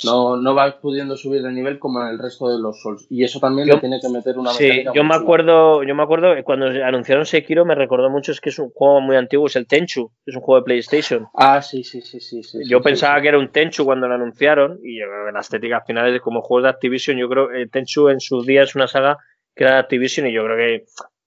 No, 0.05 0.37
no 0.37 0.55
vas 0.55 0.75
pudiendo 0.75 1.17
subir 1.17 1.43
de 1.43 1.53
nivel 1.53 1.79
como 1.79 2.03
en 2.03 2.09
el 2.09 2.19
resto 2.19 2.49
de 2.49 2.59
los 2.61 2.81
Souls. 2.81 3.07
Y 3.11 3.25
eso 3.25 3.41
también 3.41 3.69
Yo- 3.69 3.75
le 3.75 3.81
tiene 3.81 4.01
que 4.01 4.09
meter 4.09 4.39
una 4.39 4.51
Sí, 4.51 4.85
yo 4.95 5.05
me 5.05 5.15
acuerdo, 5.15 5.83
yo 5.83 5.95
me 5.95 6.03
acuerdo 6.03 6.35
que 6.35 6.43
cuando 6.43 6.67
anunciaron 6.67 7.27
Sekiro 7.27 7.65
me 7.65 7.75
recordó 7.75 8.11
mucho 8.11 8.33
es 8.33 8.41
que 8.41 8.51
es 8.51 8.59
un 8.59 8.71
juego 8.71 9.01
muy 9.01 9.17
antiguo, 9.17 9.47
es 9.47 9.57
el 9.57 9.67
Tenchu, 9.67 10.11
es 10.25 10.35
un 10.37 10.43
juego 10.43 10.61
de 10.61 10.65
PlayStation. 10.65 11.27
Ah, 11.35 11.63
sí, 11.63 11.85
sí, 11.85 12.01
sí, 12.01 12.21
sí. 12.21 12.43
sí 12.43 12.59
yo 12.69 12.79
sí, 12.79 12.85
pensaba 12.85 13.17
sí, 13.17 13.23
que 13.23 13.29
era 13.29 13.39
un 13.39 13.49
Tenchu 13.49 13.85
cuando 13.85 14.09
lo 14.09 14.15
anunciaron 14.15 14.79
y 14.83 14.99
yo 14.99 15.07
creo 15.07 15.27
que 15.27 15.33
la 15.33 15.41
estética 15.41 15.77
al 15.79 15.85
final 15.85 16.15
es 16.15 16.21
como 16.21 16.43
juegos 16.43 16.65
de 16.65 16.71
Activision, 16.71 17.17
yo 17.17 17.29
creo 17.29 17.49
que 17.49 17.67
Tenchu 17.67 18.09
en 18.09 18.21
sus 18.21 18.47
días 18.47 18.69
es 18.71 18.75
una 18.77 18.89
saga 18.89 19.19
que 19.55 19.65
era 19.65 19.75
de 19.75 19.79
Activision 19.81 20.27
y 20.27 20.33
yo 20.33 20.45
creo 20.45 20.57
que 20.57 20.85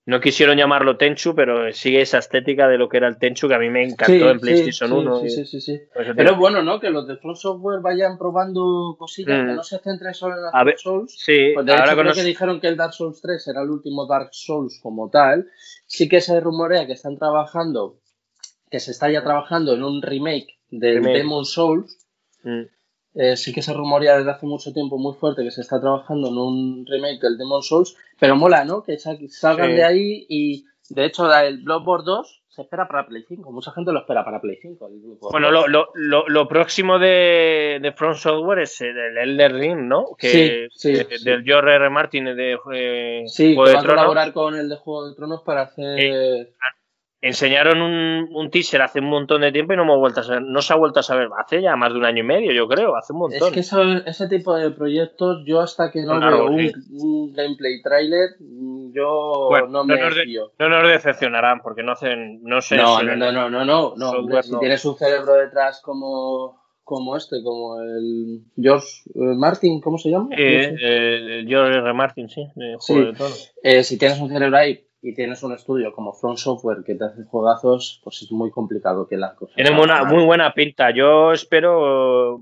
no 0.10 0.20
quisieron 0.20 0.58
llamarlo 0.58 0.98
Tenchu, 0.98 1.34
pero 1.36 1.72
sigue 1.72 2.02
esa 2.02 2.18
estética 2.18 2.68
de 2.68 2.78
lo 2.78 2.90
que 2.90 2.98
era 2.98 3.08
el 3.08 3.18
Tenchu 3.18 3.48
que 3.48 3.54
a 3.56 3.60
mí 3.60 3.70
me 3.70 3.84
encantó 3.84 4.12
Sí, 4.12 4.22
en 4.22 4.40
PlayStation 4.40 4.90
sí, 4.90 4.96
1. 4.96 5.20
Sí, 5.22 5.46
sí, 5.46 5.62
sí, 5.62 5.82
Pero 5.94 6.32
es 6.32 6.38
bueno, 6.38 6.62
¿no? 6.64 6.80
Que 6.80 6.90
los 6.90 7.08
de 7.08 7.16
From 7.18 7.36
Software 7.36 7.80
vayan 7.82 8.18
probando 8.18 8.96
cosillas, 8.98 9.44
Mm. 9.44 9.48
que 9.48 9.54
no 9.54 9.64
se 9.64 9.80
centren 9.80 10.14
solo 10.14 10.36
en 10.36 10.42
las 10.44 10.66
ver, 10.66 10.78
Souls. 10.78 11.16
sí, 11.18 11.52
Pues 11.54 11.66
de 11.66 11.72
ahora 11.74 11.94
hecho, 11.94 12.02
creo 12.02 12.14
que 12.14 12.24
dijeron 12.24 12.60
que 12.60 12.68
el 12.68 12.76
Dark 12.78 12.94
Souls 12.94 13.22
3 13.22 13.48
era 13.48 13.62
el 13.62 13.70
último 13.70 14.08
Dark 14.08 14.30
Souls 14.32 14.80
como 14.82 15.10
tal. 15.10 15.48
Sí 15.86 16.10
que 16.10 16.22
se 16.22 16.40
rumorea 16.40 16.86
que 16.88 16.94
están 16.94 17.18
trabajando, 17.18 18.00
que 18.72 18.80
se 18.80 18.92
está 18.92 19.10
ya 19.10 19.24
trabajando 19.24 19.74
en 19.76 19.84
un 19.84 20.02
remake 20.02 20.60
del 20.70 20.96
Remake. 20.96 21.18
Demon 21.20 21.46
Souls. 21.46 22.06
Mm. 22.44 22.64
Eh, 23.16 23.36
sí 23.36 23.52
que 23.54 23.62
se 23.64 23.74
rumorea 23.74 24.18
desde 24.18 24.32
hace 24.32 24.46
mucho 24.46 24.72
tiempo 24.72 24.98
muy 24.98 25.14
fuerte 25.16 25.44
que 25.44 25.52
se 25.52 25.62
está 25.62 25.80
trabajando 25.82 26.28
en 26.30 26.38
un 26.38 26.86
remake 26.86 27.20
del 27.22 27.38
Demon 27.38 27.64
Souls, 27.64 27.96
pero 28.20 28.36
mola, 28.36 28.64
¿no? 28.66 28.84
Que 28.84 28.98
sa- 29.00 29.18
salgan 29.30 29.72
Sí. 29.72 29.76
de 29.78 29.84
ahí 29.84 30.26
y 30.30 30.66
de 30.90 31.06
hecho 31.06 31.32
el 31.34 31.64
Bloodborne 31.64 32.06
2 32.06 32.36
se 32.50 32.62
espera 32.64 32.88
para 32.88 33.08
Play 33.08 33.24
5, 33.28 33.52
mucha 33.52 33.72
gente 33.72 33.92
lo 33.92 34.00
espera 34.00 34.24
para 34.26 34.40
Play 34.42 34.58
5. 34.62 34.88
el 34.88 35.00
Bloodborne 35.00 35.32
Bueno, 35.32 35.52
2. 35.52 35.54
lo, 35.54 35.68
lo, 35.68 35.90
lo, 35.96 36.28
lo 36.30 36.48
próximo 36.48 37.00
de, 37.00 37.80
de 37.82 37.92
From 37.94 38.14
Software 38.16 38.60
es 38.60 38.80
el 38.82 39.18
Elder 39.18 39.54
Ring, 39.54 39.88
¿no? 39.88 40.06
Que, 40.18 40.68
Sí, 40.72 40.94
sí, 40.94 41.00
eh, 41.00 41.08
sí. 41.18 41.24
Del 41.26 41.44
George 41.44 41.74
R. 41.76 41.90
Martin 41.90 42.26
de 42.26 42.58
eh, 42.74 43.24
Sí, 43.28 43.56
Juego 43.56 43.64
que 43.64 43.70
de 43.70 43.76
va 43.76 43.80
a 43.80 43.84
Tronos. 43.84 44.02
colaborar 44.06 44.34
con 44.34 44.56
el 44.56 44.70
de 44.70 44.76
Juego 44.76 45.10
de 45.10 45.16
Tronos 45.16 45.42
para 45.44 45.62
hacer... 45.64 46.54
Enseñaron 47.22 47.82
un, 47.82 48.30
un 48.34 48.50
teaser 48.50 48.82
hace 48.82 49.00
un 49.00 49.08
montón 49.10 49.42
de 49.42 49.52
tiempo 49.52 49.74
y 49.74 49.76
no 49.76 49.84
hemos 49.84 50.00
vuelto 50.00 50.22
a 50.22 50.24
saber, 50.24 50.42
no 50.42 50.62
se 50.62 50.72
ha 50.72 50.78
vuelto 50.78 51.02
a 51.02 51.04
saber, 51.04 51.28
hace 51.38 51.62
ya 51.62 51.76
más 51.76 51.92
de 51.92 52.00
un 52.00 52.06
año 52.06 52.24
y 52.24 52.26
medio, 52.26 52.54
yo 52.54 52.66
creo, 52.70 52.96
hace 52.96 53.12
un 53.12 53.18
Es 53.34 53.40
montón. 53.42 53.54
que 53.54 53.60
eso- 53.60 53.84
ese 54.06 54.30
tipo 54.30 54.56
de 54.56 54.72
proyectos, 54.72 55.44
yo 55.46 55.60
hasta 55.60 55.92
que 55.92 56.02
no 56.04 56.14
Son 56.14 56.20
veo 56.22 56.46
un, 56.46 57.34
gameplay 57.34 57.82
trailer, 57.82 58.30
yo 58.94 59.48
Bueno, 59.50 59.68
no 59.68 59.84
me 59.84 59.98
no 59.98 60.06
nos 60.06 60.16
de-. 60.16 60.26
No 60.60 60.70
nos 60.70 60.88
decepcionarán 60.90 61.60
porque 61.62 61.84
no 61.84 61.92
hacen, 61.92 62.42
no 62.44 62.62
sé. 62.62 62.78
No, 62.78 63.00
si- 63.00 63.06
no, 63.06 63.16
no, 63.18 63.32
no, 63.34 63.50
no, 63.50 63.66
no, 63.66 63.94
no. 63.98 64.12
Software 64.12 64.44
si 64.44 64.58
tienes 64.60 64.86
un 64.86 64.96
cerebro 64.96 65.34
detrás 65.34 65.82
como, 65.84 66.58
como 66.86 67.18
este, 67.18 67.44
como 67.44 67.82
el 67.82 68.44
George 68.56 68.88
eh, 69.14 69.36
Martin, 69.36 69.82
¿cómo 69.82 69.98
se 69.98 70.10
llama? 70.10 70.30
Eh, 70.38 70.74
eh, 70.82 71.46
George 71.46 71.80
R. 71.80 71.94
Martin, 71.94 72.30
sí, 72.30 72.48
de 72.56 72.78
Sí. 72.80 72.96
De. 72.96 73.14
Eh, 73.62 73.84
si 73.84 73.98
tienes 74.00 74.20
un 74.22 74.30
cerebro 74.30 74.56
ahí 74.58 74.86
y 75.02 75.14
tienes 75.14 75.42
un 75.44 75.54
estudio 75.54 75.94
como 75.94 76.14
From 76.14 76.36
Software 76.38 76.84
que 76.86 76.96
te 76.96 77.06
hace 77.06 77.24
juegazos, 77.24 78.02
pues 78.04 78.22
es 78.22 78.32
muy 78.32 78.52
complicado 78.52 79.08
que 79.08 79.18
las 79.18 79.34
cosas. 79.36 79.56
Tiene 79.56 79.70
salgan. 79.70 80.08
muy 80.14 80.26
buena 80.26 80.54
pinta. 80.54 80.92
Yo 80.92 81.32
espero 81.32 82.42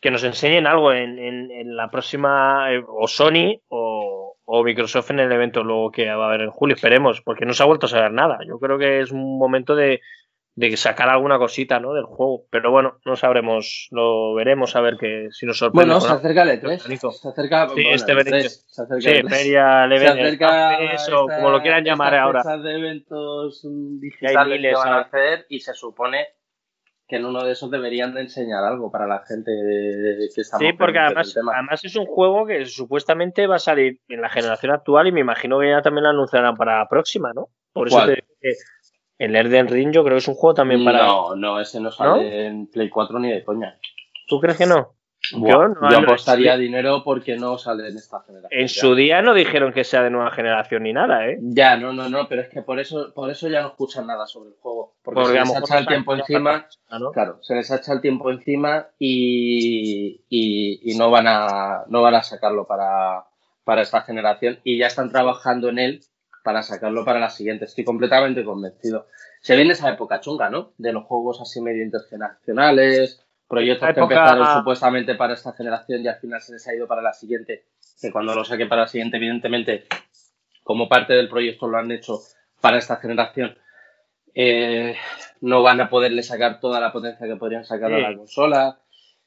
que 0.00 0.10
nos 0.10 0.24
enseñen 0.24 0.66
algo 0.66 0.92
en, 0.92 1.18
en- 1.18 1.50
en 1.50 1.76
la 1.76 1.88
próxima, 1.90 2.72
eh, 2.72 2.82
o 2.86 3.06
Sony 3.06 3.60
o, 3.68 4.36
o 4.44 4.64
Microsoft 4.64 5.10
en 5.10 5.20
el 5.20 5.30
evento 5.30 5.62
luego 5.62 5.90
que 5.92 6.06
va 6.12 6.24
a 6.24 6.28
haber 6.28 6.42
en 6.42 6.50
julio. 6.50 6.74
Esperemos, 6.74 7.20
porque 7.22 7.46
no 7.46 7.52
se 7.52 7.62
ha 7.62 7.66
vuelto 7.66 7.86
a 7.86 7.90
saber 7.90 8.12
nada. 8.12 8.38
Yo 8.46 8.58
creo 8.58 8.78
que 8.78 9.00
es 9.00 9.12
un 9.12 9.38
momento 9.38 9.74
de, 9.76 10.00
de 10.58 10.74
sacar 10.78 11.10
alguna 11.10 11.38
cosita 11.38 11.78
¿no? 11.80 11.92
del 11.92 12.06
juego. 12.06 12.46
Pero 12.50 12.70
bueno, 12.70 12.98
no 13.04 13.14
sabremos, 13.14 13.88
lo 13.90 14.34
veremos 14.34 14.74
a 14.74 14.80
ver 14.80 14.96
que 14.96 15.28
si 15.30 15.44
nos 15.44 15.58
sorprende. 15.58 15.92
Bueno, 15.94 16.00
se 16.00 16.12
acerca 16.12 16.42
el 16.44 16.60
E3. 16.60 16.88
Nico. 16.88 17.12
Se 17.12 17.28
acerca 17.28 17.68
Sí, 17.68 17.74
bueno, 17.74 17.90
este 17.94 18.12
el 18.12 18.16
verano. 18.16 18.36
E3, 18.38 18.48
se 18.66 18.82
acerca 18.82 19.00
Sí, 19.02 19.08
el 19.10 19.26
E3. 19.26 19.28
feria, 19.30 19.84
el 19.84 19.98
se 19.98 20.06
acerca 20.08 20.74
eso, 20.94 21.20
esta- 21.28 21.36
como 21.36 21.50
lo 21.50 21.60
quieran 21.60 21.84
llamar 21.84 22.14
ahora. 22.14 22.42
de 22.56 22.74
eventos 22.74 23.60
Que 23.62 23.68
hay 23.68 24.00
digitales 24.00 24.52
que 24.52 24.58
miles 24.58 24.74
van 24.78 24.92
a 24.94 24.98
hacer 25.00 25.46
y 25.50 25.60
se 25.60 25.74
supone 25.74 26.26
que 27.06 27.16
en 27.16 27.26
uno 27.26 27.44
de 27.44 27.52
esos 27.52 27.70
deberían 27.70 28.14
de 28.14 28.22
enseñar 28.22 28.64
algo 28.64 28.90
para 28.90 29.06
la 29.06 29.22
gente 29.26 29.52
que 29.52 30.40
está 30.40 30.56
Sí, 30.58 30.72
porque 30.72 30.98
además, 30.98 31.36
además 31.36 31.84
es 31.84 31.94
un 31.96 32.06
juego 32.06 32.46
que 32.46 32.64
supuestamente 32.64 33.46
va 33.46 33.56
a 33.56 33.60
salir 33.60 34.00
en 34.08 34.22
la 34.22 34.28
generación 34.30 34.72
actual 34.72 35.06
y 35.06 35.12
me 35.12 35.20
imagino 35.20 35.60
que 35.60 35.68
ya 35.68 35.82
también 35.82 36.04
lo 36.04 36.10
anunciarán 36.10 36.56
para 36.56 36.78
la 36.78 36.88
próxima, 36.88 37.32
¿no? 37.34 37.48
Por 37.72 37.88
eso 37.88 38.04
te 38.06 38.14
digo 38.14 38.26
que 38.40 38.54
el 39.18 39.34
Elden 39.36 39.68
Ring 39.68 39.92
yo 39.92 40.02
creo 40.04 40.14
que 40.16 40.18
es 40.18 40.28
un 40.28 40.34
juego 40.34 40.54
también 40.54 40.84
para... 40.84 41.06
No, 41.06 41.36
no, 41.36 41.60
ese 41.60 41.80
no 41.80 41.90
sale 41.90 42.46
en 42.46 42.66
Play 42.66 42.88
4 42.88 43.18
ni 43.18 43.30
de 43.30 43.44
coña. 43.44 43.78
¿Tú 44.26 44.40
crees 44.40 44.58
que 44.58 44.66
no? 44.66 44.92
Buah, 45.32 45.50
Yo 45.50 45.68
no- 45.68 45.90
yo 45.90 46.00
no- 46.00 46.06
apostaría 46.06 46.56
dinero 46.56 47.02
porque 47.02 47.36
no 47.36 47.58
sale 47.58 47.88
en 47.88 47.96
esta 47.96 48.20
generación. 48.20 48.60
En 48.60 48.68
su 48.68 48.94
día 48.94 49.22
no 49.22 49.34
dijeron 49.34 49.72
que 49.72 49.82
sea 49.82 50.02
de 50.02 50.10
nueva 50.10 50.30
generación 50.30 50.84
ni 50.84 50.92
nada, 50.92 51.26
¿eh? 51.26 51.38
Ya, 51.40 51.76
no, 51.76 51.92
no, 51.92 52.08
no, 52.08 52.28
pero 52.28 52.42
es 52.42 52.48
que 52.48 52.62
por 52.62 52.78
eso, 52.78 53.12
por 53.14 53.30
eso 53.30 53.48
ya 53.48 53.62
no 53.62 53.68
escuchan 53.68 54.06
nada 54.06 54.26
sobre 54.26 54.50
el 54.50 54.56
juego. 54.60 54.94
Porque, 55.02 55.20
Porque 55.20 55.32
se 55.32 55.38
les 55.60 55.62
echa 55.62 55.78
el 55.78 55.86
tiempo 55.86 56.14
encima, 56.14 56.66
claro, 57.12 57.38
se 57.42 57.54
les 57.56 57.70
echa 57.70 57.92
el 57.92 58.00
tiempo 58.00 58.30
encima 58.30 58.86
y, 58.98 60.20
y, 60.28 60.92
y 60.92 60.98
no 60.98 61.10
van 61.10 61.26
a 61.26 61.84
no 61.88 62.02
van 62.02 62.14
a 62.14 62.22
sacarlo 62.22 62.66
para, 62.66 63.24
para 63.64 63.82
esta 63.82 64.02
generación 64.02 64.58
y 64.64 64.78
ya 64.78 64.86
están 64.86 65.10
trabajando 65.10 65.68
en 65.70 65.78
él 65.78 66.00
para 66.46 66.62
sacarlo 66.62 67.04
para 67.04 67.18
la 67.18 67.28
siguiente. 67.28 67.64
Estoy 67.64 67.82
completamente 67.82 68.44
convencido. 68.44 69.08
Se 69.40 69.56
viene 69.56 69.72
esa 69.72 69.90
época 69.90 70.20
chunga, 70.20 70.48
¿no? 70.48 70.74
De 70.78 70.92
los 70.92 71.02
juegos 71.02 71.40
así 71.40 71.60
medio 71.60 71.82
intergeneracionales 71.82 73.20
proyectos 73.48 73.92
que 73.92 74.00
empezaron 74.00 74.46
supuestamente 74.58 75.16
para 75.16 75.34
esta 75.34 75.52
generación 75.52 76.04
y 76.04 76.08
al 76.08 76.20
final 76.20 76.40
se 76.40 76.52
les 76.52 76.66
ha 76.68 76.74
ido 76.74 76.86
para 76.86 77.02
la 77.02 77.12
siguiente, 77.12 77.64
que 78.00 78.12
cuando 78.12 78.34
lo 78.34 78.44
saquen 78.44 78.68
para 78.68 78.82
la 78.82 78.88
siguiente, 78.88 79.16
evidentemente, 79.16 79.86
como 80.62 80.88
parte 80.88 81.14
del 81.14 81.28
proyecto 81.28 81.66
lo 81.66 81.78
han 81.78 81.90
hecho 81.90 82.20
para 82.60 82.78
esta 82.78 82.96
generación, 82.96 83.58
eh, 84.32 84.94
no 85.40 85.62
van 85.64 85.80
a 85.80 85.88
poderle 85.88 86.22
sacar 86.22 86.60
toda 86.60 86.78
la 86.78 86.92
potencia 86.92 87.26
que 87.26 87.36
podrían 87.36 87.64
sacar 87.64 87.92
a 87.92 87.98
la 87.98 88.16
consola. 88.16 88.78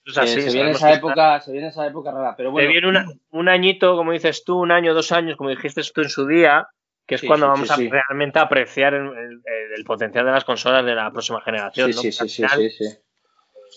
Eh, 0.05 0.11
se, 0.11 0.53
viene 0.53 0.72
esa 0.72 0.93
época, 0.93 1.41
se 1.41 1.51
viene 1.51 1.67
esa 1.67 1.86
época 1.86 2.11
rara, 2.11 2.36
pero 2.38 2.51
bueno. 2.51 2.65
Se 2.65 2.72
viene 2.72 3.05
un 3.32 3.49
añito, 3.49 3.97
como 3.97 4.13
dices 4.13 4.45
tú, 4.45 4.57
un 4.59 4.72
año, 4.72 4.93
dos 4.93 5.11
años, 5.11 5.36
como 5.36 5.49
dijiste 5.49 5.82
tú 5.93 6.01
en 6.01 6.09
su 6.09 6.26
día, 6.26 6.67
que 7.10 7.16
es 7.16 7.24
cuando 7.24 7.47
vamos 7.47 7.72
a 7.72 7.76
realmente 7.76 8.38
apreciar 8.38 8.93
el, 8.93 9.84
potencial 9.84 10.26
de 10.26 10.32
las 10.32 10.43
consolas 10.43 10.86
de 10.86 10.93
la 10.93 11.12
próxima 11.12 11.41
generación. 11.41 11.91
Sí, 11.91 12.12
sí, 12.12 12.30
sí, 12.30 12.45
sí, 12.70 12.86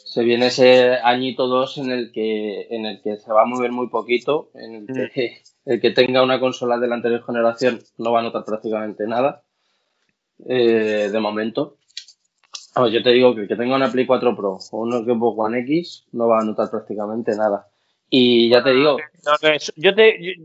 Se 0.04 0.22
viene 0.22 0.48
ese 0.48 0.96
añito 1.02 1.46
dos 1.46 1.78
en 1.78 1.90
el 1.90 2.12
que 2.12 2.66
en 2.68 2.84
el 2.84 3.00
que 3.00 3.16
se 3.16 3.32
va 3.32 3.42
a 3.42 3.46
mover 3.46 3.72
muy 3.72 3.88
poquito, 3.88 4.50
en 4.54 4.74
el 4.74 4.86
que 4.86 5.30
mm. 5.30 5.42
el 5.70 5.80
que 5.80 5.90
tenga 5.92 6.22
una 6.22 6.38
consola 6.40 6.76
de 6.78 6.88
la 6.88 6.96
anterior 6.96 7.24
generación 7.24 7.80
no 7.96 8.12
va 8.12 8.20
a 8.20 8.22
notar 8.22 8.44
prácticamente 8.44 9.06
nada. 9.06 9.42
Eh, 10.46 11.08
de 11.10 11.20
momento. 11.20 11.78
yo 12.76 13.02
te 13.02 13.10
digo 13.12 13.34
que 13.34 13.42
el 13.42 13.48
que 13.48 13.56
tenga 13.56 13.76
una 13.76 13.90
Play 13.90 14.04
4 14.04 14.36
Pro 14.36 14.58
o 14.70 14.78
un 14.78 14.92
Xbox 14.92 15.38
One 15.38 15.60
X 15.60 16.04
no 16.12 16.28
va 16.28 16.40
a 16.40 16.44
notar 16.44 16.70
prácticamente 16.70 17.34
nada. 17.34 17.66
Y 18.10 18.50
ya 18.50 18.62
te 18.62 18.72
digo. 18.72 18.98
yo 19.76 19.94
te, 19.94 20.38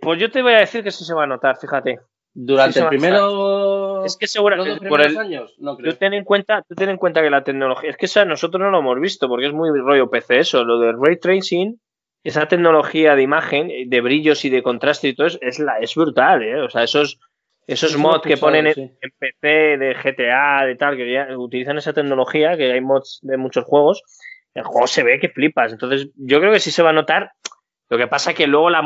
pues 0.00 0.20
yo 0.20 0.30
te 0.30 0.42
voy 0.42 0.52
a 0.52 0.60
decir 0.60 0.84
que 0.84 0.92
sí 0.92 1.04
se 1.04 1.12
va 1.12 1.24
a 1.24 1.26
notar, 1.26 1.58
fíjate. 1.58 1.98
Durante 2.32 2.80
el 2.80 2.88
primero. 2.88 4.04
Es 4.04 4.16
que 4.16 4.26
seguramente. 4.26 4.88
Por 4.88 5.00
el, 5.00 5.16
años, 5.18 5.54
no 5.58 5.76
creo. 5.76 5.92
Tú 5.92 5.98
ten, 5.98 6.14
en 6.14 6.24
cuenta, 6.24 6.62
tú 6.62 6.74
ten 6.74 6.88
en 6.88 6.96
cuenta 6.96 7.22
que 7.22 7.30
la 7.30 7.42
tecnología. 7.42 7.90
Es 7.90 7.96
que 7.96 8.06
eso 8.06 8.24
nosotros 8.24 8.60
no 8.60 8.70
lo 8.70 8.78
hemos 8.78 9.00
visto 9.00 9.28
porque 9.28 9.46
es 9.46 9.52
muy 9.52 9.70
rollo 9.80 10.10
PC 10.10 10.38
eso. 10.38 10.64
Lo 10.64 10.78
del 10.78 10.96
ray 11.00 11.18
tracing, 11.18 11.80
esa 12.22 12.46
tecnología 12.46 13.16
de 13.16 13.22
imagen, 13.22 13.68
de 13.88 14.00
brillos 14.00 14.44
y 14.44 14.50
de 14.50 14.62
contraste 14.62 15.08
y 15.08 15.14
todo, 15.14 15.26
es, 15.26 15.38
es, 15.42 15.58
la, 15.58 15.78
es 15.78 15.94
brutal, 15.94 16.42
¿eh? 16.42 16.60
O 16.60 16.70
sea, 16.70 16.84
esos, 16.84 17.18
esos 17.66 17.96
mods 17.96 18.22
que 18.22 18.36
ponen 18.36 18.68
en, 18.68 18.96
PC 19.18 19.78
de 19.78 19.94
GTA, 19.94 20.66
de 20.66 20.76
tal, 20.76 20.96
que 20.96 21.36
utilizan 21.36 21.78
esa 21.78 21.92
tecnología, 21.92 22.56
que 22.56 22.72
hay 22.72 22.80
mods 22.80 23.18
de 23.22 23.36
muchos 23.36 23.64
juegos. 23.64 24.02
El 24.54 24.64
juego 24.64 24.86
se 24.86 25.02
ve 25.02 25.18
que 25.18 25.28
flipas. 25.28 25.72
Entonces, 25.72 26.10
yo 26.16 26.40
creo 26.40 26.52
que 26.52 26.60
sí 26.60 26.70
se 26.70 26.82
va 26.82 26.90
a 26.90 26.92
notar 26.94 27.32
lo 27.90 27.98
que 27.98 28.06
pasa 28.06 28.30
es 28.30 28.36
que 28.36 28.46
luego 28.46 28.70
la, 28.70 28.82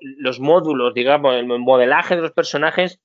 los 0.00 0.40
módulos, 0.40 0.94
digamos, 0.94 1.34
el 1.34 1.46
modelaje 1.46 2.14
de 2.14 2.22
los 2.22 2.30
personajes, 2.30 3.00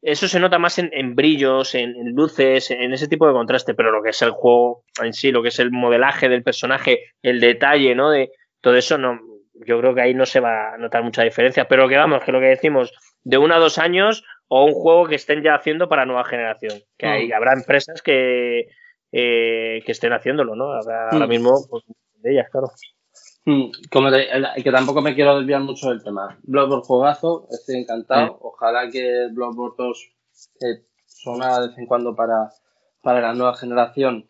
eso 0.00 0.28
se 0.28 0.38
nota 0.38 0.60
más 0.60 0.78
en, 0.78 1.16
brillos, 1.16 1.74
en, 1.74 2.12
luces, 2.14 2.70
en 2.70 2.92
ese 2.92 3.08
tipo 3.08 3.26
de 3.26 3.32
contraste, 3.32 3.74
pero 3.74 3.90
lo 3.90 4.00
que 4.00 4.10
es 4.10 4.22
el 4.22 4.30
juego 4.30 4.84
en 5.02 5.12
sí, 5.12 5.32
lo 5.32 5.42
que 5.42 5.48
es 5.48 5.58
el 5.58 5.72
modelaje 5.72 6.28
del 6.28 6.44
personaje, 6.44 7.00
el 7.22 7.40
detalle, 7.40 7.96
¿no? 7.96 8.10
De 8.10 8.30
todo 8.60 8.76
eso, 8.76 8.96
no, 8.96 9.18
yo 9.66 9.80
creo 9.80 9.94
que 9.94 10.02
ahí 10.02 10.14
no 10.14 10.24
se 10.24 10.38
va 10.38 10.74
a 10.74 10.78
notar 10.78 11.02
mucha 11.02 11.24
diferencia, 11.24 11.66
pero 11.66 11.88
que 11.88 11.96
vamos, 11.96 12.22
que 12.22 12.30
lo 12.30 12.38
que 12.38 12.46
decimos, 12.46 12.92
de 13.24 13.38
uno 13.38 13.54
a 13.54 13.58
dos 13.58 13.78
años 13.78 14.24
o 14.46 14.64
un 14.64 14.72
juego 14.72 15.08
que 15.08 15.16
estén 15.16 15.42
ya 15.42 15.56
haciendo 15.56 15.88
para 15.88 16.06
nueva 16.06 16.24
generación, 16.24 16.80
que 16.96 17.06
hay, 17.06 17.28
mm. 17.28 17.32
habrá 17.32 17.54
empresas 17.54 18.02
que, 18.02 18.68
eh, 19.10 19.82
que 19.84 19.92
estén 19.92 20.12
haciéndolo, 20.12 20.54
¿no? 20.54 20.72
Habrá, 20.72 21.08
Ahora 21.10 21.26
mm. 21.26 21.30
mismo, 21.30 21.54
pues, 21.68 21.82
de 22.18 22.32
ellas, 22.32 22.48
claro. 22.52 22.68
Hmm, 23.46 23.70
como 23.90 24.10
que 24.10 24.70
tampoco 24.70 25.02
me 25.02 25.14
quiero 25.14 25.38
desviar 25.38 25.60
mucho 25.60 25.90
del 25.90 26.02
tema. 26.02 26.38
Bloodborne 26.44 26.84
juegazo, 26.84 27.46
estoy 27.50 27.76
encantado. 27.76 28.34
Hmm. 28.34 28.38
Ojalá 28.40 28.90
que 28.90 29.28
Bloodborne 29.32 29.74
2, 29.76 30.10
que 30.58 30.84
suena 31.06 31.60
de 31.60 31.68
vez 31.68 31.78
en 31.78 31.86
cuando 31.86 32.14
para, 32.14 32.50
para 33.02 33.20
la 33.20 33.34
nueva 33.34 33.54
generación, 33.56 34.28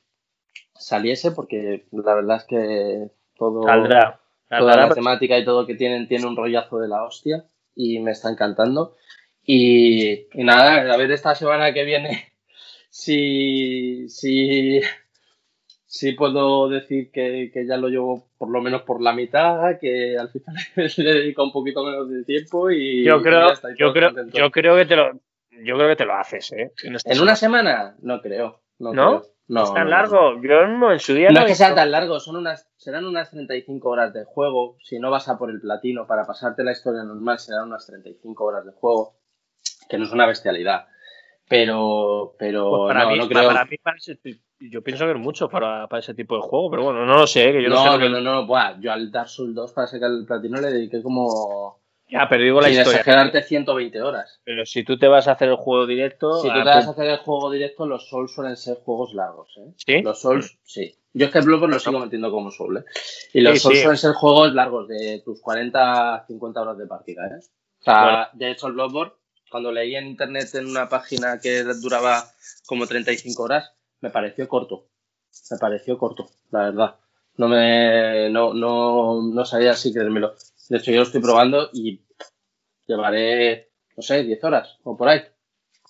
saliese, 0.75 1.31
porque 1.31 1.87
la 1.93 2.15
verdad 2.15 2.39
es 2.39 2.45
que 2.45 3.11
todo, 3.37 3.61
toda 3.61 4.77
la 4.77 4.89
temática 4.95 5.39
y 5.39 5.45
todo 5.45 5.67
que 5.67 5.75
tienen 5.75 6.09
tiene 6.09 6.27
un 6.27 6.37
rollazo 6.37 6.79
de 6.79 6.89
la 6.89 7.05
hostia 7.05 7.45
y 7.75 8.01
me 8.01 8.11
está 8.11 8.31
encantando. 8.31 8.97
Y, 9.45 10.27
y 10.33 10.45
nada, 10.45 10.93
a 10.93 10.97
ver 10.97 11.11
esta 11.13 11.35
semana 11.35 11.73
que 11.73 11.85
viene 11.85 12.33
si, 12.91 14.09
si 14.09 14.81
sí 15.95 16.11
puedo 16.13 16.69
decir 16.69 17.13
que, 17.13 17.53
ya 17.69 17.77
lo 17.77 17.89
llevo 17.89 18.27
por 18.37 18.51
lo 18.51 18.61
menos 18.61 18.83
por 18.83 19.01
la 19.01 19.13
mitad, 19.13 19.79
que 19.81 20.19
al 20.19 20.29
final 20.29 20.57
le 20.97 21.15
dedico 21.15 21.45
un 21.45 21.53
poquito 21.53 21.85
menos 21.85 22.11
de 22.11 22.25
tiempo 22.25 22.69
y 22.71 23.05
yo 23.05 23.23
creo, 23.23 23.53
yo 23.79 23.93
creo, 23.93 24.11
yo 24.33 24.51
creo 24.51 24.77
que 24.77 24.87
te 24.87 24.97
lo, 24.97 25.13
yo 25.63 25.77
creo 25.77 25.89
que 25.89 25.97
te 25.97 26.05
lo 26.05 26.15
haces, 26.15 26.53
¿eh? 26.53 26.73
En, 26.83 27.21
una 27.21 27.37
semana 27.37 27.95
no 28.03 28.21
creo, 28.21 28.61
no, 28.81 28.93
no, 28.93 29.63
es 29.63 29.73
tan 29.73 29.89
largo. 29.89 30.43
Yo 30.43 30.67
no, 30.67 30.91
en 30.93 30.99
su 30.99 31.15
día 31.15 31.29
no, 31.31 31.41
es 31.41 31.47
que 31.47 31.55
sea 31.55 31.77
tan 31.77 31.93
largo, 31.93 32.19
son 32.19 32.37
unas, 32.37 32.69
serán 32.77 33.05
unas 33.05 33.31
35 33.31 33.89
horas 33.89 34.13
de 34.13 34.25
juego. 34.25 34.77
Si 34.83 34.99
no 34.99 35.13
vas 35.13 35.29
a 35.29 35.39
por 35.39 35.51
el 35.51 35.61
platino 35.61 36.09
para 36.09 36.25
pasarte 36.25 36.65
la 36.65 36.73
historia 36.73 37.05
normal, 37.05 37.39
serán 37.39 37.69
unas 37.69 37.87
35 37.87 38.45
horas 38.45 38.67
de 38.67 38.73
juego, 38.73 39.15
que 39.89 39.97
no 39.97 40.07
es 40.07 40.13
una 40.13 40.27
bestialidad. 40.27 40.87
Pero, 41.49 42.35
pero 42.37 42.69
pues 42.71 42.95
para 42.95 43.09
mí, 43.09 43.19
no 43.19 43.29
creo. 43.29 43.47
Para 43.47 43.65
mí 43.67 43.77
yo 44.71 44.83
pienso 44.83 45.05
que 45.05 45.13
es 45.13 45.19
mucho 45.19 45.49
para, 45.49 45.89
ese 45.99 46.15
tipo 46.15 46.37
de 46.37 46.43
juego, 46.43 46.71
pero 46.71 46.85
bueno, 46.85 47.05
no 47.05 47.17
lo 47.17 47.27
sé, 47.27 47.53
que 47.53 47.63
yo 47.63 47.69
no, 47.69 47.77
no 47.77 47.93
sé. 47.99 48.09
No, 48.09 48.21
no, 48.21 48.47
no, 48.47 48.81
yo 48.81 48.93
al 48.93 49.11
Dark 49.11 49.29
Souls 49.29 49.55
2 49.55 49.73
para 49.73 49.87
sacar 49.87 50.11
el 50.11 50.25
platino 50.27 50.61
le 50.61 50.71
dediqué 50.71 51.03
como. 51.03 51.81
Ya, 52.09 52.29
pero 52.29 52.45
digo 52.45 52.61
la 52.61 52.69
sin 52.69 52.79
historia. 52.79 53.01
exagerarte 53.01 53.43
120 53.43 54.03
horas. 54.03 54.41
Pero 54.45 54.67
si 54.67 54.85
tú 54.85 54.99
te 54.99 55.09
vas 55.09 55.27
a 55.27 55.33
hacer 55.33 55.49
el 55.49 55.57
juego 55.57 55.87
directo. 55.87 56.43
Si 56.43 56.49
tú 56.49 56.55
te 56.55 56.65
vas 56.65 56.87
a 56.87 56.91
hacer 56.91 57.07
el 57.07 57.17
juego 57.19 57.51
directo, 57.51 57.87
los 57.87 58.09
Souls 58.09 58.33
suelen 58.33 58.57
ser 58.57 58.79
juegos 58.85 59.15
largos, 59.15 59.49
¿eh? 59.57 59.73
¿Sí? 59.77 60.03
Los 60.03 60.21
Souls, 60.21 60.59
sí. 60.63 60.95
Yo 61.13 61.27
es 61.27 61.33
que 61.33 61.41
Bloodborne 61.41 61.75
lo 61.75 61.81
sigo 61.81 62.01
metiendo 62.01 62.31
como 62.31 62.51
Soul, 62.51 62.79
¿eh? 62.79 62.85
Y 63.33 63.41
los 63.41 63.61
Souls 63.61 63.81
suelen 63.81 63.97
ser 63.97 64.13
juegos 64.13 64.53
largos, 64.53 64.89
de 64.89 65.23
tus 65.25 65.41
40, 65.41 66.25
50 66.27 66.61
horas 66.61 66.79
de 66.79 66.87
partida, 66.87 67.27
¿eh? 67.27 67.41
O 67.81 67.85
sea, 67.85 68.31
de 68.33 68.51
hecho, 68.51 68.67
el 68.67 68.73
Bloodborne, 68.73 69.13
cuando 69.51 69.71
leí 69.71 69.95
en 69.95 70.07
internet 70.07 70.49
en 70.55 70.67
una 70.67 70.89
página 70.89 71.39
que 71.41 71.63
duraba 71.63 72.25
como 72.67 72.87
35 72.87 73.43
horas, 73.43 73.73
me 74.05 74.11
pareció 74.11 74.49
corto 74.49 74.87
me 75.51 75.59
pareció 75.59 75.99
corto, 75.99 76.27
la 76.51 76.71
verdad. 76.71 76.97
No 77.37 77.49
me, 77.49 78.31
no, 78.31 78.55
no, 78.55 79.23
no 79.23 79.45
sabía 79.45 79.75
si 79.75 79.93
creérmelo. 79.93 80.35
De 80.69 80.79
hecho, 80.79 80.93
yo 80.93 80.99
lo 80.99 81.03
estoy 81.03 81.21
probando 81.21 81.69
y 81.73 82.01
llevaré, 82.87 83.71
no 83.97 84.03
sé, 84.03 84.23
10 84.23 84.45
horas 84.45 84.79
o 84.85 84.97
por 84.97 85.09
ahí 85.09 85.21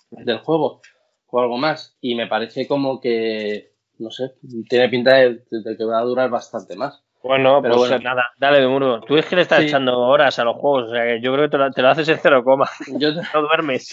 del 0.09 0.39
juego 0.39 0.81
o 1.27 1.39
algo 1.39 1.57
más. 1.57 1.97
Y 2.01 2.15
me 2.15 2.27
parece 2.27 2.67
como 2.67 2.99
que, 2.99 3.73
no 3.99 4.09
sé, 4.09 4.35
tiene 4.67 4.89
pinta 4.89 5.15
de, 5.15 5.43
que 5.77 5.85
va 5.85 5.99
a 5.99 6.03
durar 6.03 6.29
bastante 6.29 6.75
más. 6.75 7.03
Bueno, 7.21 7.59
pero 7.61 7.75
pues 7.75 8.03
nada, 8.03 8.23
dale 8.37 8.61
de 8.61 8.67
muro. 8.67 9.01
Tú 9.01 9.17
es 9.17 9.25
que 9.25 9.35
le 9.35 9.41
estás 9.41 9.61
echando 9.61 9.97
horas 9.99 10.37
a 10.37 10.43
los 10.43 10.57
juegos, 10.57 10.89
o 10.89 10.91
sea 10.93 11.05
que 11.05 11.21
yo 11.21 11.33
creo 11.33 11.49
que 11.49 11.57
te 11.73 11.81
lo, 11.81 11.89
haces 11.89 12.07
en 12.09 12.19
cero 12.19 12.43
coma. 12.43 12.69
Yo 12.99 13.09
no 13.33 13.41
duermes. 13.41 13.91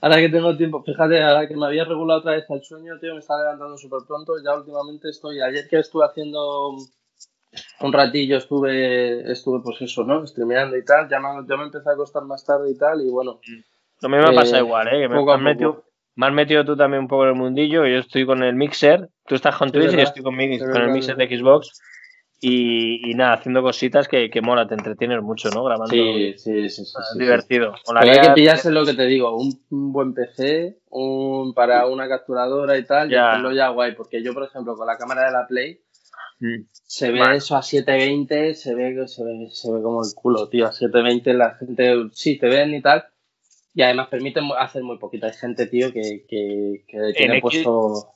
Ahora 0.00 0.16
que 0.16 0.28
tengo 0.28 0.56
tiempo, 0.56 0.82
fíjate, 0.82 1.22
ahora 1.22 1.46
que 1.46 1.56
me 1.56 1.66
había 1.66 1.84
regulado 1.84 2.20
otra 2.20 2.32
vez 2.32 2.44
el 2.48 2.62
sueño, 2.62 2.98
tío, 3.00 3.14
me 3.14 3.20
está 3.20 3.36
levantando 3.38 3.76
súper 3.76 4.00
pronto. 4.06 4.34
Ya 4.44 4.54
últimamente 4.54 5.08
estoy, 5.08 5.40
ayer 5.40 5.68
que 5.68 5.78
estuve 5.78 6.04
haciendo 6.04 6.76
un 7.80 7.92
ratillo, 7.92 8.38
estuve, 8.38 9.30
estuve 9.30 9.60
pues 9.62 9.80
eso, 9.82 10.04
¿no? 10.04 10.26
Streameando 10.26 10.76
y 10.76 10.84
tal. 10.84 11.08
Ya 11.08 11.20
me, 11.20 11.28
ya 11.48 11.56
me 11.56 11.64
empecé 11.64 11.88
a 11.88 11.92
acostar 11.92 12.24
más 12.24 12.44
tarde 12.44 12.70
y 12.70 12.78
tal, 12.78 13.00
y 13.00 13.10
bueno. 13.10 13.40
Lo 14.00 14.08
mismo 14.08 14.28
me 14.28 14.34
pasa 14.34 14.58
eh, 14.58 14.60
igual, 14.60 14.88
¿eh? 14.88 15.00
Que 15.02 15.08
me, 15.08 15.32
has 15.32 15.40
metido, 15.40 15.84
me, 16.16 16.26
has 16.26 16.32
metido, 16.32 16.64
tú 16.64 16.76
también 16.76 17.02
un 17.02 17.08
poco 17.08 17.24
en 17.24 17.30
el 17.30 17.36
mundillo. 17.36 17.86
Yo 17.86 17.98
estoy 17.98 18.26
con 18.26 18.42
el 18.42 18.54
mixer, 18.54 19.08
tú 19.26 19.34
estás 19.34 19.56
con 19.56 19.70
Twitch 19.70 19.92
y 19.92 19.96
yo 19.96 20.02
estoy 20.02 20.22
con, 20.22 20.36
mi, 20.36 20.58
con 20.58 20.76
el 20.76 20.90
mixer 20.90 21.16
de 21.16 21.36
Xbox. 21.36 21.80
Y, 22.44 23.14
nada, 23.14 23.34
haciendo 23.34 23.62
cositas 23.62 24.08
que, 24.08 24.28
que, 24.28 24.42
mola, 24.42 24.66
te 24.66 24.74
entretienes 24.74 25.22
mucho, 25.22 25.48
¿no? 25.50 25.62
Grabando. 25.62 25.94
Sí, 25.94 26.34
sí, 26.36 26.68
sí. 26.68 26.84
sí, 26.84 26.92
divertido. 27.16 27.72
Pero 27.86 28.00
hay 28.00 28.20
que 28.20 28.32
pillarse 28.32 28.72
lo 28.72 28.84
que 28.84 28.94
te 28.94 29.06
digo, 29.06 29.36
un, 29.36 29.62
buen 29.70 30.12
PC, 30.12 30.80
un, 30.90 31.54
para 31.54 31.86
una 31.86 32.08
capturadora 32.08 32.76
y 32.76 32.84
tal, 32.84 33.08
ya. 33.08 33.16
y 33.16 33.20
hacerlo 33.20 33.52
ya 33.52 33.68
guay. 33.68 33.94
Porque 33.94 34.24
yo, 34.24 34.34
por 34.34 34.42
ejemplo, 34.42 34.74
con 34.74 34.88
la 34.88 34.98
cámara 34.98 35.26
de 35.26 35.30
la 35.30 35.46
Play, 35.46 35.82
mm. 36.40 36.64
se 36.72 37.12
ve 37.12 37.20
eso 37.36 37.56
a 37.56 37.62
720, 37.62 38.56
se 38.56 38.74
ve, 38.74 39.06
se 39.06 39.22
ve, 39.22 39.48
se 39.52 39.72
ve 39.72 39.80
como 39.80 40.02
el 40.02 40.12
culo, 40.12 40.48
tío. 40.48 40.66
A 40.66 40.72
720 40.72 41.34
la 41.34 41.54
gente, 41.54 41.94
sí, 42.10 42.40
te 42.40 42.48
ven 42.48 42.74
y 42.74 42.82
tal. 42.82 43.04
Y 43.72 43.82
además 43.82 44.08
permite 44.08 44.40
hacer 44.58 44.82
muy 44.82 44.98
poquito. 44.98 45.26
Hay 45.26 45.32
gente, 45.32 45.66
tío, 45.66 45.92
que, 45.92 46.24
que, 46.28 46.84
que 46.88 47.12
tiene 47.16 47.40
puesto 47.40 48.12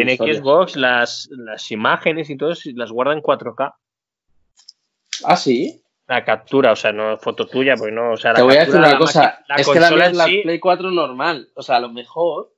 en 0.00 0.16
Xbox 0.16 0.76
las, 0.76 1.28
las 1.30 1.70
imágenes 1.70 2.30
y 2.30 2.36
todo 2.36 2.52
las 2.74 2.90
guarda 2.90 3.12
en 3.12 3.22
4K. 3.22 3.74
Ah, 5.24 5.36
sí. 5.36 5.82
La 6.08 6.24
captura, 6.24 6.72
o 6.72 6.76
sea, 6.76 6.92
no 6.92 7.16
foto 7.18 7.46
tuya, 7.46 7.74
porque 7.76 7.92
no. 7.92 8.12
O 8.12 8.16
sea, 8.16 8.34
Te 8.34 8.42
voy 8.42 8.56
a 8.56 8.60
decir 8.60 8.76
una 8.76 8.98
cosa. 8.98 9.44
es 9.56 9.68
que 9.68 9.80
la, 9.80 9.90
la 9.90 10.24
Play 10.24 10.58
4 10.58 10.90
normal. 10.90 11.48
O 11.54 11.62
sea, 11.62 11.76
a 11.76 11.80
lo 11.80 11.90
mejor 11.90 12.52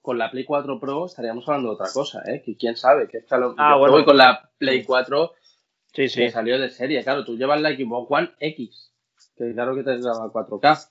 con 0.00 0.18
la 0.18 0.30
Play 0.30 0.44
4 0.44 0.78
Pro 0.78 1.06
estaríamos 1.06 1.48
hablando 1.48 1.70
de 1.70 1.74
otra 1.74 1.88
cosa, 1.92 2.22
¿eh? 2.26 2.40
Que 2.44 2.56
quién 2.56 2.76
sabe. 2.76 3.08
Que 3.08 3.18
es 3.18 3.24
que 3.26 3.36
lo, 3.36 3.56
ah, 3.58 3.76
bueno. 3.76 4.04
con 4.04 4.16
la 4.16 4.50
Play 4.56 4.84
4 4.84 5.32
sí, 5.92 6.08
sí. 6.08 6.20
que 6.20 6.30
salió 6.30 6.60
de 6.60 6.70
serie. 6.70 7.02
Claro, 7.02 7.24
tú 7.24 7.36
llevas 7.36 7.60
la 7.60 7.70
Xbox 7.70 8.06
One 8.08 8.30
X, 8.38 8.92
que 9.36 9.52
claro 9.52 9.74
que 9.74 9.82
te 9.82 9.98
graba 9.98 10.32
4K. 10.32 10.90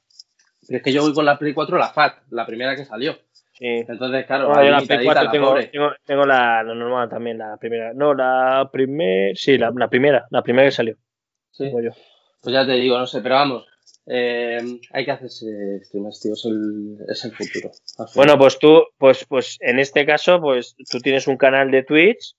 Pero 0.67 0.77
es 0.77 0.83
que 0.83 0.91
yo 0.91 1.01
voy 1.03 1.13
con 1.13 1.25
la 1.25 1.39
Play 1.39 1.53
4 1.53 1.77
la 1.77 1.93
FAT, 1.93 2.23
la 2.31 2.45
primera 2.45 2.75
que 2.75 2.83
salió. 2.83 3.17
Sí. 3.57 3.65
Entonces, 3.87 4.25
claro, 4.25 4.53
no, 4.53 4.61
la 4.61 4.81
Play 4.81 5.05
4 5.05 5.31
tengo, 5.31 5.55
tengo, 5.71 5.91
tengo, 6.03 6.25
la, 6.25 6.61
la, 6.61 6.75
normal 6.75 7.09
también, 7.09 7.37
la 7.37 7.55
primera. 7.57 7.93
No, 7.93 8.13
la 8.13 8.69
primera. 8.71 9.33
Sí, 9.33 9.57
la, 9.57 9.71
la, 9.75 9.87
primera, 9.87 10.25
la 10.29 10.41
primera 10.41 10.67
que 10.67 10.71
salió. 10.71 10.97
Sí. 11.51 11.71
Pues 11.71 12.53
ya 12.53 12.65
te 12.65 12.73
digo, 12.73 12.97
no 12.97 13.07
sé, 13.07 13.21
pero 13.21 13.35
vamos, 13.35 13.65
eh, 14.07 14.59
hay 14.91 15.05
que 15.05 15.11
hacerse 15.11 15.79
streamers, 15.83 16.19
tío, 16.19 16.33
es 16.33 16.45
el, 16.45 16.97
es 17.07 17.25
el 17.25 17.31
futuro. 17.31 17.71
Bueno, 18.13 18.37
pues 18.37 18.59
tú, 18.59 18.83
pues, 18.97 19.25
pues 19.25 19.57
en 19.61 19.79
este 19.79 20.05
caso, 20.05 20.39
pues 20.39 20.75
tú 20.91 20.99
tienes 20.99 21.27
un 21.27 21.37
canal 21.37 21.71
de 21.71 21.83
Twitch 21.83 22.35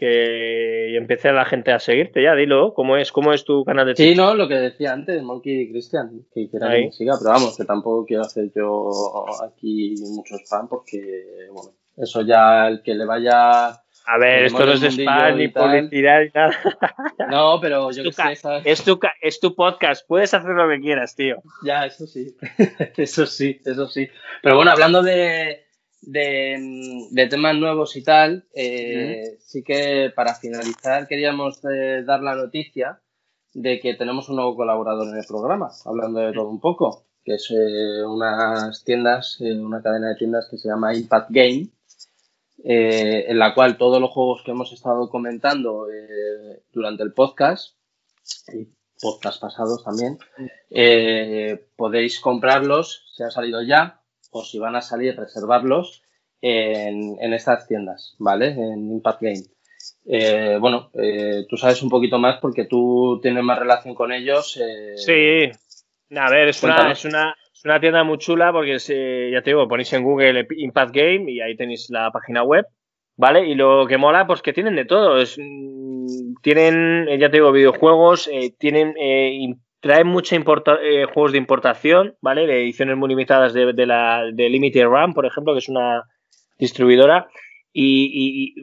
que 0.00 0.96
empiece 0.96 1.28
a 1.28 1.32
la 1.34 1.44
gente 1.44 1.72
a 1.72 1.78
seguirte 1.78 2.22
ya, 2.22 2.34
dilo, 2.34 2.72
¿cómo 2.72 2.96
es, 2.96 3.12
cómo 3.12 3.34
es 3.34 3.44
tu 3.44 3.66
canal 3.66 3.84
de 3.84 3.94
Twitch? 3.94 4.08
Sí, 4.08 4.14
no, 4.14 4.34
lo 4.34 4.48
que 4.48 4.54
decía 4.54 4.94
antes, 4.94 5.22
Monkey 5.22 5.70
Christian, 5.70 6.22
que 6.32 6.48
quiera 6.48 6.70
que 6.70 6.86
me 6.86 6.90
siga, 6.90 7.16
pero 7.18 7.32
vamos, 7.32 7.54
que 7.54 7.66
tampoco 7.66 8.06
quiero 8.06 8.22
hacer 8.22 8.50
yo 8.56 8.88
aquí 9.44 9.94
mucho 10.14 10.36
spam 10.36 10.68
porque, 10.68 11.48
bueno, 11.52 11.72
eso 11.98 12.22
ya 12.22 12.68
el 12.68 12.82
que 12.82 12.94
le 12.94 13.04
vaya 13.04 13.68
a 14.06 14.18
ver, 14.18 14.44
esto 14.46 14.64
no 14.64 14.72
es 14.72 14.82
spam 14.82 15.36
ni 15.36 15.48
publicidad 15.48 16.22
ni 16.22 16.30
nada. 16.34 16.50
No, 17.30 17.60
pero 17.60 17.90
yo 17.90 18.02
que 18.02 18.12
sé, 18.12 18.38
Es 18.64 18.82
tu, 18.82 18.98
es 19.20 19.38
tu 19.38 19.54
podcast, 19.54 20.06
puedes 20.08 20.32
hacer 20.32 20.52
lo 20.52 20.66
que 20.66 20.80
quieras, 20.80 21.14
tío. 21.14 21.42
Ya, 21.62 21.84
eso 21.84 22.06
sí. 22.06 22.34
eso 22.96 23.26
sí, 23.26 23.60
eso 23.66 23.86
sí. 23.86 24.08
Pero 24.42 24.56
bueno, 24.56 24.70
hablando 24.70 25.02
de, 25.02 25.66
de, 26.02 27.28
temas 27.28 27.56
nuevos 27.56 27.96
y 27.96 28.02
tal, 28.02 28.44
eh, 28.54 29.36
sí 29.40 29.62
que 29.62 30.12
para 30.14 30.34
finalizar 30.34 31.06
queríamos 31.06 31.60
eh, 31.64 32.02
dar 32.04 32.22
la 32.22 32.34
noticia 32.34 33.00
de 33.52 33.80
que 33.80 33.94
tenemos 33.94 34.28
un 34.28 34.36
nuevo 34.36 34.56
colaborador 34.56 35.08
en 35.08 35.18
el 35.18 35.26
programa, 35.26 35.70
hablando 35.84 36.20
de 36.20 36.32
todo 36.32 36.48
un 36.48 36.60
poco, 36.60 37.04
que 37.24 37.34
es 37.34 37.50
eh, 37.50 38.04
unas 38.04 38.84
tiendas, 38.84 39.40
una 39.40 39.82
cadena 39.82 40.08
de 40.08 40.16
tiendas 40.16 40.48
que 40.50 40.58
se 40.58 40.68
llama 40.68 40.94
Impact 40.94 41.30
Game 41.30 41.68
en 42.62 43.38
la 43.38 43.54
cual 43.54 43.78
todos 43.78 44.02
los 44.02 44.10
juegos 44.10 44.42
que 44.44 44.50
hemos 44.50 44.70
estado 44.74 45.08
comentando 45.08 45.86
durante 46.74 47.02
el 47.02 47.14
podcast 47.14 47.74
y 48.52 48.68
podcast 49.00 49.40
pasados 49.40 49.82
también, 49.82 50.18
podéis 51.74 52.20
comprarlos, 52.20 53.10
si 53.16 53.22
ha 53.22 53.30
salido 53.30 53.62
ya, 53.62 53.99
o 54.30 54.44
si 54.44 54.58
van 54.58 54.76
a 54.76 54.80
salir, 54.80 55.16
reservarlos 55.16 56.02
en, 56.40 57.32
estas 57.34 57.66
tiendas, 57.68 58.14
¿vale? 58.18 58.48
En 58.48 58.90
Impact 58.90 59.22
Game. 59.22 60.58
bueno, 60.58 60.90
tú 61.48 61.56
sabes 61.56 61.82
un 61.82 61.90
poquito 61.90 62.18
más 62.18 62.38
porque 62.40 62.64
tú 62.64 63.18
tienes 63.22 63.44
más 63.44 63.58
relación 63.58 63.94
con 63.94 64.12
ellos. 64.12 64.58
sí, 64.96 65.50
a 66.16 66.30
ver, 66.30 66.48
es 66.48 66.62
una, 66.62 66.90
es 66.90 67.04
una, 67.04 67.34
es 67.60 67.64
una 67.66 67.78
tienda 67.78 68.04
muy 68.04 68.16
chula 68.16 68.52
porque 68.52 68.78
ya 68.78 69.42
te 69.42 69.50
digo, 69.50 69.68
ponéis 69.68 69.92
en 69.92 70.02
Google 70.02 70.46
Impact 70.56 70.94
Game 70.94 71.30
y 71.30 71.42
ahí 71.42 71.54
tenéis 71.56 71.90
la 71.90 72.10
página 72.10 72.42
web, 72.42 72.64
¿vale? 73.16 73.46
Y 73.46 73.54
lo 73.54 73.86
que 73.86 73.98
mola, 73.98 74.26
pues 74.26 74.40
que 74.40 74.54
tienen 74.54 74.76
de 74.76 74.86
todo. 74.86 75.18
Es, 75.20 75.36
mm, 75.38 76.36
tienen, 76.40 77.06
ya 77.18 77.28
te 77.28 77.36
digo, 77.36 77.52
videojuegos, 77.52 78.30
eh, 78.32 78.54
tienen, 78.58 78.94
traen 79.80 80.06
muchos 80.06 80.38
eh, 80.38 81.04
juegos 81.12 81.32
de 81.32 81.38
importación, 81.38 82.16
¿vale? 82.20 82.46
De 82.46 82.62
ediciones 82.62 82.96
muy 82.96 83.08
limitadas 83.08 83.52
de, 83.52 83.72
de 83.72 83.86
la 83.86 84.24
de 84.32 84.48
Limited 84.48 84.84
Run, 84.84 85.14
por 85.14 85.26
ejemplo, 85.26 85.52
que 85.52 85.60
es 85.60 85.68
una 85.68 86.04
distribuidora 86.58 87.28
y, 87.72 88.54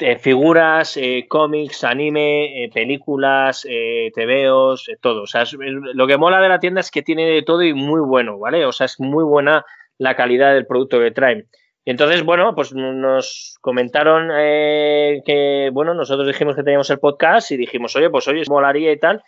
eh, 0.00 0.18
figuras, 0.18 0.96
eh, 0.96 1.26
cómics, 1.28 1.84
anime, 1.84 2.64
eh, 2.64 2.70
películas, 2.72 3.62
TVOs, 3.62 4.90
todo. 5.00 5.22
O 5.22 5.26
sea, 5.26 5.44
lo 5.58 6.06
que 6.06 6.18
mola 6.18 6.40
de 6.40 6.48
la 6.48 6.58
tienda 6.58 6.80
es 6.80 6.90
que 6.90 7.02
tiene 7.02 7.26
de 7.26 7.42
todo 7.42 7.62
y 7.62 7.72
muy 7.72 8.00
bueno, 8.00 8.38
¿vale? 8.38 8.66
O 8.66 8.72
sea, 8.72 8.86
es 8.86 9.00
muy 9.00 9.24
buena 9.24 9.64
la 9.96 10.14
calidad 10.14 10.54
del 10.54 10.66
producto 10.66 10.98
que 10.98 11.10
traen. 11.10 11.48
Entonces, 11.84 12.22
bueno, 12.22 12.54
pues 12.54 12.74
nos 12.74 13.56
comentaron 13.62 14.28
que, 14.28 15.70
bueno, 15.72 15.94
nosotros 15.94 16.26
dijimos 16.26 16.54
que 16.54 16.62
teníamos 16.62 16.90
el 16.90 16.98
podcast 16.98 17.50
y 17.50 17.56
dijimos, 17.56 17.96
oye, 17.96 18.10
pues 18.10 18.28
oye, 18.28 18.42
molaría 18.48 18.92
y 18.92 18.98
tal. 18.98 19.22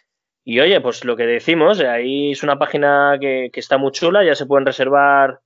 Y 0.44 0.60
oye, 0.60 0.80
pues 0.80 1.04
lo 1.04 1.16
que 1.16 1.26
decimos, 1.26 1.80
ahí 1.80 2.32
es 2.32 2.42
una 2.42 2.58
página 2.58 3.18
que, 3.20 3.50
que 3.52 3.60
está 3.60 3.78
muy 3.78 3.92
chula, 3.92 4.24
ya 4.24 4.34
se 4.34 4.46
pueden 4.46 4.66
reservar 4.66 5.40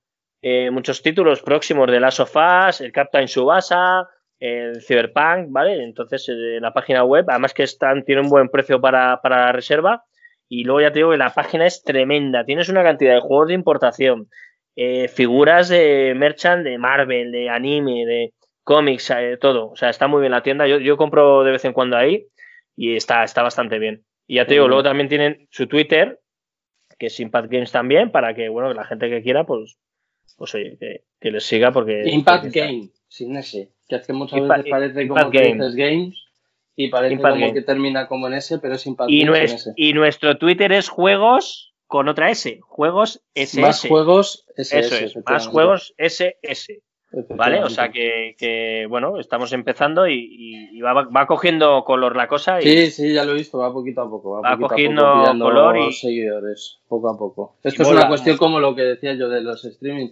eh, 0.47 0.69
muchos 0.69 1.01
títulos 1.01 1.41
próximos 1.41 1.89
de 1.89 1.99
Last 1.99 2.19
of 2.19 2.35
Us, 2.35 2.79
el 2.79 2.91
Captain 2.91 3.27
Subasa, 3.27 4.07
el 4.39 4.79
Cyberpunk, 4.79 5.47
¿vale? 5.49 5.83
Entonces, 5.83 6.29
en 6.29 6.61
la 6.61 6.71
página 6.71 7.03
web, 7.03 7.25
además 7.27 7.55
que 7.55 7.63
están, 7.63 8.05
tiene 8.05 8.21
un 8.21 8.29
buen 8.29 8.49
precio 8.49 8.79
para, 8.79 9.19
la 9.23 9.51
reserva. 9.51 10.03
Y 10.47 10.63
luego 10.63 10.81
ya 10.81 10.91
te 10.91 10.99
digo 10.99 11.09
que 11.09 11.17
la 11.17 11.33
página 11.33 11.65
es 11.65 11.83
tremenda. 11.83 12.45
Tienes 12.45 12.69
una 12.69 12.83
cantidad 12.83 13.15
de 13.15 13.21
juegos 13.21 13.47
de 13.47 13.55
importación, 13.55 14.29
eh, 14.75 15.07
figuras 15.07 15.69
de 15.69 16.13
merchant 16.15 16.63
de 16.63 16.77
Marvel, 16.77 17.31
de 17.31 17.49
anime, 17.49 18.05
de 18.05 18.33
cómics, 18.63 19.09
eh, 19.17 19.37
todo. 19.41 19.71
O 19.71 19.75
sea, 19.75 19.89
está 19.89 20.07
muy 20.07 20.21
bien 20.21 20.31
la 20.31 20.43
tienda. 20.43 20.67
Yo, 20.67 20.77
yo 20.77 20.95
compro 20.95 21.43
de 21.43 21.53
vez 21.53 21.65
en 21.65 21.73
cuando 21.73 21.97
ahí 21.97 22.27
y 22.75 22.95
está, 22.95 23.23
está 23.23 23.41
bastante 23.41 23.79
bien. 23.79 24.05
Y 24.27 24.35
ya 24.35 24.45
te 24.45 24.53
digo, 24.53 24.67
luego 24.67 24.83
también 24.83 25.09
tienen 25.09 25.47
su 25.51 25.67
Twitter, 25.67 26.19
que 26.97 27.07
es 27.07 27.19
Impact 27.19 27.51
Games 27.51 27.71
también, 27.71 28.11
para 28.11 28.33
que, 28.33 28.49
bueno, 28.49 28.73
la 28.73 28.85
gente 28.85 29.09
que 29.09 29.21
quiera, 29.21 29.45
pues 29.45 29.77
pues 30.37 30.53
oye, 30.55 30.77
que, 31.19 31.31
les 31.31 31.45
siga 31.45 31.71
porque... 31.71 32.03
Impact 32.09 32.53
Game, 32.53 32.89
sin 33.07 33.35
ese, 33.37 33.71
que 33.87 33.95
es 33.95 34.07
que 34.07 34.13
muchas 34.13 34.41
veces 34.41 34.65
parece 34.69 35.07
como 35.07 35.31
que 35.31 35.53
dices 35.53 35.75
Games 35.75 36.15
y 36.75 36.89
parece 36.89 37.21
como 37.21 37.53
que 37.53 37.61
termina 37.61 38.07
como 38.07 38.27
en 38.27 38.33
ese, 38.33 38.59
pero 38.59 38.75
es 38.75 38.85
Impact 38.85 39.09
y 39.09 39.25
Games. 39.25 39.71
y 39.75 39.93
nuestro 39.93 40.37
Twitter 40.37 40.71
es 40.73 40.89
juegos 40.89 41.73
con 41.87 42.09
otra 42.09 42.31
S, 42.31 42.59
juegos 42.61 43.23
SS. 43.33 43.61
Más 43.61 43.87
juegos 43.87 44.45
SS. 44.57 44.79
Eso 44.79 45.19
es, 45.19 45.25
más 45.25 45.47
juegos 45.47 45.93
SS. 45.97 46.81
¿Vale? 47.29 47.63
O 47.63 47.69
sea 47.69 47.91
que, 47.91 48.85
bueno, 48.89 49.19
estamos 49.19 49.53
empezando 49.53 50.07
y, 50.07 50.79
va, 50.81 51.27
cogiendo 51.27 51.83
color 51.85 52.15
la 52.15 52.27
cosa. 52.27 52.61
Y 52.61 52.63
sí, 52.63 52.91
sí, 52.91 53.13
ya 53.13 53.23
lo 53.23 53.31
he 53.31 53.35
visto, 53.35 53.57
va 53.57 53.71
poquito 53.71 54.01
a 54.01 54.09
poco. 54.09 54.41
Va, 54.41 54.57
cogiendo 54.57 55.03
color 55.39 55.77
y 55.77 55.93
seguidores, 55.93 56.79
poco 56.87 57.09
a 57.09 57.17
poco. 57.17 57.55
Esto 57.63 57.83
es 57.83 57.89
una 57.89 58.07
cuestión 58.07 58.37
como 58.37 58.59
lo 58.59 58.75
que 58.75 58.83
decía 58.83 59.13
yo 59.13 59.29
de 59.29 59.41
los 59.41 59.63
streaming. 59.63 60.09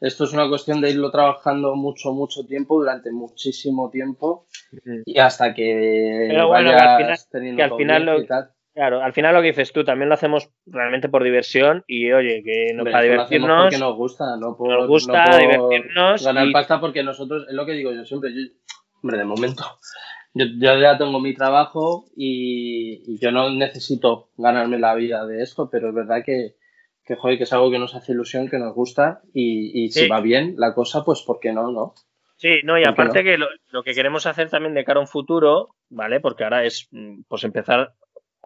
Esto 0.00 0.24
es 0.24 0.32
una 0.32 0.48
cuestión 0.48 0.80
de 0.80 0.90
irlo 0.90 1.10
trabajando 1.10 1.76
mucho, 1.76 2.12
mucho 2.12 2.44
tiempo, 2.44 2.78
durante 2.78 3.10
muchísimo 3.10 3.90
tiempo, 3.90 4.46
y 5.06 5.18
hasta 5.18 5.54
que 5.54 6.26
Pero 6.28 6.48
bueno, 6.48 6.72
vayas 6.72 7.26
que 7.30 7.62
al 7.62 7.76
final, 7.76 8.04
lo, 8.04 8.18
Claro, 8.74 9.00
al 9.00 9.12
final 9.12 9.34
lo 9.34 9.40
que 9.40 9.48
dices 9.48 9.72
tú, 9.72 9.84
también 9.84 10.08
lo 10.08 10.16
hacemos 10.16 10.50
realmente 10.66 11.08
por 11.08 11.22
diversión 11.22 11.84
y 11.86 12.10
oye, 12.10 12.42
que 12.42 12.74
no, 12.74 12.82
para 12.82 13.02
divertirnos. 13.02 13.66
porque 13.66 13.78
nos 13.78 13.94
gusta, 13.94 14.36
no 14.36 14.56
por, 14.56 14.68
nos 14.68 14.88
gusta 14.88 15.38
divertirnos. 15.38 16.24
Ganar 16.24 16.48
pasta 16.52 16.80
porque 16.80 17.04
nosotros, 17.04 17.46
es 17.48 17.54
lo 17.54 17.64
que 17.66 17.72
digo 17.72 17.92
yo 17.92 18.04
siempre, 18.04 18.30
hombre, 19.00 19.18
de 19.18 19.24
momento, 19.24 19.62
yo, 20.34 20.46
ya 20.58 20.98
tengo 20.98 21.20
mi 21.20 21.34
trabajo 21.34 22.06
y, 22.16 23.16
yo 23.20 23.30
no 23.30 23.50
necesito 23.50 24.30
ganarme 24.36 24.80
la 24.80 24.96
vida 24.96 25.24
de 25.24 25.42
esto, 25.42 25.70
pero 25.70 25.90
es 25.90 25.94
verdad 25.94 26.24
que, 26.26 26.56
que, 27.04 27.14
joder, 27.14 27.38
que 27.38 27.44
es 27.44 27.52
algo 27.52 27.70
que 27.70 27.78
nos 27.78 27.94
hace 27.94 28.10
ilusión, 28.10 28.48
que 28.48 28.58
nos 28.58 28.74
gusta 28.74 29.22
y, 29.32 29.88
si 29.90 30.08
va 30.08 30.20
bien 30.20 30.56
la 30.58 30.74
cosa, 30.74 31.04
pues 31.04 31.22
¿por 31.22 31.38
qué 31.38 31.52
no? 31.52 31.70
no? 31.70 31.94
Sí, 32.38 32.60
no, 32.64 32.76
y 32.76 32.82
aparte 32.84 33.22
que 33.22 33.38
lo, 33.38 33.82
que 33.84 33.94
queremos 33.94 34.26
hacer 34.26 34.50
también 34.50 34.74
de 34.74 34.84
cara 34.84 34.98
a 34.98 35.02
un 35.02 35.06
futuro, 35.06 35.76
¿vale? 35.88 36.18
Porque 36.18 36.42
ahora 36.42 36.64
es 36.64 36.88
mm, 36.90 37.22
pues 37.28 37.44
empezar 37.44 37.94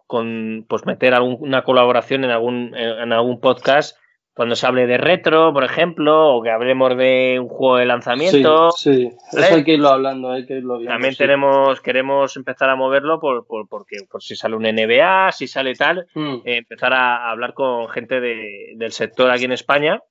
con 0.09 0.65
pues 0.67 0.87
meter 0.87 1.13
alguna 1.13 1.63
colaboración 1.63 2.23
en 2.23 2.31
algún, 2.31 2.75
en 2.75 3.13
algún 3.13 3.39
podcast 3.39 3.95
cuando 4.33 4.55
se 4.55 4.65
hable 4.65 4.87
de 4.87 4.97
retro, 4.97 5.53
por 5.53 5.63
ejemplo, 5.63 6.35
o 6.35 6.41
que 6.41 6.49
hablemos 6.49 6.97
de 6.97 7.37
un 7.39 7.47
juego 7.47 7.77
de 7.77 7.85
lanzamiento. 7.85 8.71
Sí, 8.71 9.11
sí. 9.31 9.37
eso 9.37 9.53
hay 9.53 9.63
que 9.63 9.73
irlo 9.73 9.89
hablando, 9.89 10.31
hay 10.31 10.47
que 10.47 10.57
irlo 10.57 10.77
viendo. 10.79 10.93
También 10.93 11.13
tenemos, 11.15 11.79
queremos 11.81 12.35
empezar 12.37 12.71
a 12.71 12.75
moverlo 12.75 13.19
por, 13.19 13.45
por, 13.45 13.67
porque, 13.67 13.97
por 14.09 14.23
si 14.23 14.35
sale 14.35 14.55
un 14.55 14.63
NBA, 14.63 15.31
si 15.31 15.45
sale 15.45 15.75
tal, 15.75 16.07
mm. 16.15 16.35
eh, 16.43 16.57
empezar 16.57 16.91
a 16.91 17.29
hablar 17.29 17.53
con 17.53 17.87
gente 17.89 18.19
de, 18.19 18.73
del 18.77 18.93
sector 18.93 19.29
aquí 19.29 19.45
en 19.45 19.51
España. 19.51 20.01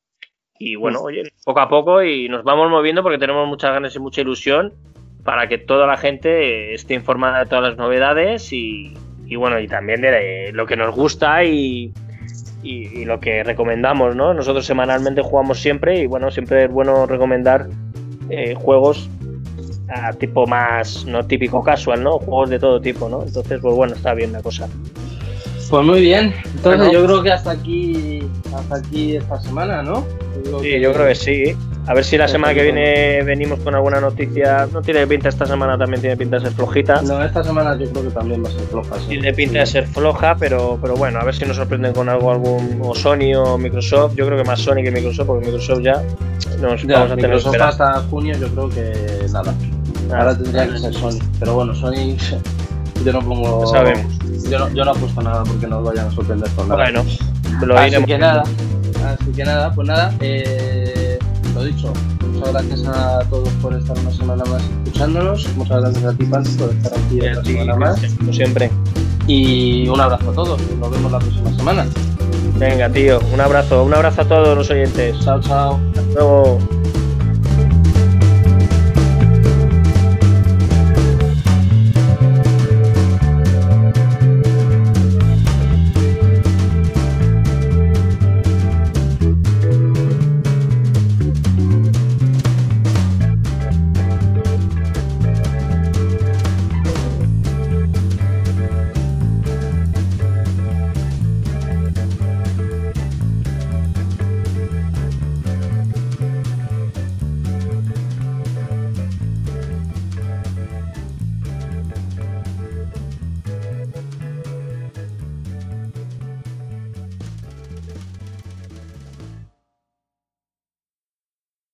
Y 0.61 0.77
bueno, 0.77 1.01
mm. 1.01 1.05
oye, 1.05 1.23
poco 1.45 1.59
a 1.59 1.69
poco 1.69 2.05
y 2.05 2.29
nos 2.29 2.45
vamos 2.45 2.71
moviendo 2.71 3.03
porque 3.03 3.19
tenemos 3.19 3.49
muchas 3.49 3.73
ganas 3.73 3.97
y 3.97 3.99
mucha 3.99 4.21
ilusión 4.21 4.75
para 5.25 5.49
que 5.49 5.59
toda 5.59 5.89
la 5.89 5.97
gente 5.97 6.73
esté 6.73 6.95
informada 6.95 7.41
de 7.41 7.47
todas 7.47 7.65
las 7.65 7.77
novedades 7.77 8.53
y, 8.53 8.93
y 9.29 9.37
bueno, 9.37 9.61
y 9.61 9.69
también 9.69 10.01
de 10.01 10.51
lo 10.53 10.67
que 10.67 10.77
nos 10.77 10.95
gusta 10.95 11.45
y, 11.45 11.93
y, 12.63 13.05
lo 13.05 13.21
que 13.21 13.45
recomendamos, 13.45 14.17
¿no? 14.17 14.33
Nosotros 14.33 14.65
semanalmente 14.65 15.21
jugamos 15.23 15.61
siempre 15.61 16.01
y 16.01 16.07
bueno, 16.07 16.31
siempre 16.31 16.65
es 16.65 16.71
bueno 16.71 17.07
recomendar 17.07 17.69
eh, 18.31 18.55
juegos 18.55 19.11
a 19.89 20.13
tipo 20.15 20.47
más, 20.47 21.05
no 21.05 21.27
típico 21.27 21.63
casual, 21.63 22.03
¿no? 22.03 22.19
Juegos 22.19 22.51
de 22.51 22.59
todo 22.59 22.81
tipo, 22.81 23.09
¿no? 23.09 23.23
Entonces, 23.23 23.61
pues 23.61 23.75
bueno, 23.75 23.95
está 23.95 24.15
bien 24.15 24.33
la 24.33 24.43
cosa. 24.43 24.69
Pues 25.71 25.85
muy 25.85 26.01
bien. 26.01 26.35
Entonces 26.57 26.93
yo 26.93 27.05
creo 27.05 27.23
que 27.23 27.33
hasta 27.33 27.51
aquí, 27.51 28.23
hasta 28.55 28.77
aquí 28.77 29.17
esta 29.17 29.41
semana, 29.41 29.83
¿no? 29.83 30.05
sí, 30.63 30.81
yo 30.81 30.93
creo 30.93 31.07
que 31.07 31.15
sí. 31.15 31.57
A 31.87 31.95
ver 31.95 32.05
si 32.05 32.19
la 32.19 32.29
semana 32.29 32.53
que 32.53 32.63
viene 32.63 33.23
venimos 33.23 33.61
con 33.61 33.75
alguna 33.75 34.01
noticia. 34.01 34.69
No 34.73 34.83
tiene 34.83 35.07
pinta 35.07 35.31
esta 35.31 35.47
semana, 35.47 35.79
también 35.79 36.01
tiene 36.01 36.17
pinta 36.17 36.37
de 36.37 36.43
ser 36.45 36.53
flojita. 36.53 37.01
No, 37.03 37.23
esta 37.25 37.43
semana 37.43 37.79
yo 37.79 37.91
creo 37.91 38.05
que 38.05 38.11
también 38.11 38.45
va 38.45 38.49
a 38.49 38.53
ser 38.53 38.61
floja. 38.63 38.97
Tiene 39.09 39.33
pinta 39.33 39.61
de 39.61 39.67
ser 39.67 39.87
floja, 39.87 40.37
pero, 40.39 40.79
pero 40.81 40.97
bueno, 40.97 41.19
a 41.19 41.25
ver 41.25 41.35
si 41.35 41.47
nos 41.47 41.57
sorprenden 41.57 41.95
con 41.95 42.09
algo, 42.09 42.31
algún 42.31 42.81
o 42.83 42.95
Sony 42.95 43.35
o 43.35 43.57
Microsoft. 43.57 44.15
Yo 44.17 44.27
creo 44.27 44.37
que 44.37 44.45
más 44.45 44.61
Sony 44.61 44.83
que 44.83 44.91
Microsoft, 44.91 45.27
porque 45.27 45.47
Microsoft 45.47 45.81
ya 45.81 46.03
nos 46.61 46.87
vamos 46.87 47.13
a 47.13 47.17
tener 47.17 47.37
Microsoft 47.37 47.61
hasta 47.61 47.95
junio 48.11 48.37
yo 48.39 48.49
creo 48.49 48.69
que 48.69 49.27
nada. 49.33 49.55
Ahora 50.13 50.37
tendría 50.37 50.69
que 50.69 50.79
ser 50.79 50.93
Sony. 50.93 51.19
Pero 51.39 51.55
bueno, 51.55 51.75
Sony 51.75 52.17
yo 53.05 53.13
no 53.13 53.21
pongo. 53.21 53.65
Yo 54.51 54.59
no, 54.59 54.69
yo 54.71 54.85
no 54.85 54.91
apuesto 54.93 55.23
nada 55.23 55.45
porque 55.45 55.67
nos 55.67 55.85
vayan 55.85 56.07
a 56.07 56.11
sorprender 56.11 56.51
con 56.51 56.69
nada. 56.69 56.83
Bueno, 56.83 57.05
lo 57.63 57.79
así 57.79 58.05
que 58.05 58.19
nada. 58.19 58.43
Así 59.07 59.33
que 59.33 59.45
nada, 59.45 59.73
pues 59.75 59.89
nada. 59.89 60.15
Eh, 60.21 61.19
lo 61.55 61.65
dicho, 61.65 61.93
muchas 62.33 62.53
gracias 62.53 62.87
a 62.87 63.21
todos 63.31 63.49
por 63.61 63.75
estar 63.75 63.99
una 63.99 64.11
semana 64.11 64.45
más 64.45 64.63
escuchándonos. 64.63 65.49
Muchas 65.57 65.81
gracias 65.81 66.05
a 66.05 66.13
ti, 66.13 66.25
Pancho, 66.25 66.51
por 66.59 66.71
estar 66.71 66.93
aquí 66.93 67.21
otra 67.21 67.45
semana 67.45 67.77
más. 67.77 68.01
Como 68.19 68.33
siempre. 68.33 68.71
Y 69.27 69.89
un 69.89 70.01
abrazo 70.01 70.31
a 70.31 70.35
todos. 70.35 70.61
Nos 70.79 70.91
vemos 70.91 71.13
la 71.13 71.19
próxima 71.19 71.53
semana. 71.55 71.87
Venga, 72.59 72.89
tío, 72.89 73.21
un 73.33 73.41
abrazo. 73.41 73.85
Un 73.85 73.95
abrazo 73.95 74.23
a 74.23 74.25
todos 74.25 74.57
los 74.57 74.71
oyentes. 74.71 75.19
Chao, 75.21 75.41
chao. 75.41 75.81
Hasta 75.95 76.15
luego. 76.15 76.59